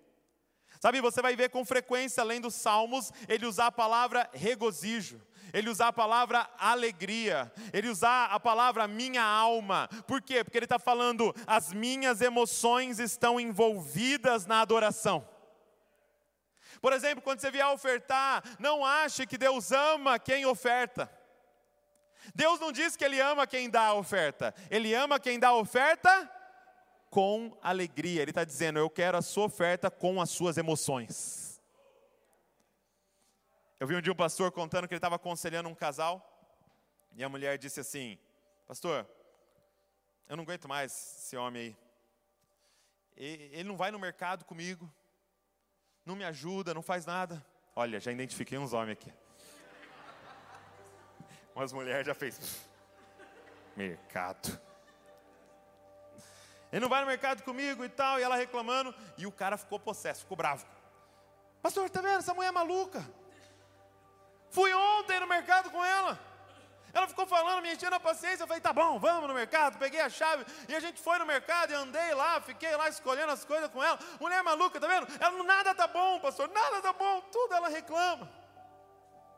Sabe, 0.82 1.00
você 1.00 1.22
vai 1.22 1.36
ver 1.36 1.52
com 1.52 1.64
frequência, 1.64 2.22
além 2.22 2.42
dos 2.42 2.56
salmos, 2.56 3.12
ele 3.28 3.46
usar 3.46 3.68
a 3.68 3.72
palavra 3.72 4.28
regozijo, 4.34 5.22
ele 5.54 5.70
usar 5.70 5.90
a 5.90 5.94
palavra 5.94 6.50
alegria, 6.58 7.54
ele 7.72 7.88
usar 7.88 8.32
a 8.32 8.40
palavra 8.40 8.88
minha 8.88 9.22
alma. 9.22 9.88
Por 10.08 10.24
quê? 10.24 10.44
Porque 10.44 10.58
ele 10.58 10.66
está 10.66 10.80
falando, 10.80 11.36
as 11.46 11.72
minhas 11.72 12.20
emoções 12.20 12.98
estão 12.98 13.40
envolvidas 13.40 14.48
na 14.48 14.60
adoração. 14.60 15.24
Por 16.82 16.94
exemplo, 16.94 17.22
quando 17.22 17.42
você 17.42 17.52
vier 17.52 17.68
ofertar, 17.68 18.44
não 18.58 18.84
ache 18.84 19.28
que 19.28 19.38
Deus 19.38 19.72
ama 19.72 20.18
quem 20.18 20.48
oferta. 20.48 21.08
Deus 22.34 22.60
não 22.60 22.72
diz 22.72 22.96
que 22.96 23.06
Ele 23.06 23.20
ama 23.20 23.46
quem 23.46 23.70
dá 23.70 23.86
a 23.88 23.94
oferta, 23.94 24.52
Ele 24.68 24.96
ama 24.96 25.20
quem 25.20 25.40
dá 25.40 25.50
a 25.50 25.56
oferta 25.56 26.41
com 27.12 27.56
alegria. 27.62 28.22
Ele 28.22 28.32
está 28.32 28.44
dizendo: 28.44 28.80
Eu 28.80 28.90
quero 28.90 29.18
a 29.18 29.22
sua 29.22 29.46
oferta 29.46 29.92
com 29.92 30.20
as 30.20 30.32
suas 30.32 30.58
emoções. 30.58 31.62
Eu 33.80 33.86
vi 33.86 33.96
um 33.96 34.02
dia 34.02 34.14
um 34.14 34.16
pastor 34.16 34.52
contando 34.52 34.88
que 34.88 34.94
ele 34.94 34.98
estava 34.98 35.18
aconselhando 35.18 35.68
um 35.70 35.76
casal, 35.76 36.26
e 37.14 37.24
a 37.24 37.30
mulher 37.30 37.60
disse 37.60 37.82
assim: 37.82 38.18
Pastor, 38.66 39.08
eu 40.28 40.38
não 40.38 40.44
aguento 40.44 40.68
mais 40.68 40.92
esse 41.20 41.36
homem 41.36 41.62
aí. 41.64 41.78
Ele 43.52 43.66
não 43.66 43.76
vai 43.76 43.92
no 43.92 44.00
mercado 44.00 44.46
comigo, 44.46 44.92
não 46.06 46.16
me 46.16 46.24
ajuda, 46.24 46.74
não 46.74 46.82
faz 46.82 47.06
nada. 47.06 47.46
Olha, 47.76 48.00
já 48.00 48.12
identifiquei 48.12 48.58
uns 48.58 48.74
homens 48.74 48.94
aqui. 48.94 49.14
Umas 51.54 51.74
mulheres 51.74 52.08
já 52.08 52.16
fez 52.16 52.66
mercado. 53.76 54.71
Ele 56.72 56.82
não 56.82 56.90
vai 56.90 57.02
no 57.02 57.08
mercado 57.08 57.44
comigo 57.44 57.84
e 57.84 57.90
tal, 57.90 58.20
e 58.20 58.24
ela 58.24 58.36
reclamando, 58.36 58.96
e 59.18 59.28
o 59.28 59.32
cara 59.32 59.58
ficou 59.58 59.80
possesso, 59.80 60.22
ficou 60.22 60.38
bravo. 60.38 60.66
Pastor, 61.62 61.90
tá 61.90 62.02
vendo? 62.02 62.20
Essa 62.20 62.34
mulher 62.34 62.48
é 62.48 62.52
maluca. 62.52 63.06
Fui 64.50 64.74
ontem 64.74 65.20
no 65.20 65.28
mercado 65.28 65.70
com 65.70 65.84
ela. 65.84 66.20
Ela 66.94 67.08
ficou 67.08 67.26
falando, 67.26 67.62
me 67.62 67.74
enchendo 67.74 67.96
a 67.96 68.00
paciência. 68.00 68.44
Eu 68.44 68.48
falei, 68.48 68.62
tá 68.62 68.74
bom, 68.74 69.00
vamos 69.00 69.28
no 69.28 69.34
mercado. 69.34 69.78
Peguei 69.78 70.02
a 70.02 70.10
chave 70.10 70.46
e 70.68 70.76
a 70.76 70.80
gente 70.80 71.00
foi 71.02 71.18
no 71.20 71.26
mercado 71.26 71.72
e 71.72 71.74
andei 71.74 72.14
lá, 72.14 72.42
fiquei 72.42 72.76
lá 72.76 72.90
escolhendo 72.90 73.32
as 73.32 73.46
coisas 73.46 73.70
com 73.70 73.82
ela. 73.82 73.98
Mulher 74.20 74.44
maluca, 74.44 74.80
tá 74.80 74.88
vendo? 74.88 75.08
Ela, 75.20 75.44
nada 75.44 75.74
tá 75.74 75.88
bom, 75.88 76.20
pastor, 76.20 76.50
nada 76.50 76.82
tá 76.82 76.92
bom, 76.92 77.22
tudo 77.32 77.54
ela 77.54 77.70
reclama. 77.70 78.30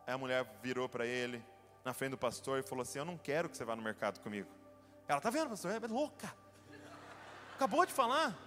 Aí 0.08 0.14
a 0.14 0.18
mulher 0.18 0.46
virou 0.62 0.90
para 0.90 1.06
ele, 1.06 1.46
na 1.86 1.94
frente 1.94 2.12
do 2.12 2.18
pastor, 2.18 2.60
e 2.60 2.64
falou 2.64 2.82
assim: 2.82 3.00
Eu 3.00 3.06
não 3.06 3.18
quero 3.18 3.48
que 3.48 3.56
você 3.56 3.64
vá 3.64 3.76
no 3.76 3.82
mercado 3.82 4.20
comigo. 4.20 4.50
Ela, 5.08 5.22
tá 5.22 5.30
vendo, 5.30 5.50
pastor? 5.50 5.72
É 5.72 5.88
louca. 5.88 6.43
Acabou 7.56 7.86
de 7.86 7.94
falar. 7.94 8.38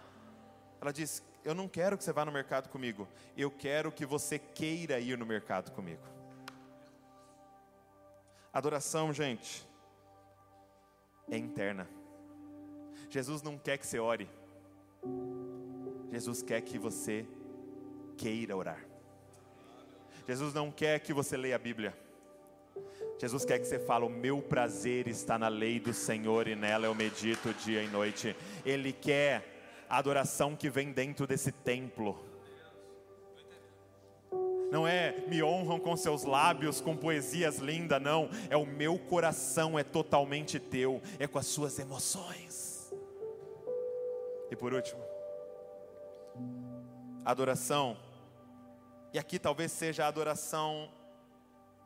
Ela 0.81 0.93
disse: 0.93 1.23
Eu 1.45 1.55
não 1.55 1.69
quero 1.69 1.97
que 1.97 2.05
você 2.05 2.13
vá 2.13 2.25
no 2.25 2.33
mercado 2.33 2.69
comigo. 2.69 3.09
Eu 3.37 3.51
quero 3.51 3.91
que 3.93 4.05
você 4.05 4.39
queira 4.39 4.99
ir 4.99 5.17
no 5.17 5.27
mercado 5.27 5.71
comigo. 5.73 6.03
Adoração, 8.53 9.13
gente, 9.13 9.67
é 11.31 11.37
interna. 11.37 11.89
Jesus 13.11 13.43
não 13.43 13.59
quer 13.59 13.79
que 13.79 13.87
você 13.87 13.99
ore. 13.99 14.29
Jesus 16.11 16.43
quer 16.43 16.61
que 16.63 16.79
você 16.79 17.27
queira 18.17 18.57
orar. 18.57 18.83
Jesus 20.27 20.55
não 20.55 20.71
quer 20.71 20.99
que 21.01 21.13
você 21.13 21.37
leia 21.37 21.57
a 21.57 21.59
Bíblia. 21.59 22.06
Jesus 23.19 23.45
quer 23.45 23.59
que 23.59 23.67
você 23.67 23.79
fale: 23.79 24.05
O 24.05 24.11
meu 24.11 24.43
prazer 24.43 25.09
está 25.09 25.39
na 25.39 25.49
lei 25.49 25.81
do 25.81 25.95
Senhor 25.95 26.47
e 26.47 26.55
nela 26.55 26.87
eu 26.87 26.95
medito 26.95 27.53
dia 27.55 27.83
e 27.83 27.89
noite. 27.89 28.37
Ele 28.65 28.93
quer 28.93 29.85
a 29.89 29.99
adoração 29.99 30.55
que 30.55 30.69
vem 30.69 30.93
dentro 30.93 31.27
desse 31.27 31.51
templo. 31.51 32.19
Não 34.71 34.87
é 34.87 35.25
me 35.29 35.43
honram 35.43 35.79
com 35.79 35.97
seus 35.97 36.25
lábios, 36.25 36.81
com 36.81 36.97
poesias 36.97 37.59
lindas, 37.59 38.03
não. 38.03 38.29
É 38.51 38.57
o 38.57 38.67
meu 38.67 38.99
coração, 38.99 39.79
é 39.79 39.85
totalmente 39.85 40.59
teu, 40.59 41.01
é 41.19 41.27
com 41.27 41.39
as 41.39 41.47
suas 41.47 41.79
emoções. 41.79 42.93
E 44.51 44.57
por 44.57 44.75
último, 44.75 45.01
adoração, 47.25 47.97
e 49.13 49.19
aqui 49.19 49.39
talvez 49.39 49.73
seja 49.73 50.05
a 50.05 50.09
adoração 50.09 50.91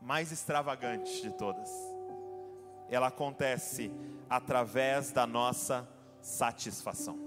mais 0.01 0.33
extravagante 0.33 1.23
de 1.23 1.31
todas. 1.31 1.71
Ela 2.89 3.09
acontece 3.09 3.93
através 4.29 5.13
da 5.13 5.27
nossa 5.27 5.89
satisfação. 6.21 7.19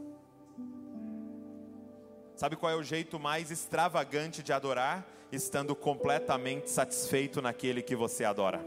Sabe 2.35 2.55
qual 2.55 2.71
é 2.71 2.75
o 2.75 2.83
jeito 2.83 3.19
mais 3.19 3.51
extravagante 3.51 4.41
de 4.41 4.51
adorar? 4.51 5.07
Estando 5.31 5.75
completamente 5.75 6.69
satisfeito 6.69 7.41
naquele 7.41 7.81
que 7.81 7.95
você 7.95 8.23
adora. 8.23 8.63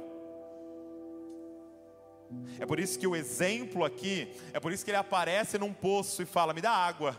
É 2.59 2.67
por 2.67 2.81
isso 2.81 2.99
que 2.99 3.07
o 3.07 3.15
exemplo 3.15 3.85
aqui, 3.85 4.33
é 4.53 4.59
por 4.59 4.73
isso 4.73 4.85
que 4.85 4.91
ele 4.91 4.99
aparece 4.99 5.59
num 5.59 5.73
poço 5.73 6.23
e 6.23 6.27
fala: 6.27 6.53
Me 6.53 6.61
dá 6.61 6.71
água. 6.71 7.17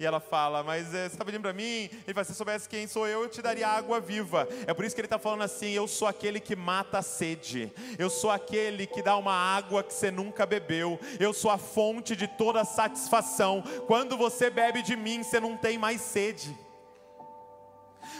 E 0.00 0.06
ela 0.06 0.18
fala, 0.18 0.62
mas 0.62 0.94
é, 0.94 1.06
você 1.06 1.12
está 1.12 1.26
pedindo 1.26 1.42
para 1.42 1.52
mim? 1.52 1.90
Ele 2.06 2.14
fala, 2.14 2.24
se 2.24 2.32
você 2.32 2.38
soubesse 2.38 2.66
quem 2.66 2.86
sou 2.86 3.06
eu, 3.06 3.24
eu 3.24 3.28
te 3.28 3.42
daria 3.42 3.68
água 3.68 4.00
viva. 4.00 4.48
É 4.66 4.72
por 4.72 4.82
isso 4.82 4.94
que 4.94 5.00
ele 5.02 5.04
está 5.04 5.18
falando 5.18 5.42
assim: 5.42 5.72
eu 5.72 5.86
sou 5.86 6.08
aquele 6.08 6.40
que 6.40 6.56
mata 6.56 7.00
a 7.00 7.02
sede. 7.02 7.70
Eu 7.98 8.08
sou 8.08 8.30
aquele 8.30 8.86
que 8.86 9.02
dá 9.02 9.14
uma 9.18 9.34
água 9.34 9.82
que 9.82 9.92
você 9.92 10.10
nunca 10.10 10.46
bebeu. 10.46 10.98
Eu 11.18 11.34
sou 11.34 11.50
a 11.50 11.58
fonte 11.58 12.16
de 12.16 12.26
toda 12.26 12.64
satisfação. 12.64 13.62
Quando 13.86 14.16
você 14.16 14.48
bebe 14.48 14.80
de 14.80 14.96
mim, 14.96 15.22
você 15.22 15.38
não 15.38 15.54
tem 15.54 15.76
mais 15.76 16.00
sede. 16.00 16.56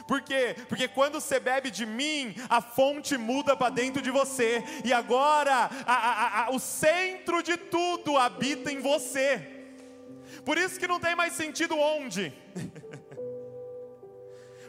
Por 0.06 0.20
quê? 0.20 0.54
Porque 0.68 0.86
quando 0.86 1.14
você 1.14 1.40
bebe 1.40 1.70
de 1.70 1.86
mim, 1.86 2.34
a 2.50 2.60
fonte 2.60 3.16
muda 3.16 3.56
para 3.56 3.70
dentro 3.70 4.02
de 4.02 4.10
você, 4.10 4.62
e 4.84 4.92
agora 4.92 5.70
a, 5.86 5.94
a, 5.94 6.44
a, 6.44 6.50
o 6.50 6.58
centro 6.58 7.42
de 7.42 7.56
tudo 7.56 8.18
habita 8.18 8.70
em 8.70 8.80
você. 8.80 9.59
Por 10.44 10.58
isso 10.58 10.78
que 10.78 10.88
não 10.88 11.00
tem 11.00 11.14
mais 11.14 11.32
sentido 11.34 11.78
onde. 11.78 12.32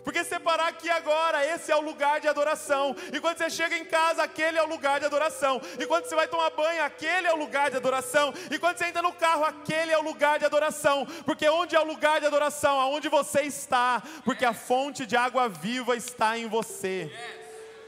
Porque 0.04 0.24
separar 0.24 0.70
aqui 0.70 0.90
agora, 0.90 1.46
esse 1.46 1.72
é 1.72 1.76
o 1.76 1.82
lugar 1.82 2.20
de 2.20 2.28
adoração. 2.28 2.96
E 3.14 3.20
quando 3.20 3.38
você 3.38 3.50
chega 3.50 3.78
em 3.78 3.86
casa, 3.86 4.24
aquele 4.24 4.58
é 4.58 4.64
o 4.64 4.68
lugar 4.68 5.00
de 5.00 5.06
adoração. 5.06 5.62
E 5.80 5.86
quando 5.86 6.06
você 6.06 6.16
vai 6.16 6.28
tomar 6.28 6.50
banho, 6.52 6.84
aquele 6.84 7.28
é 7.28 7.34
o 7.34 7.38
lugar 7.38 7.70
de 7.70 7.78
adoração. 7.78 8.34
E 8.50 8.58
quando 8.58 8.78
você 8.78 8.86
entra 8.86 9.02
no 9.02 9.14
carro, 9.14 9.46
aquele 9.46 9.92
é 9.92 9.98
o 9.98 10.02
lugar 10.02 10.40
de 10.40 10.46
adoração. 10.46 11.06
Porque 11.26 11.48
onde 11.50 11.76
é 11.76 11.80
o 11.80 11.86
lugar 11.86 12.20
de 12.20 12.26
adoração? 12.26 12.80
Aonde 12.80 13.10
você 13.10 13.42
está. 13.42 14.02
Porque 14.26 14.46
a 14.46 14.54
fonte 14.54 15.06
de 15.06 15.16
água 15.16 15.48
viva 15.48 15.96
está 15.96 16.38
em 16.38 16.48
você. 16.48 17.12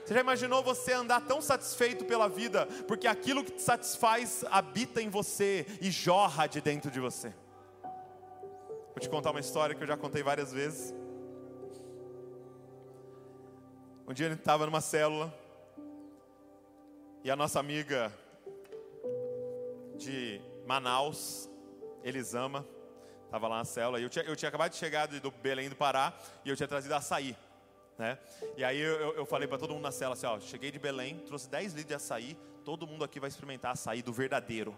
Você 0.05 0.13
já 0.13 0.19
imaginou 0.19 0.61
você 0.61 0.91
andar 0.93 1.21
tão 1.21 1.41
satisfeito 1.41 2.03
pela 2.05 2.27
vida? 2.27 2.67
Porque 2.87 3.07
aquilo 3.07 3.43
que 3.43 3.53
te 3.53 3.61
satisfaz 3.61 4.43
habita 4.51 5.01
em 5.01 5.09
você 5.09 5.65
e 5.81 5.89
jorra 5.89 6.45
de 6.45 6.59
dentro 6.59 6.91
de 6.91 6.99
você. 6.99 7.33
Vou 8.93 8.99
te 8.99 9.09
contar 9.09 9.31
uma 9.31 9.39
história 9.39 9.73
que 9.73 9.81
eu 9.81 9.87
já 9.87 9.97
contei 9.97 10.21
várias 10.21 10.53
vezes. 10.53 10.93
Um 14.07 14.13
dia 14.13 14.27
ele 14.27 14.35
estava 14.35 14.67
numa 14.67 14.81
célula 14.81 15.33
e 17.23 17.31
a 17.31 17.35
nossa 17.35 17.59
amiga 17.59 18.13
de 19.97 20.39
Manaus, 20.67 21.49
Elisama, 22.03 22.63
estava 23.25 23.47
lá 23.47 23.57
na 23.57 23.65
célula. 23.65 23.99
E 23.99 24.03
eu 24.03 24.09
tinha, 24.11 24.25
eu 24.25 24.35
tinha 24.35 24.49
acabado 24.49 24.73
de 24.73 24.77
chegar 24.77 25.07
do 25.07 25.31
Belém 25.31 25.69
do 25.69 25.75
Pará 25.75 26.13
e 26.45 26.49
eu 26.49 26.55
tinha 26.55 26.67
trazido 26.67 26.93
açaí. 26.93 27.35
Né? 27.97 28.19
E 28.55 28.63
aí 28.63 28.79
eu, 28.79 29.15
eu 29.15 29.25
falei 29.25 29.47
para 29.47 29.57
todo 29.57 29.73
mundo 29.73 29.81
na 29.81 29.91
cela 29.91 30.13
assim: 30.13 30.27
ó, 30.27 30.39
cheguei 30.39 30.69
de 30.69 30.77
Belém, 30.77 31.17
trouxe 31.25 31.49
10 31.49 31.73
litros 31.73 31.87
de 31.87 31.95
açaí, 31.95 32.37
todo 32.63 32.85
mundo 32.85 33.03
aqui 33.03 33.19
vai 33.19 33.27
experimentar 33.27 33.71
açaí 33.71 34.03
do 34.03 34.13
verdadeiro. 34.13 34.77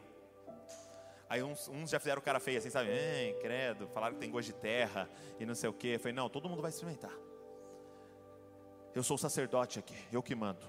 Aí 1.27 1.41
uns, 1.41 1.67
uns 1.67 1.89
já 1.89 1.99
fizeram 1.99 2.21
cara 2.21 2.39
feio 2.39 2.59
assim, 2.59 2.69
sabe? 2.69 2.89
Ei, 2.89 3.33
credo, 3.41 3.87
falaram 3.87 4.13
que 4.13 4.19
tem 4.19 4.29
gosto 4.29 4.47
de 4.47 4.53
terra 4.53 5.09
e 5.39 5.45
não 5.45 5.55
sei 5.55 5.69
o 5.69 5.73
quê. 5.73 5.95
Eu 5.95 5.99
falei, 5.99 6.13
não, 6.13 6.29
todo 6.29 6.47
mundo 6.47 6.61
vai 6.61 6.69
experimentar. 6.69 7.11
Eu 8.93 9.03
sou 9.03 9.15
o 9.15 9.17
sacerdote 9.17 9.79
aqui, 9.79 9.97
eu 10.11 10.21
que 10.21 10.35
mando. 10.35 10.65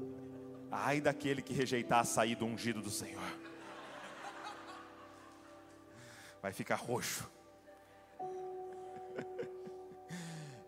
Ai 0.70 1.00
daquele 1.00 1.42
que 1.42 1.52
rejeitar 1.52 1.98
a 2.00 2.04
saída 2.04 2.44
ungido 2.44 2.80
do 2.80 2.90
Senhor. 2.90 3.20
Vai 6.40 6.52
ficar 6.52 6.76
roxo. 6.76 7.28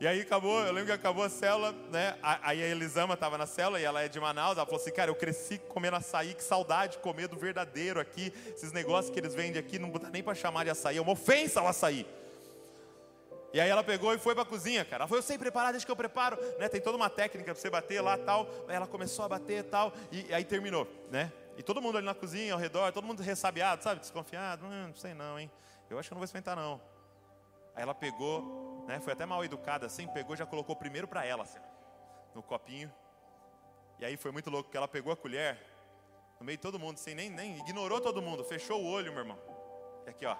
E 0.02 0.06
aí 0.08 0.20
acabou, 0.20 0.58
eu 0.62 0.72
lembro 0.72 0.86
que 0.86 0.92
acabou 0.94 1.22
a 1.22 1.28
célula, 1.28 1.72
né? 1.88 2.16
Aí 2.20 2.60
a 2.60 2.66
Elisama 2.66 3.14
estava 3.14 3.38
na 3.38 3.46
célula 3.46 3.80
e 3.80 3.84
ela 3.84 4.02
é 4.02 4.08
de 4.08 4.18
Manaus. 4.18 4.56
Ela 4.56 4.66
falou 4.66 4.80
assim: 4.80 4.90
Cara, 4.90 5.08
eu 5.08 5.14
cresci 5.14 5.58
comendo 5.58 5.94
açaí, 5.94 6.34
que 6.34 6.42
saudade 6.42 6.94
de 6.94 6.98
comer 6.98 7.28
do 7.28 7.36
verdadeiro 7.36 8.00
aqui. 8.00 8.32
Esses 8.48 8.72
negócios 8.72 9.14
que 9.14 9.20
eles 9.20 9.32
vendem 9.32 9.60
aqui 9.60 9.78
não 9.78 9.92
dá 9.92 10.10
nem 10.10 10.20
para 10.20 10.34
chamar 10.34 10.64
de 10.64 10.70
açaí, 10.70 10.96
é 10.96 11.00
uma 11.00 11.12
ofensa 11.12 11.60
ao 11.60 11.68
açaí. 11.68 12.04
E 13.52 13.60
aí 13.60 13.70
ela 13.70 13.84
pegou 13.84 14.12
e 14.12 14.18
foi 14.18 14.34
para 14.34 14.42
a 14.42 14.44
cozinha, 14.44 14.84
cara. 14.84 15.02
Ela 15.02 15.06
falou: 15.06 15.20
Eu 15.20 15.22
sei 15.22 15.38
preparar, 15.38 15.70
deixa 15.70 15.86
que 15.86 15.92
eu 15.92 15.94
preparo. 15.94 16.36
Né? 16.58 16.68
Tem 16.68 16.80
toda 16.80 16.96
uma 16.96 17.08
técnica 17.08 17.52
para 17.52 17.62
você 17.62 17.70
bater 17.70 18.00
lá 18.00 18.18
tal. 18.18 18.50
Aí 18.66 18.74
ela 18.74 18.88
começou 18.88 19.24
a 19.24 19.28
bater 19.28 19.62
tal. 19.62 19.92
E 20.10 20.34
aí 20.34 20.44
terminou, 20.44 20.88
né? 21.12 21.30
E 21.56 21.62
todo 21.62 21.80
mundo 21.80 21.98
ali 21.98 22.06
na 22.06 22.14
cozinha, 22.14 22.54
ao 22.54 22.58
redor, 22.58 22.90
todo 22.90 23.06
mundo 23.06 23.22
ressabiado, 23.22 23.84
sabe? 23.84 24.00
Desconfiado. 24.00 24.66
Hum, 24.66 24.88
não 24.88 24.96
sei 24.96 25.14
não, 25.14 25.38
hein? 25.38 25.48
Eu 25.88 25.96
acho 25.96 26.08
que 26.08 26.12
eu 26.12 26.16
não 26.16 26.20
vou 26.20 26.24
experimentar 26.24 26.56
não. 26.56 26.80
Aí 27.76 27.84
ela 27.84 27.94
pegou, 27.94 28.71
né, 28.86 29.00
foi 29.00 29.12
até 29.12 29.24
mal 29.24 29.44
educada 29.44 29.86
assim, 29.86 30.06
pegou 30.08 30.36
já 30.36 30.46
colocou 30.46 30.76
primeiro 30.76 31.06
para 31.06 31.24
ela, 31.24 31.42
assim, 31.42 31.60
no 32.34 32.42
copinho. 32.42 32.92
E 33.98 34.04
aí 34.04 34.16
foi 34.16 34.32
muito 34.32 34.50
louco, 34.50 34.64
porque 34.64 34.76
ela 34.76 34.88
pegou 34.88 35.12
a 35.12 35.16
colher, 35.16 35.58
no 36.40 36.46
meio 36.46 36.58
de 36.58 36.62
todo 36.62 36.78
mundo, 36.78 36.94
assim, 36.94 37.14
nem, 37.14 37.30
nem 37.30 37.58
ignorou 37.58 38.00
todo 38.00 38.20
mundo, 38.20 38.42
fechou 38.44 38.82
o 38.82 38.86
olho, 38.86 39.12
meu 39.12 39.20
irmão. 39.20 39.38
E 40.06 40.10
aqui, 40.10 40.26
ó. 40.26 40.36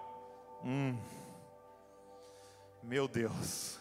Hum. 0.65 0.99
Meu 2.83 3.07
Deus. 3.07 3.79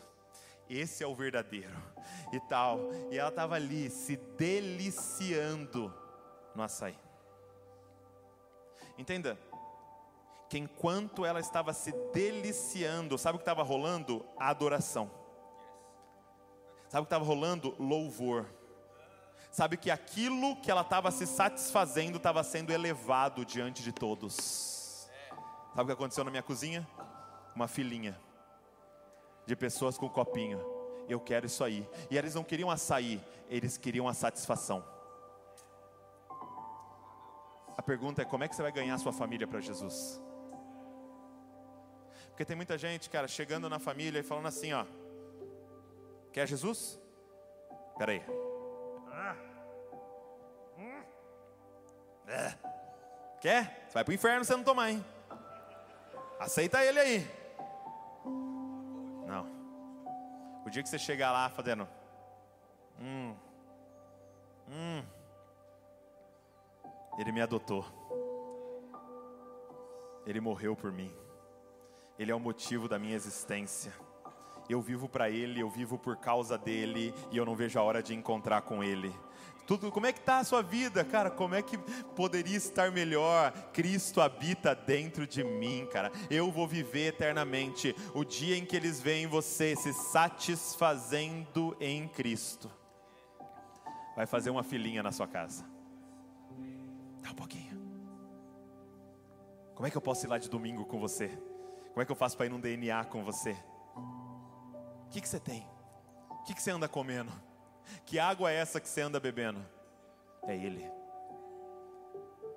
Esse 0.70 1.03
é 1.03 1.07
o 1.07 1.16
verdadeiro. 1.16 1.76
E 2.32 2.39
tal. 2.41 2.80
E 3.09 3.18
ela 3.18 3.30
estava 3.30 3.55
ali 3.55 3.89
se 3.89 4.16
deliciando 4.16 5.93
no 6.55 6.62
açaí. 6.62 6.97
Entenda, 8.97 9.38
que 10.51 10.57
enquanto 10.57 11.25
ela 11.25 11.39
estava 11.39 11.71
se 11.71 11.93
deliciando, 12.11 13.17
sabe 13.17 13.37
o 13.37 13.39
que 13.39 13.43
estava 13.43 13.63
rolando? 13.63 14.25
A 14.37 14.49
adoração. 14.49 15.09
Sabe 16.89 17.03
o 17.03 17.05
que 17.05 17.07
estava 17.07 17.23
rolando? 17.23 17.73
Louvor. 17.79 18.45
Sabe 19.49 19.77
que 19.77 19.89
aquilo 19.89 20.57
que 20.57 20.69
ela 20.69 20.81
estava 20.81 21.09
se 21.09 21.25
satisfazendo 21.25 22.17
estava 22.17 22.43
sendo 22.43 22.73
elevado 22.73 23.45
diante 23.45 23.81
de 23.81 23.93
todos. 23.93 25.09
Sabe 25.73 25.83
o 25.83 25.85
que 25.85 25.93
aconteceu 25.93 26.25
na 26.25 26.29
minha 26.29 26.43
cozinha? 26.43 26.85
Uma 27.55 27.69
filhinha 27.69 28.19
de 29.45 29.55
pessoas 29.55 29.97
com 29.97 30.09
copinho. 30.09 30.61
Eu 31.07 31.21
quero 31.21 31.45
isso 31.45 31.63
aí. 31.63 31.87
E 32.09 32.17
eles 32.17 32.35
não 32.35 32.43
queriam 32.43 32.69
açaí, 32.69 33.23
eles 33.49 33.77
queriam 33.77 34.05
a 34.05 34.13
satisfação. 34.13 34.83
A 37.77 37.81
pergunta 37.81 38.21
é: 38.21 38.25
como 38.25 38.43
é 38.43 38.49
que 38.49 38.55
você 38.57 38.61
vai 38.61 38.71
ganhar 38.73 38.97
sua 38.97 39.13
família 39.13 39.47
para 39.47 39.61
Jesus? 39.61 40.21
Porque 42.41 42.47
tem 42.47 42.55
muita 42.55 42.75
gente, 42.75 43.07
cara, 43.07 43.27
chegando 43.27 43.69
na 43.69 43.77
família 43.77 44.17
e 44.17 44.23
falando 44.23 44.47
assim, 44.47 44.73
ó. 44.73 44.83
Quer 46.33 46.47
Jesus? 46.47 46.99
Espera 47.91 48.13
aí. 48.13 48.23
Quer? 53.39 53.85
Você 53.85 53.93
vai 53.93 54.03
pro 54.03 54.13
inferno 54.15 54.43
se 54.43 54.51
não 54.53 54.63
tomar, 54.63 54.89
hein? 54.89 55.05
Aceita 56.39 56.83
ele 56.83 56.99
aí. 56.99 57.31
Não. 59.27 59.45
O 60.65 60.69
dia 60.71 60.81
que 60.81 60.89
você 60.89 60.97
chegar 60.97 61.31
lá 61.31 61.47
fazendo. 61.47 61.87
Hum. 62.99 63.35
Hum. 64.67 65.03
Ele 67.19 67.31
me 67.31 67.41
adotou. 67.43 67.85
Ele 70.25 70.39
morreu 70.39 70.75
por 70.75 70.91
mim. 70.91 71.15
Ele 72.22 72.32
é 72.32 72.36
o 72.36 72.39
motivo 72.39 72.88
da 72.88 72.99
minha 72.99 73.15
existência. 73.15 73.91
Eu 74.69 74.80
vivo 74.80 75.09
para 75.09 75.28
Ele, 75.32 75.59
eu 75.59 75.67
vivo 75.72 75.97
por 75.97 76.17
causa 76.17 76.55
dele 76.55 77.15
e 77.32 77.38
eu 77.38 77.43
não 77.43 77.55
vejo 77.55 77.80
a 77.80 77.82
hora 77.82 78.03
de 78.03 78.13
encontrar 78.13 78.61
com 78.61 78.84
Ele. 78.84 79.11
Tudo, 79.65 79.91
como 79.91 80.05
é 80.05 80.13
que 80.13 80.19
está 80.19 80.38
a 80.38 80.43
sua 80.43 80.61
vida, 80.61 81.03
cara? 81.03 81.32
Como 81.32 81.55
é 81.55 81.63
que 81.63 81.80
poderia 82.15 82.55
estar 82.55 82.91
melhor? 82.91 83.51
Cristo 83.74 84.22
habita 84.22 84.76
dentro 84.76 85.26
de 85.26 85.43
mim, 85.43 85.88
cara. 85.91 86.11
Eu 86.30 86.51
vou 86.51 86.67
viver 86.67 87.07
eternamente. 87.07 87.95
O 88.13 88.24
dia 88.24 88.55
em 88.55 88.65
que 88.65 88.76
eles 88.76 89.01
veem 89.01 89.26
você 89.26 89.76
se 89.76 89.91
satisfazendo 89.91 91.76
em 91.80 92.07
Cristo, 92.07 92.69
vai 94.15 94.28
fazer 94.28 94.51
uma 94.51 94.61
filhinha 94.61 95.01
na 95.01 95.11
sua 95.11 95.28
casa. 95.28 95.65
Dá 97.24 97.32
um 97.32 97.36
pouquinho. 97.36 97.82
Como 99.74 99.88
é 99.88 99.89
que 99.89 99.97
eu 99.97 100.01
posso 100.01 100.24
ir 100.24 100.30
lá 100.30 100.38
de 100.38 100.47
domingo 100.47 100.86
com 100.86 100.99
você? 100.99 101.36
Como 101.91 102.01
é 102.01 102.05
que 102.05 102.11
eu 102.11 102.15
faço 102.15 102.37
para 102.37 102.45
ir 102.45 102.49
num 102.49 102.59
DNA 102.59 103.05
com 103.05 103.23
você? 103.23 103.55
O 105.05 105.09
que, 105.09 105.19
que 105.19 105.27
você 105.27 105.39
tem? 105.39 105.67
O 106.29 106.43
que, 106.43 106.53
que 106.53 106.61
você 106.61 106.71
anda 106.71 106.87
comendo? 106.87 107.31
Que 108.05 108.17
água 108.17 108.51
é 108.51 108.55
essa 108.55 108.79
que 108.79 108.87
você 108.87 109.01
anda 109.01 109.19
bebendo? 109.19 109.63
É 110.43 110.55
Ele. 110.55 110.89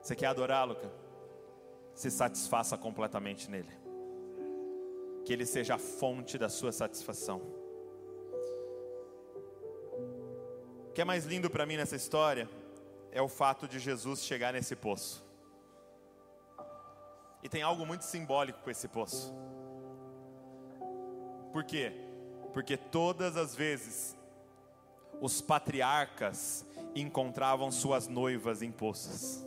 Você 0.01 0.15
quer 0.15 0.27
adorá-lo, 0.27 0.77
cara? 0.77 0.95
Se 1.95 2.11
satisfaça 2.11 2.79
completamente 2.79 3.51
nele. 3.51 3.73
Que 5.25 5.33
Ele 5.33 5.47
seja 5.47 5.75
a 5.75 5.79
fonte 5.79 6.39
da 6.39 6.49
sua 6.49 6.71
satisfação. 6.71 7.41
O 10.89 10.93
que 10.95 11.01
é 11.01 11.05
mais 11.05 11.25
lindo 11.25 11.51
para 11.51 11.67
mim 11.67 11.77
nessa 11.77 11.97
história 11.97 12.49
é 13.11 13.21
o 13.21 13.29
fato 13.29 13.67
de 13.67 13.79
Jesus 13.79 14.23
chegar 14.23 14.53
nesse 14.53 14.77
poço. 14.77 15.24
E 17.45 17.49
tem 17.49 17.61
algo 17.61 17.85
muito 17.85 18.07
simbólico 18.07 18.61
com 18.63 18.71
esse 18.71 18.89
poço. 18.89 19.31
Por 21.53 21.63
quê? 21.63 21.93
Porque 22.55 22.75
todas 22.75 23.37
as 23.37 23.55
vezes 23.55 24.17
os 25.21 25.43
patriarcas 25.43 26.65
encontravam 26.97 27.71
suas 27.71 28.09
noivas 28.09 28.63
em 28.63 28.73
poços. 28.73 29.47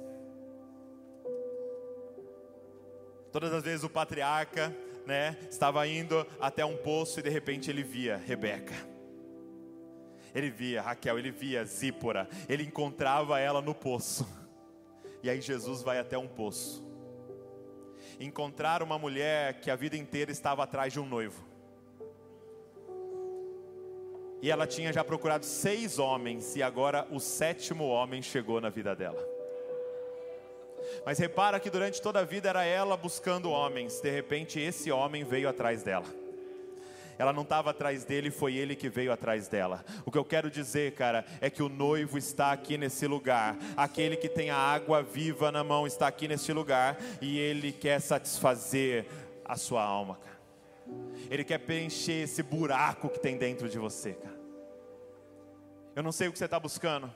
Todas 3.31 3.51
as 3.51 3.63
vezes 3.63 3.83
o 3.83 3.89
patriarca, 3.89 4.71
né, 5.03 5.35
estava 5.49 5.85
indo 5.87 6.25
até 6.39 6.63
um 6.63 6.77
poço 6.77 7.19
e 7.19 7.23
de 7.23 7.29
repente 7.29 7.71
ele 7.71 7.81
via 7.81 8.15
Rebeca. 8.15 8.75
Ele 10.35 10.51
via 10.51 10.83
Raquel, 10.83 11.17
ele 11.17 11.31
via 11.31 11.65
Zípora, 11.65 12.29
ele 12.47 12.61
encontrava 12.61 13.39
ela 13.39 13.59
no 13.59 13.73
poço. 13.73 14.27
E 15.23 15.31
aí 15.31 15.41
Jesus 15.41 15.81
vai 15.81 15.97
até 15.97 16.15
um 16.15 16.27
poço 16.27 16.86
encontrar 18.19 18.81
uma 18.83 18.97
mulher 18.97 19.59
que 19.61 19.69
a 19.69 19.75
vida 19.75 19.95
inteira 19.95 20.31
estava 20.31 20.63
atrás 20.63 20.93
de 20.93 20.99
um 20.99 21.05
noivo. 21.05 21.45
E 24.41 24.51
ela 24.51 24.67
tinha 24.67 24.93
já 24.93 25.03
procurado 25.03 25.45
seis 25.45 25.97
homens, 25.97 26.55
e 26.55 26.61
agora 26.61 27.07
o 27.11 27.19
sétimo 27.19 27.87
homem 27.87 28.21
chegou 28.21 28.61
na 28.61 28.69
vida 28.69 28.95
dela. 28.95 29.23
Mas 31.05 31.17
repara 31.17 31.59
que 31.59 31.69
durante 31.69 32.01
toda 32.01 32.19
a 32.19 32.23
vida 32.23 32.49
era 32.49 32.63
ela 32.63 32.95
buscando 32.95 33.49
homens, 33.49 33.99
de 33.99 34.09
repente 34.09 34.59
esse 34.59 34.91
homem 34.91 35.23
veio 35.23 35.49
atrás 35.49 35.83
dela 35.83 36.26
ela 37.17 37.33
não 37.33 37.43
estava 37.43 37.71
atrás 37.71 38.03
dele, 38.03 38.29
foi 38.29 38.55
ele 38.55 38.75
que 38.75 38.89
veio 38.89 39.11
atrás 39.11 39.47
dela. 39.47 39.83
O 40.05 40.11
que 40.11 40.17
eu 40.17 40.25
quero 40.25 40.49
dizer, 40.51 40.93
cara, 40.93 41.25
é 41.41 41.49
que 41.49 41.63
o 41.63 41.69
noivo 41.69 42.17
está 42.17 42.51
aqui 42.51 42.77
nesse 42.77 43.07
lugar, 43.07 43.57
aquele 43.75 44.15
que 44.15 44.29
tem 44.29 44.49
a 44.49 44.57
água 44.57 45.01
viva 45.01 45.51
na 45.51 45.63
mão 45.63 45.87
está 45.87 46.07
aqui 46.07 46.27
nesse 46.27 46.53
lugar 46.53 46.97
e 47.21 47.39
ele 47.39 47.71
quer 47.71 47.99
satisfazer 47.99 49.05
a 49.43 49.55
sua 49.55 49.83
alma, 49.83 50.15
cara. 50.17 50.37
Ele 51.29 51.43
quer 51.43 51.57
preencher 51.57 52.23
esse 52.23 52.41
buraco 52.43 53.09
que 53.09 53.19
tem 53.19 53.37
dentro 53.37 53.67
de 53.67 53.77
você, 53.77 54.13
cara. 54.13 54.37
Eu 55.95 56.03
não 56.03 56.11
sei 56.11 56.27
o 56.27 56.31
que 56.31 56.37
você 56.37 56.45
está 56.45 56.59
buscando. 56.59 57.11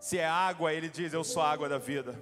Se 0.00 0.18
é 0.18 0.26
água, 0.26 0.74
ele 0.74 0.88
diz: 0.88 1.12
Eu 1.12 1.22
sou 1.22 1.40
a 1.40 1.50
água 1.50 1.68
da 1.68 1.78
vida. 1.78 2.20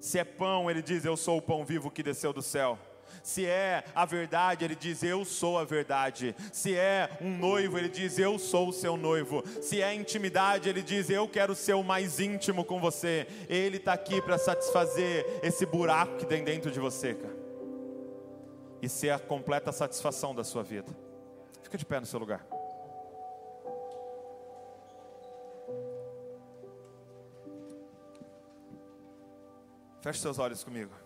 Se 0.00 0.18
é 0.18 0.24
pão, 0.24 0.70
ele 0.70 0.80
diz: 0.80 1.04
Eu 1.04 1.16
sou 1.16 1.36
o 1.36 1.42
pão 1.42 1.64
vivo 1.64 1.90
que 1.90 2.02
desceu 2.02 2.32
do 2.32 2.40
céu. 2.40 2.78
Se 3.24 3.46
é 3.46 3.84
a 3.94 4.04
verdade, 4.04 4.66
ele 4.66 4.76
diz: 4.76 5.02
Eu 5.02 5.24
sou 5.24 5.58
a 5.58 5.64
verdade. 5.64 6.36
Se 6.52 6.76
é 6.76 7.08
um 7.22 7.34
noivo, 7.38 7.78
ele 7.78 7.88
diz: 7.88 8.18
Eu 8.18 8.38
sou 8.38 8.68
o 8.68 8.72
seu 8.72 8.98
noivo. 8.98 9.42
Se 9.62 9.80
é 9.80 9.94
intimidade, 9.94 10.68
ele 10.68 10.82
diz: 10.82 11.08
Eu 11.08 11.26
quero 11.26 11.54
ser 11.54 11.72
o 11.72 11.82
mais 11.82 12.20
íntimo 12.20 12.66
com 12.66 12.78
você. 12.78 13.26
Ele 13.48 13.78
está 13.78 13.94
aqui 13.94 14.20
para 14.20 14.36
satisfazer 14.36 15.24
esse 15.42 15.64
buraco 15.64 16.18
que 16.18 16.26
tem 16.26 16.44
dentro 16.44 16.70
de 16.70 16.78
você, 16.78 17.14
cara. 17.14 17.34
E 18.82 18.90
ser 18.90 19.08
a 19.08 19.18
completa 19.18 19.72
satisfação 19.72 20.34
da 20.34 20.44
sua 20.44 20.62
vida. 20.62 20.94
Fica 21.62 21.78
de 21.78 21.86
pé 21.86 22.00
no 22.00 22.04
seu 22.04 22.20
lugar. 22.20 22.46
Feche 30.02 30.18
seus 30.18 30.38
olhos 30.38 30.62
comigo. 30.62 31.03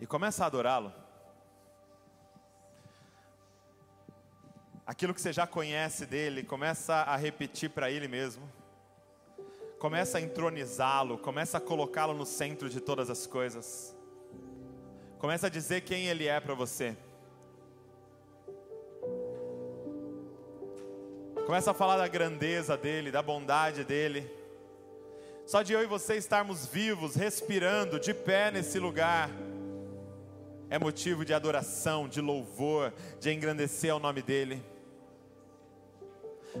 E 0.00 0.06
começa 0.06 0.44
a 0.44 0.46
adorá-lo. 0.46 0.92
Aquilo 4.86 5.12
que 5.12 5.20
você 5.20 5.32
já 5.32 5.46
conhece 5.46 6.06
dele, 6.06 6.44
começa 6.44 6.94
a 6.94 7.16
repetir 7.16 7.70
para 7.70 7.90
ele 7.90 8.06
mesmo. 8.06 8.48
Começa 9.78 10.18
a 10.18 10.20
entronizá-lo, 10.20 11.18
começa 11.18 11.58
a 11.58 11.60
colocá-lo 11.60 12.14
no 12.14 12.24
centro 12.24 12.70
de 12.70 12.80
todas 12.80 13.10
as 13.10 13.26
coisas. 13.26 13.96
Começa 15.18 15.48
a 15.48 15.50
dizer 15.50 15.80
quem 15.80 16.06
Ele 16.06 16.26
é 16.26 16.38
para 16.40 16.54
você. 16.54 16.96
Começa 21.46 21.70
a 21.70 21.74
falar 21.74 21.96
da 21.96 22.08
grandeza 22.08 22.76
dele, 22.76 23.10
da 23.10 23.22
bondade 23.22 23.84
dele. 23.84 24.30
Só 25.46 25.62
de 25.62 25.72
eu 25.72 25.82
e 25.82 25.86
você 25.86 26.16
estarmos 26.16 26.66
vivos, 26.66 27.14
respirando, 27.14 28.00
de 28.00 28.12
pé 28.12 28.50
nesse 28.50 28.78
lugar, 28.78 29.30
é 30.68 30.78
motivo 30.78 31.24
de 31.24 31.32
adoração, 31.32 32.08
de 32.08 32.20
louvor, 32.20 32.92
de 33.20 33.32
engrandecer 33.32 33.92
ao 33.92 34.00
nome 34.00 34.22
dele. 34.22 34.62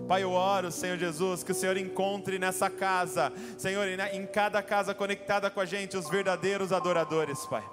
Pai, 0.06 0.22
eu 0.22 0.32
oro, 0.32 0.70
Senhor 0.70 0.98
Jesus, 0.98 1.42
que 1.42 1.52
o 1.52 1.54
Senhor 1.54 1.76
encontre 1.76 2.38
nessa 2.38 2.68
casa, 2.68 3.32
Senhor, 3.56 3.86
em 3.88 4.26
cada 4.26 4.62
casa 4.62 4.94
conectada 4.94 5.50
com 5.50 5.60
a 5.60 5.64
gente, 5.64 5.96
os 5.96 6.08
verdadeiros 6.08 6.72
adoradores, 6.72 7.44
Pai. 7.46 7.64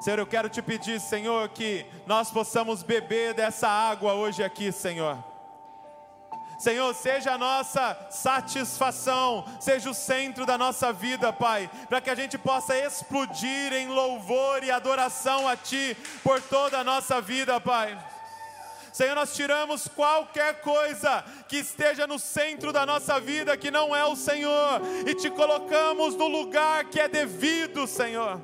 Senhor, 0.00 0.18
eu 0.18 0.26
quero 0.26 0.48
te 0.48 0.62
pedir, 0.62 1.00
Senhor, 1.00 1.48
que 1.48 1.84
nós 2.06 2.30
possamos 2.30 2.82
beber 2.82 3.34
dessa 3.34 3.68
água 3.68 4.14
hoje 4.14 4.42
aqui, 4.42 4.70
Senhor 4.70 5.31
Senhor, 6.62 6.94
seja 6.94 7.32
a 7.32 7.38
nossa 7.38 7.98
satisfação, 8.08 9.44
seja 9.58 9.90
o 9.90 9.94
centro 9.94 10.46
da 10.46 10.56
nossa 10.56 10.92
vida, 10.92 11.32
Pai, 11.32 11.68
para 11.88 12.00
que 12.00 12.08
a 12.08 12.14
gente 12.14 12.38
possa 12.38 12.78
explodir 12.78 13.72
em 13.72 13.88
louvor 13.88 14.62
e 14.62 14.70
adoração 14.70 15.48
a 15.48 15.56
Ti 15.56 15.96
por 16.22 16.40
toda 16.40 16.78
a 16.78 16.84
nossa 16.84 17.20
vida, 17.20 17.60
Pai. 17.60 17.98
Senhor, 18.92 19.16
nós 19.16 19.34
tiramos 19.34 19.88
qualquer 19.88 20.60
coisa 20.60 21.24
que 21.48 21.56
esteja 21.56 22.06
no 22.06 22.16
centro 22.16 22.72
da 22.72 22.86
nossa 22.86 23.18
vida 23.18 23.56
que 23.56 23.72
não 23.72 23.96
é 23.96 24.04
o 24.04 24.14
Senhor 24.14 24.80
e 25.04 25.16
te 25.16 25.30
colocamos 25.30 26.14
no 26.14 26.28
lugar 26.28 26.84
que 26.84 27.00
é 27.00 27.08
devido, 27.08 27.88
Senhor. 27.88 28.40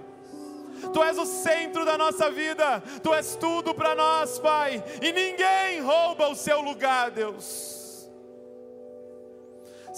Tu 0.93 1.05
és 1.05 1.17
o 1.17 1.25
centro 1.25 1.85
da 1.85 1.97
nossa 1.97 2.29
vida, 2.33 2.83
Tu 3.01 3.15
és 3.15 3.37
tudo 3.37 3.73
para 3.73 3.95
nós, 3.95 4.41
Pai, 4.41 4.83
e 5.01 5.13
ninguém 5.13 5.81
rouba 5.83 6.27
o 6.27 6.35
seu 6.35 6.61
lugar, 6.61 7.13
Deus. 7.13 7.78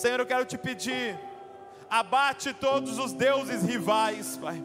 Senhor, 0.00 0.18
eu 0.18 0.24
quero 0.24 0.46
te 0.46 0.56
pedir, 0.56 1.20
abate 1.90 2.54
todos 2.54 2.98
os 2.98 3.12
deuses 3.12 3.62
rivais, 3.62 4.38
Pai. 4.38 4.62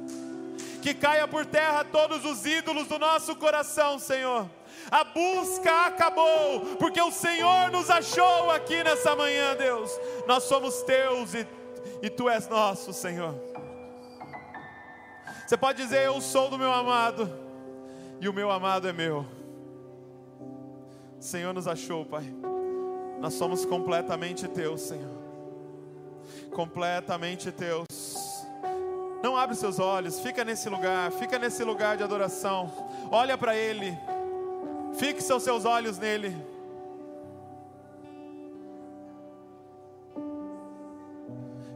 Que 0.82 0.94
caia 0.94 1.28
por 1.28 1.46
terra 1.46 1.84
todos 1.84 2.24
os 2.24 2.46
ídolos 2.46 2.88
do 2.88 2.98
nosso 2.98 3.36
coração, 3.36 4.00
Senhor. 4.00 4.50
A 4.90 5.04
busca 5.04 5.88
acabou, 5.88 6.78
porque 6.80 7.02
o 7.02 7.12
Senhor 7.12 7.70
nos 7.70 7.90
achou 7.90 8.50
aqui 8.50 8.82
nessa 8.82 9.14
manhã, 9.14 9.58
Deus. 9.58 9.92
Nós 10.26 10.44
somos 10.44 10.82
teus 10.84 11.34
e, 11.34 11.46
e 12.02 12.10
tu 12.10 12.30
és 12.30 12.48
nosso, 12.48 12.94
Senhor. 12.94 13.36
Você 15.46 15.58
pode 15.58 15.84
dizer: 15.84 16.06
Eu 16.06 16.22
sou 16.22 16.50
do 16.50 16.58
meu 16.58 16.72
amado, 16.72 17.30
e 18.22 18.30
o 18.30 18.34
meu 18.34 18.50
amado 18.50 18.88
é 18.88 18.94
meu. 18.94 19.26
O 21.20 21.22
Senhor 21.22 21.54
nos 21.54 21.68
achou, 21.68 22.06
Pai. 22.06 22.24
Nós 23.20 23.34
somos 23.34 23.66
completamente 23.66 24.48
teus, 24.48 24.80
Senhor 24.80 25.15
completamente 26.56 27.52
teus. 27.52 27.86
Não 29.22 29.36
abre 29.36 29.56
seus 29.56 29.78
olhos, 29.78 30.20
fica 30.22 30.46
nesse 30.46 30.70
lugar, 30.70 31.12
fica 31.12 31.38
nesse 31.38 31.64
lugar 31.64 31.98
de 31.98 32.04
adoração. 32.04 32.72
Olha 33.12 33.38
para 33.38 33.56
Ele, 33.56 33.98
fixa 34.98 35.36
os 35.36 35.44
seus 35.44 35.66
olhos 35.66 35.98
nele. 35.98 36.34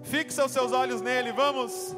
Fixa 0.04 0.46
os 0.46 0.52
seus 0.52 0.72
olhos 0.72 1.02
nele, 1.02 1.32
vamos. 1.34 1.96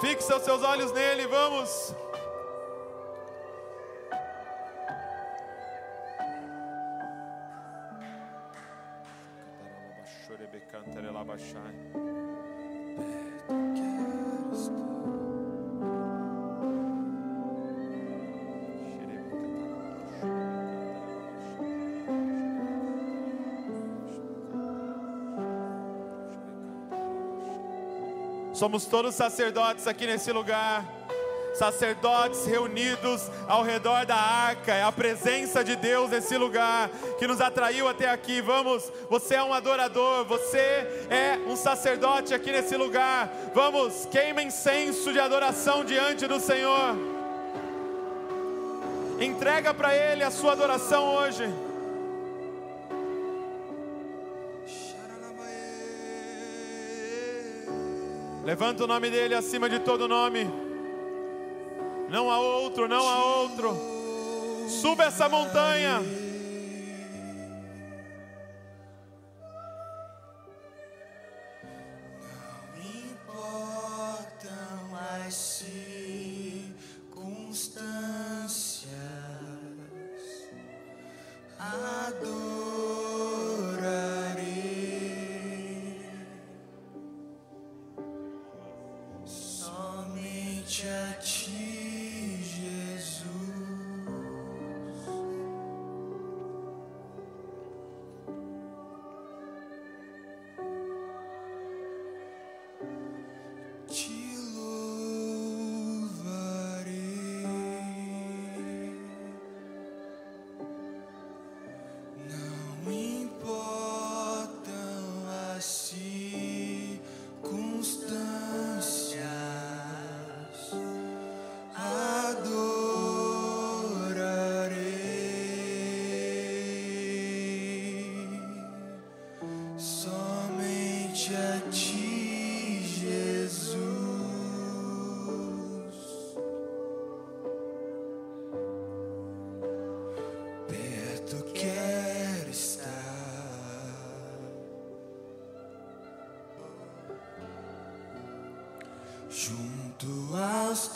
Fixa 0.00 0.36
os 0.36 0.42
seus 0.44 0.62
olhos 0.62 0.92
nele, 0.92 1.26
vamos. 1.26 1.94
Somos 28.58 28.86
todos 28.86 29.14
sacerdotes 29.14 29.86
aqui 29.86 30.04
nesse 30.04 30.32
lugar. 30.32 30.97
Sacerdotes 31.58 32.46
reunidos 32.46 33.28
ao 33.48 33.64
redor 33.64 34.06
da 34.06 34.14
arca, 34.14 34.72
é 34.72 34.84
a 34.84 34.92
presença 34.92 35.64
de 35.64 35.74
Deus 35.74 36.08
nesse 36.08 36.36
lugar 36.36 36.88
que 37.18 37.26
nos 37.26 37.40
atraiu 37.40 37.88
até 37.88 38.08
aqui. 38.08 38.40
Vamos, 38.40 38.92
você 39.10 39.34
é 39.34 39.42
um 39.42 39.52
adorador, 39.52 40.24
você 40.24 40.58
é 41.10 41.36
um 41.48 41.56
sacerdote 41.56 42.32
aqui 42.32 42.52
nesse 42.52 42.76
lugar. 42.76 43.28
Vamos, 43.52 44.06
queima 44.06 44.40
incenso 44.40 45.12
de 45.12 45.18
adoração 45.18 45.84
diante 45.84 46.28
do 46.28 46.38
Senhor. 46.38 46.94
Entrega 49.20 49.74
para 49.74 49.92
Ele 49.92 50.22
a 50.22 50.30
sua 50.30 50.52
adoração 50.52 51.16
hoje. 51.16 51.42
Levanta 58.44 58.84
o 58.84 58.86
nome 58.86 59.10
dele 59.10 59.34
acima 59.34 59.68
de 59.68 59.80
todo 59.80 60.06
nome. 60.06 60.67
Não 62.08 62.30
há 62.30 62.38
outro, 62.40 62.88
não 62.88 63.06
há 63.08 63.24
outro. 63.36 63.76
Suba 64.68 65.04
essa 65.04 65.28
montanha. 65.28 66.00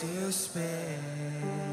Teus 0.03 0.49
pés. 0.49 1.72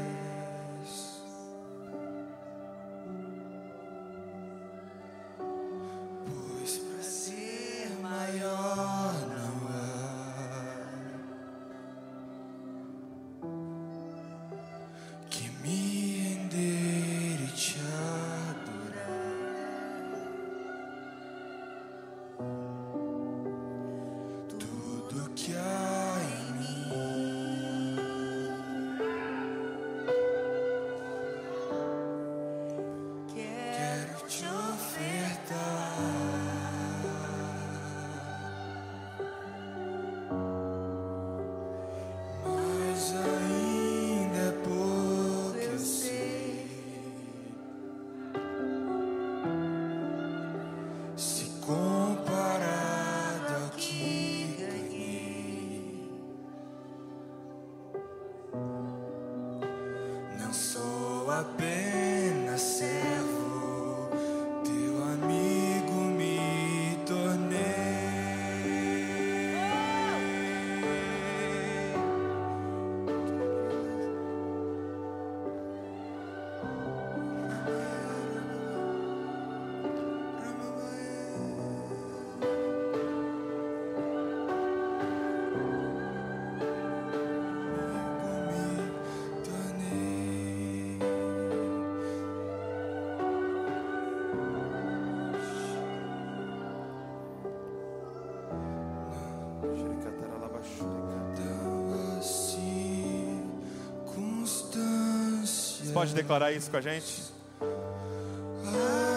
Pode 106.00 106.14
declarar 106.14 106.50
isso 106.50 106.70
com 106.70 106.78
a 106.78 106.80
gente? 106.80 107.24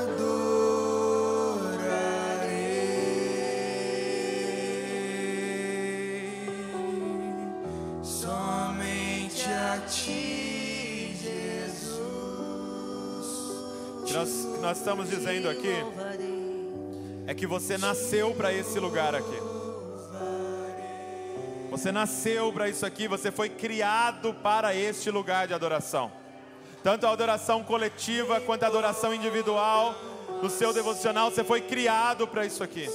Adorarei 0.03 0.43
somente 8.03 9.45
a 9.45 9.77
ti, 9.87 11.15
Jesus. 11.21 12.03
Nós, 14.11 14.29
o 14.43 14.51
que 14.55 14.59
nós 14.59 14.77
estamos 14.77 15.09
dizendo 15.09 15.49
aqui 15.49 15.73
é 17.27 17.33
que 17.33 17.47
você 17.47 17.77
nasceu 17.77 18.35
para 18.35 18.51
esse 18.51 18.77
lugar 18.77 19.15
aqui. 19.15 19.39
Você 21.71 21.93
nasceu 21.93 22.51
para 22.51 22.67
isso 22.67 22.85
aqui, 22.85 23.07
você 23.07 23.31
foi 23.31 23.47
criado 23.47 24.33
para 24.33 24.75
este 24.75 25.09
lugar 25.09 25.47
de 25.47 25.53
adoração. 25.53 26.22
Tanto 26.83 27.07
a 27.07 27.11
adoração 27.11 27.63
coletiva 27.63 28.41
quanto 28.41 28.63
a 28.63 28.67
adoração 28.67 29.13
individual, 29.13 29.95
no 30.41 30.49
seu 30.49 30.73
devocional, 30.73 31.31
você 31.31 31.41
foi 31.41 31.61
criado 31.61 32.27
para 32.27 32.45
isso 32.45 32.61
aqui. 32.61 32.89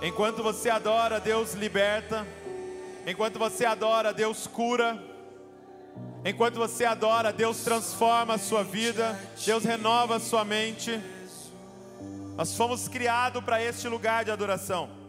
Enquanto 0.00 0.40
você 0.40 0.70
adora, 0.70 1.18
Deus 1.18 1.54
liberta. 1.54 2.24
Enquanto 3.04 3.40
você 3.40 3.64
adora, 3.64 4.12
Deus 4.12 4.46
cura. 4.46 5.02
Enquanto 6.24 6.56
você 6.56 6.84
adora, 6.84 7.32
Deus 7.32 7.64
transforma 7.64 8.34
a 8.34 8.38
sua 8.38 8.62
vida, 8.62 9.18
Deus 9.44 9.64
renova 9.64 10.16
a 10.16 10.20
sua 10.20 10.44
mente. 10.44 11.00
Nós 12.36 12.56
fomos 12.56 12.86
criados 12.86 13.42
para 13.42 13.60
este 13.60 13.88
lugar 13.88 14.24
de 14.24 14.30
adoração. 14.30 15.05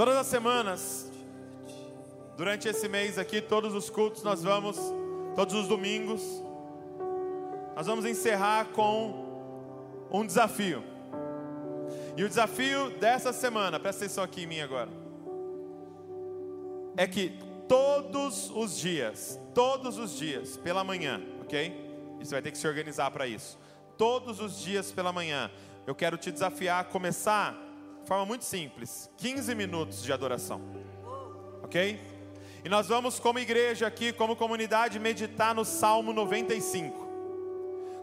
Todas 0.00 0.16
as 0.16 0.28
semanas, 0.28 1.12
durante 2.34 2.66
esse 2.66 2.88
mês 2.88 3.18
aqui, 3.18 3.38
todos 3.38 3.74
os 3.74 3.90
cultos 3.90 4.22
nós 4.22 4.42
vamos, 4.42 4.78
todos 5.36 5.54
os 5.54 5.68
domingos, 5.68 6.22
nós 7.76 7.86
vamos 7.86 8.06
encerrar 8.06 8.68
com 8.68 10.08
um 10.10 10.24
desafio. 10.24 10.82
E 12.16 12.24
o 12.24 12.28
desafio 12.30 12.98
dessa 12.98 13.30
semana, 13.30 13.78
presta 13.78 14.06
atenção 14.06 14.24
aqui 14.24 14.44
em 14.44 14.46
mim 14.46 14.60
agora, 14.60 14.88
é 16.96 17.06
que 17.06 17.38
todos 17.68 18.50
os 18.54 18.78
dias, 18.78 19.38
todos 19.52 19.98
os 19.98 20.16
dias, 20.16 20.56
pela 20.56 20.82
manhã, 20.82 21.20
ok? 21.42 22.16
Você 22.20 22.30
vai 22.30 22.40
ter 22.40 22.52
que 22.52 22.56
se 22.56 22.66
organizar 22.66 23.10
para 23.10 23.26
isso. 23.26 23.58
Todos 23.98 24.40
os 24.40 24.58
dias 24.58 24.90
pela 24.90 25.12
manhã, 25.12 25.50
eu 25.86 25.94
quero 25.94 26.16
te 26.16 26.32
desafiar 26.32 26.80
a 26.80 26.84
começar 26.84 27.69
forma 28.04 28.26
muito 28.26 28.44
simples: 28.44 29.10
15 29.16 29.54
minutos 29.54 30.02
de 30.02 30.12
adoração, 30.12 30.60
ok? 31.62 32.00
E 32.64 32.68
nós 32.68 32.88
vamos, 32.88 33.18
como 33.18 33.38
igreja 33.38 33.86
aqui, 33.86 34.12
como 34.12 34.36
comunidade, 34.36 34.98
meditar 34.98 35.54
no 35.54 35.64
Salmo 35.64 36.12
95. 36.12 37.08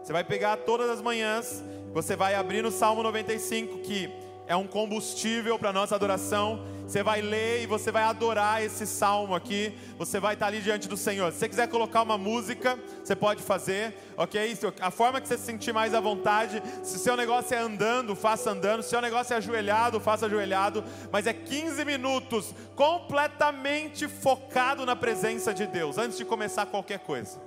Você 0.02 0.12
vai 0.12 0.24
pegar 0.24 0.56
todas 0.58 0.90
as 0.90 1.00
manhãs, 1.00 1.62
você 1.92 2.16
vai 2.16 2.34
abrir 2.34 2.62
no 2.62 2.70
Salmo 2.70 3.02
95, 3.02 3.78
que 3.80 4.10
é 4.48 4.56
um 4.56 4.66
combustível 4.66 5.58
para 5.58 5.72
nossa 5.74 5.94
adoração. 5.94 6.64
Você 6.86 7.02
vai 7.02 7.20
ler 7.20 7.62
e 7.62 7.66
você 7.66 7.92
vai 7.92 8.02
adorar 8.02 8.64
esse 8.64 8.86
salmo 8.86 9.34
aqui. 9.34 9.74
Você 9.98 10.18
vai 10.18 10.32
estar 10.32 10.46
ali 10.46 10.62
diante 10.62 10.88
do 10.88 10.96
Senhor. 10.96 11.30
Se 11.30 11.40
você 11.40 11.48
quiser 11.50 11.68
colocar 11.68 12.00
uma 12.00 12.16
música, 12.16 12.78
você 13.04 13.14
pode 13.14 13.42
fazer, 13.42 13.94
ok? 14.16 14.58
A 14.80 14.90
forma 14.90 15.20
que 15.20 15.28
você 15.28 15.36
se 15.36 15.44
sentir 15.44 15.70
mais 15.70 15.92
à 15.92 16.00
vontade. 16.00 16.62
Se 16.82 16.96
o 16.96 16.98
seu 16.98 17.14
negócio 17.14 17.54
é 17.54 17.58
andando, 17.58 18.16
faça 18.16 18.50
andando. 18.50 18.82
Se 18.82 18.88
o 18.88 18.90
seu 18.90 19.02
negócio 19.02 19.34
é 19.34 19.36
ajoelhado, 19.36 20.00
faça 20.00 20.24
ajoelhado. 20.24 20.82
Mas 21.12 21.26
é 21.26 21.34
15 21.34 21.84
minutos 21.84 22.54
completamente 22.74 24.08
focado 24.08 24.86
na 24.86 24.96
presença 24.96 25.52
de 25.52 25.66
Deus, 25.66 25.98
antes 25.98 26.16
de 26.16 26.24
começar 26.24 26.64
qualquer 26.64 27.00
coisa. 27.00 27.38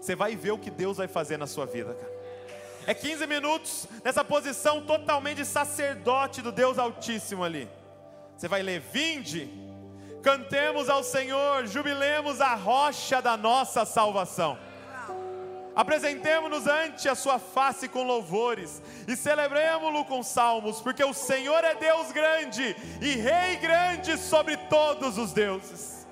Você 0.00 0.14
vai 0.14 0.36
ver 0.36 0.52
o 0.52 0.58
que 0.58 0.70
Deus 0.70 0.98
vai 0.98 1.08
fazer 1.08 1.36
na 1.36 1.48
sua 1.48 1.66
vida, 1.66 1.94
cara. 1.94 2.13
É 2.86 2.92
15 2.92 3.26
minutos 3.26 3.88
nessa 4.04 4.24
posição 4.24 4.82
totalmente 4.82 5.44
sacerdote 5.44 6.42
do 6.42 6.52
Deus 6.52 6.78
Altíssimo 6.78 7.42
ali. 7.42 7.68
Você 8.36 8.46
vai 8.48 8.62
ler: 8.62 8.80
Vinde, 8.80 9.48
cantemos 10.22 10.88
ao 10.88 11.02
Senhor, 11.02 11.66
jubilemos 11.66 12.40
a 12.40 12.54
rocha 12.54 13.22
da 13.22 13.36
nossa 13.36 13.84
salvação. 13.84 14.58
Apresentemo-nos 15.74 16.68
ante 16.68 17.08
a 17.08 17.16
sua 17.16 17.38
face 17.38 17.88
com 17.88 18.04
louvores 18.04 18.80
e 19.08 19.16
celebremos-lo 19.16 20.04
com 20.04 20.22
salmos, 20.22 20.80
porque 20.80 21.02
o 21.02 21.12
Senhor 21.12 21.64
é 21.64 21.74
Deus 21.74 22.12
grande 22.12 22.76
e 23.00 23.16
Rei 23.16 23.56
grande 23.56 24.16
sobre 24.16 24.56
todos 24.56 25.18
os 25.18 25.32
deuses. 25.32 26.06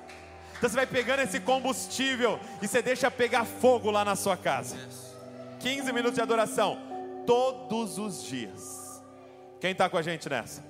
Então 0.56 0.68
você 0.68 0.76
vai 0.76 0.86
pegando 0.86 1.20
esse 1.22 1.38
combustível 1.38 2.40
e 2.60 2.66
você 2.66 2.82
deixa 2.82 3.10
pegar 3.10 3.44
fogo 3.44 3.90
lá 3.90 4.04
na 4.04 4.16
sua 4.16 4.36
casa. 4.36 4.76
15 5.62 5.92
minutos 5.92 6.16
de 6.16 6.20
adoração, 6.20 6.76
todos 7.24 7.96
os 7.96 8.24
dias. 8.24 9.02
Quem 9.60 9.70
está 9.70 9.88
com 9.88 9.96
a 9.96 10.02
gente 10.02 10.28
nessa? 10.28 10.64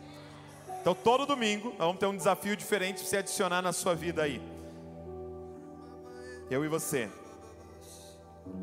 Então, 0.80 0.94
todo 0.94 1.24
domingo, 1.24 1.70
nós 1.70 1.78
vamos 1.78 1.98
ter 1.98 2.06
um 2.06 2.16
desafio 2.16 2.54
diferente 2.54 2.96
para 2.96 3.06
você 3.06 3.16
adicionar 3.16 3.62
na 3.62 3.72
sua 3.72 3.94
vida 3.94 4.22
aí. 4.22 4.42
Eu 6.50 6.62
e 6.62 6.68
você, 6.68 7.08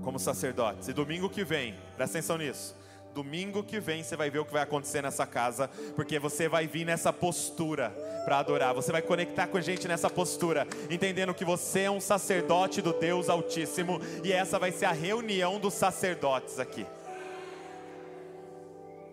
como 0.03 0.19
sacerdotes. 0.19 0.87
E 0.87 0.93
domingo 0.93 1.29
que 1.29 1.43
vem, 1.43 1.75
presta 1.95 2.19
atenção 2.19 2.37
nisso. 2.37 2.75
Domingo 3.13 3.63
que 3.63 3.79
vem 3.79 4.03
você 4.03 4.15
vai 4.15 4.29
ver 4.29 4.39
o 4.39 4.45
que 4.45 4.53
vai 4.53 4.61
acontecer 4.61 5.01
nessa 5.01 5.25
casa, 5.25 5.69
porque 5.95 6.19
você 6.19 6.47
vai 6.47 6.67
vir 6.67 6.85
nessa 6.85 7.11
postura 7.11 7.89
para 8.23 8.39
adorar. 8.39 8.73
Você 8.73 8.91
vai 8.91 9.01
conectar 9.01 9.47
com 9.47 9.57
a 9.57 9.61
gente 9.61 9.87
nessa 9.87 10.09
postura, 10.09 10.67
entendendo 10.89 11.33
que 11.33 11.43
você 11.43 11.81
é 11.81 11.91
um 11.91 11.99
sacerdote 11.99 12.81
do 12.81 12.93
Deus 12.93 13.29
Altíssimo 13.29 13.99
e 14.23 14.31
essa 14.31 14.59
vai 14.59 14.71
ser 14.71 14.85
a 14.85 14.91
reunião 14.91 15.59
dos 15.59 15.73
sacerdotes 15.73 16.59
aqui. 16.59 16.85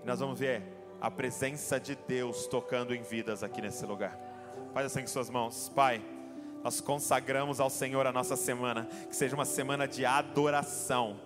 Nós 0.05 0.21
vamos 0.21 0.39
ver 0.39 0.63
a 1.01 1.11
presença 1.11 1.81
de 1.81 1.97
Deus 1.97 2.47
tocando 2.47 2.95
em 2.95 3.03
vidas 3.03 3.43
aqui 3.43 3.61
nesse 3.61 3.85
lugar. 3.87 4.19
Faz 4.73 4.87
assim 4.87 5.01
com 5.01 5.09
suas 5.09 5.31
mãos, 5.31 5.71
Pai. 5.75 6.03
Nós 6.63 6.81
consagramos 6.81 7.61
ao 7.61 7.71
Senhor 7.71 8.07
a 8.07 8.13
nossa 8.13 8.37
semana, 8.37 8.87
que 9.09 9.17
seja 9.17 9.35
uma 9.35 9.45
semana 9.45 9.89
de 9.89 10.05
adoração 10.05 11.17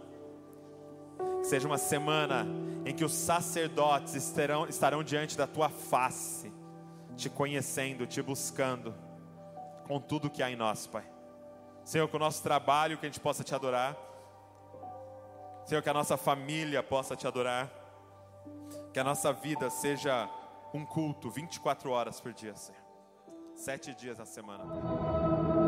que 1.41 1.47
seja 1.47 1.67
uma 1.67 1.79
semana 1.79 2.47
em 2.85 2.95
que 2.95 3.05
os 3.05 3.13
sacerdotes 3.13 4.15
estarão, 4.15 4.67
estarão 4.67 5.03
diante 5.03 5.37
da 5.37 5.47
tua 5.47 5.69
face, 5.69 6.53
te 7.17 7.29
conhecendo, 7.29 8.07
te 8.07 8.23
buscando, 8.23 8.95
com 9.87 10.01
tudo 10.01 10.31
que 10.31 10.43
há 10.43 10.51
em 10.51 10.57
nós, 10.57 10.87
Pai. 10.87 11.05
Senhor, 11.85 12.09
com 12.09 12.17
o 12.17 12.21
nosso 12.21 12.43
trabalho, 12.43 12.99
que 12.99 13.07
a 13.07 13.09
gente 13.09 13.21
possa 13.21 13.43
te 13.43 13.55
adorar. 13.55 13.97
Senhor, 15.65 15.83
que 15.83 15.91
a 15.91 15.95
nossa 15.95 16.17
família 16.17 16.83
possa 16.83 17.17
te 17.17 17.27
adorar. 17.27 17.71
Que 18.93 19.01
a 19.01 19.05
nossa 19.05 19.33
vida 19.33 19.69
seja 19.71 20.29
um 20.73 20.85
culto 20.85 21.31
24 21.31 21.91
horas 21.91 22.21
por 22.21 22.33
dia, 22.33 22.55
Senhor. 22.55 22.81
Sete 23.55 23.95
dias 23.95 24.19
na 24.19 24.25
semana. 24.25 25.60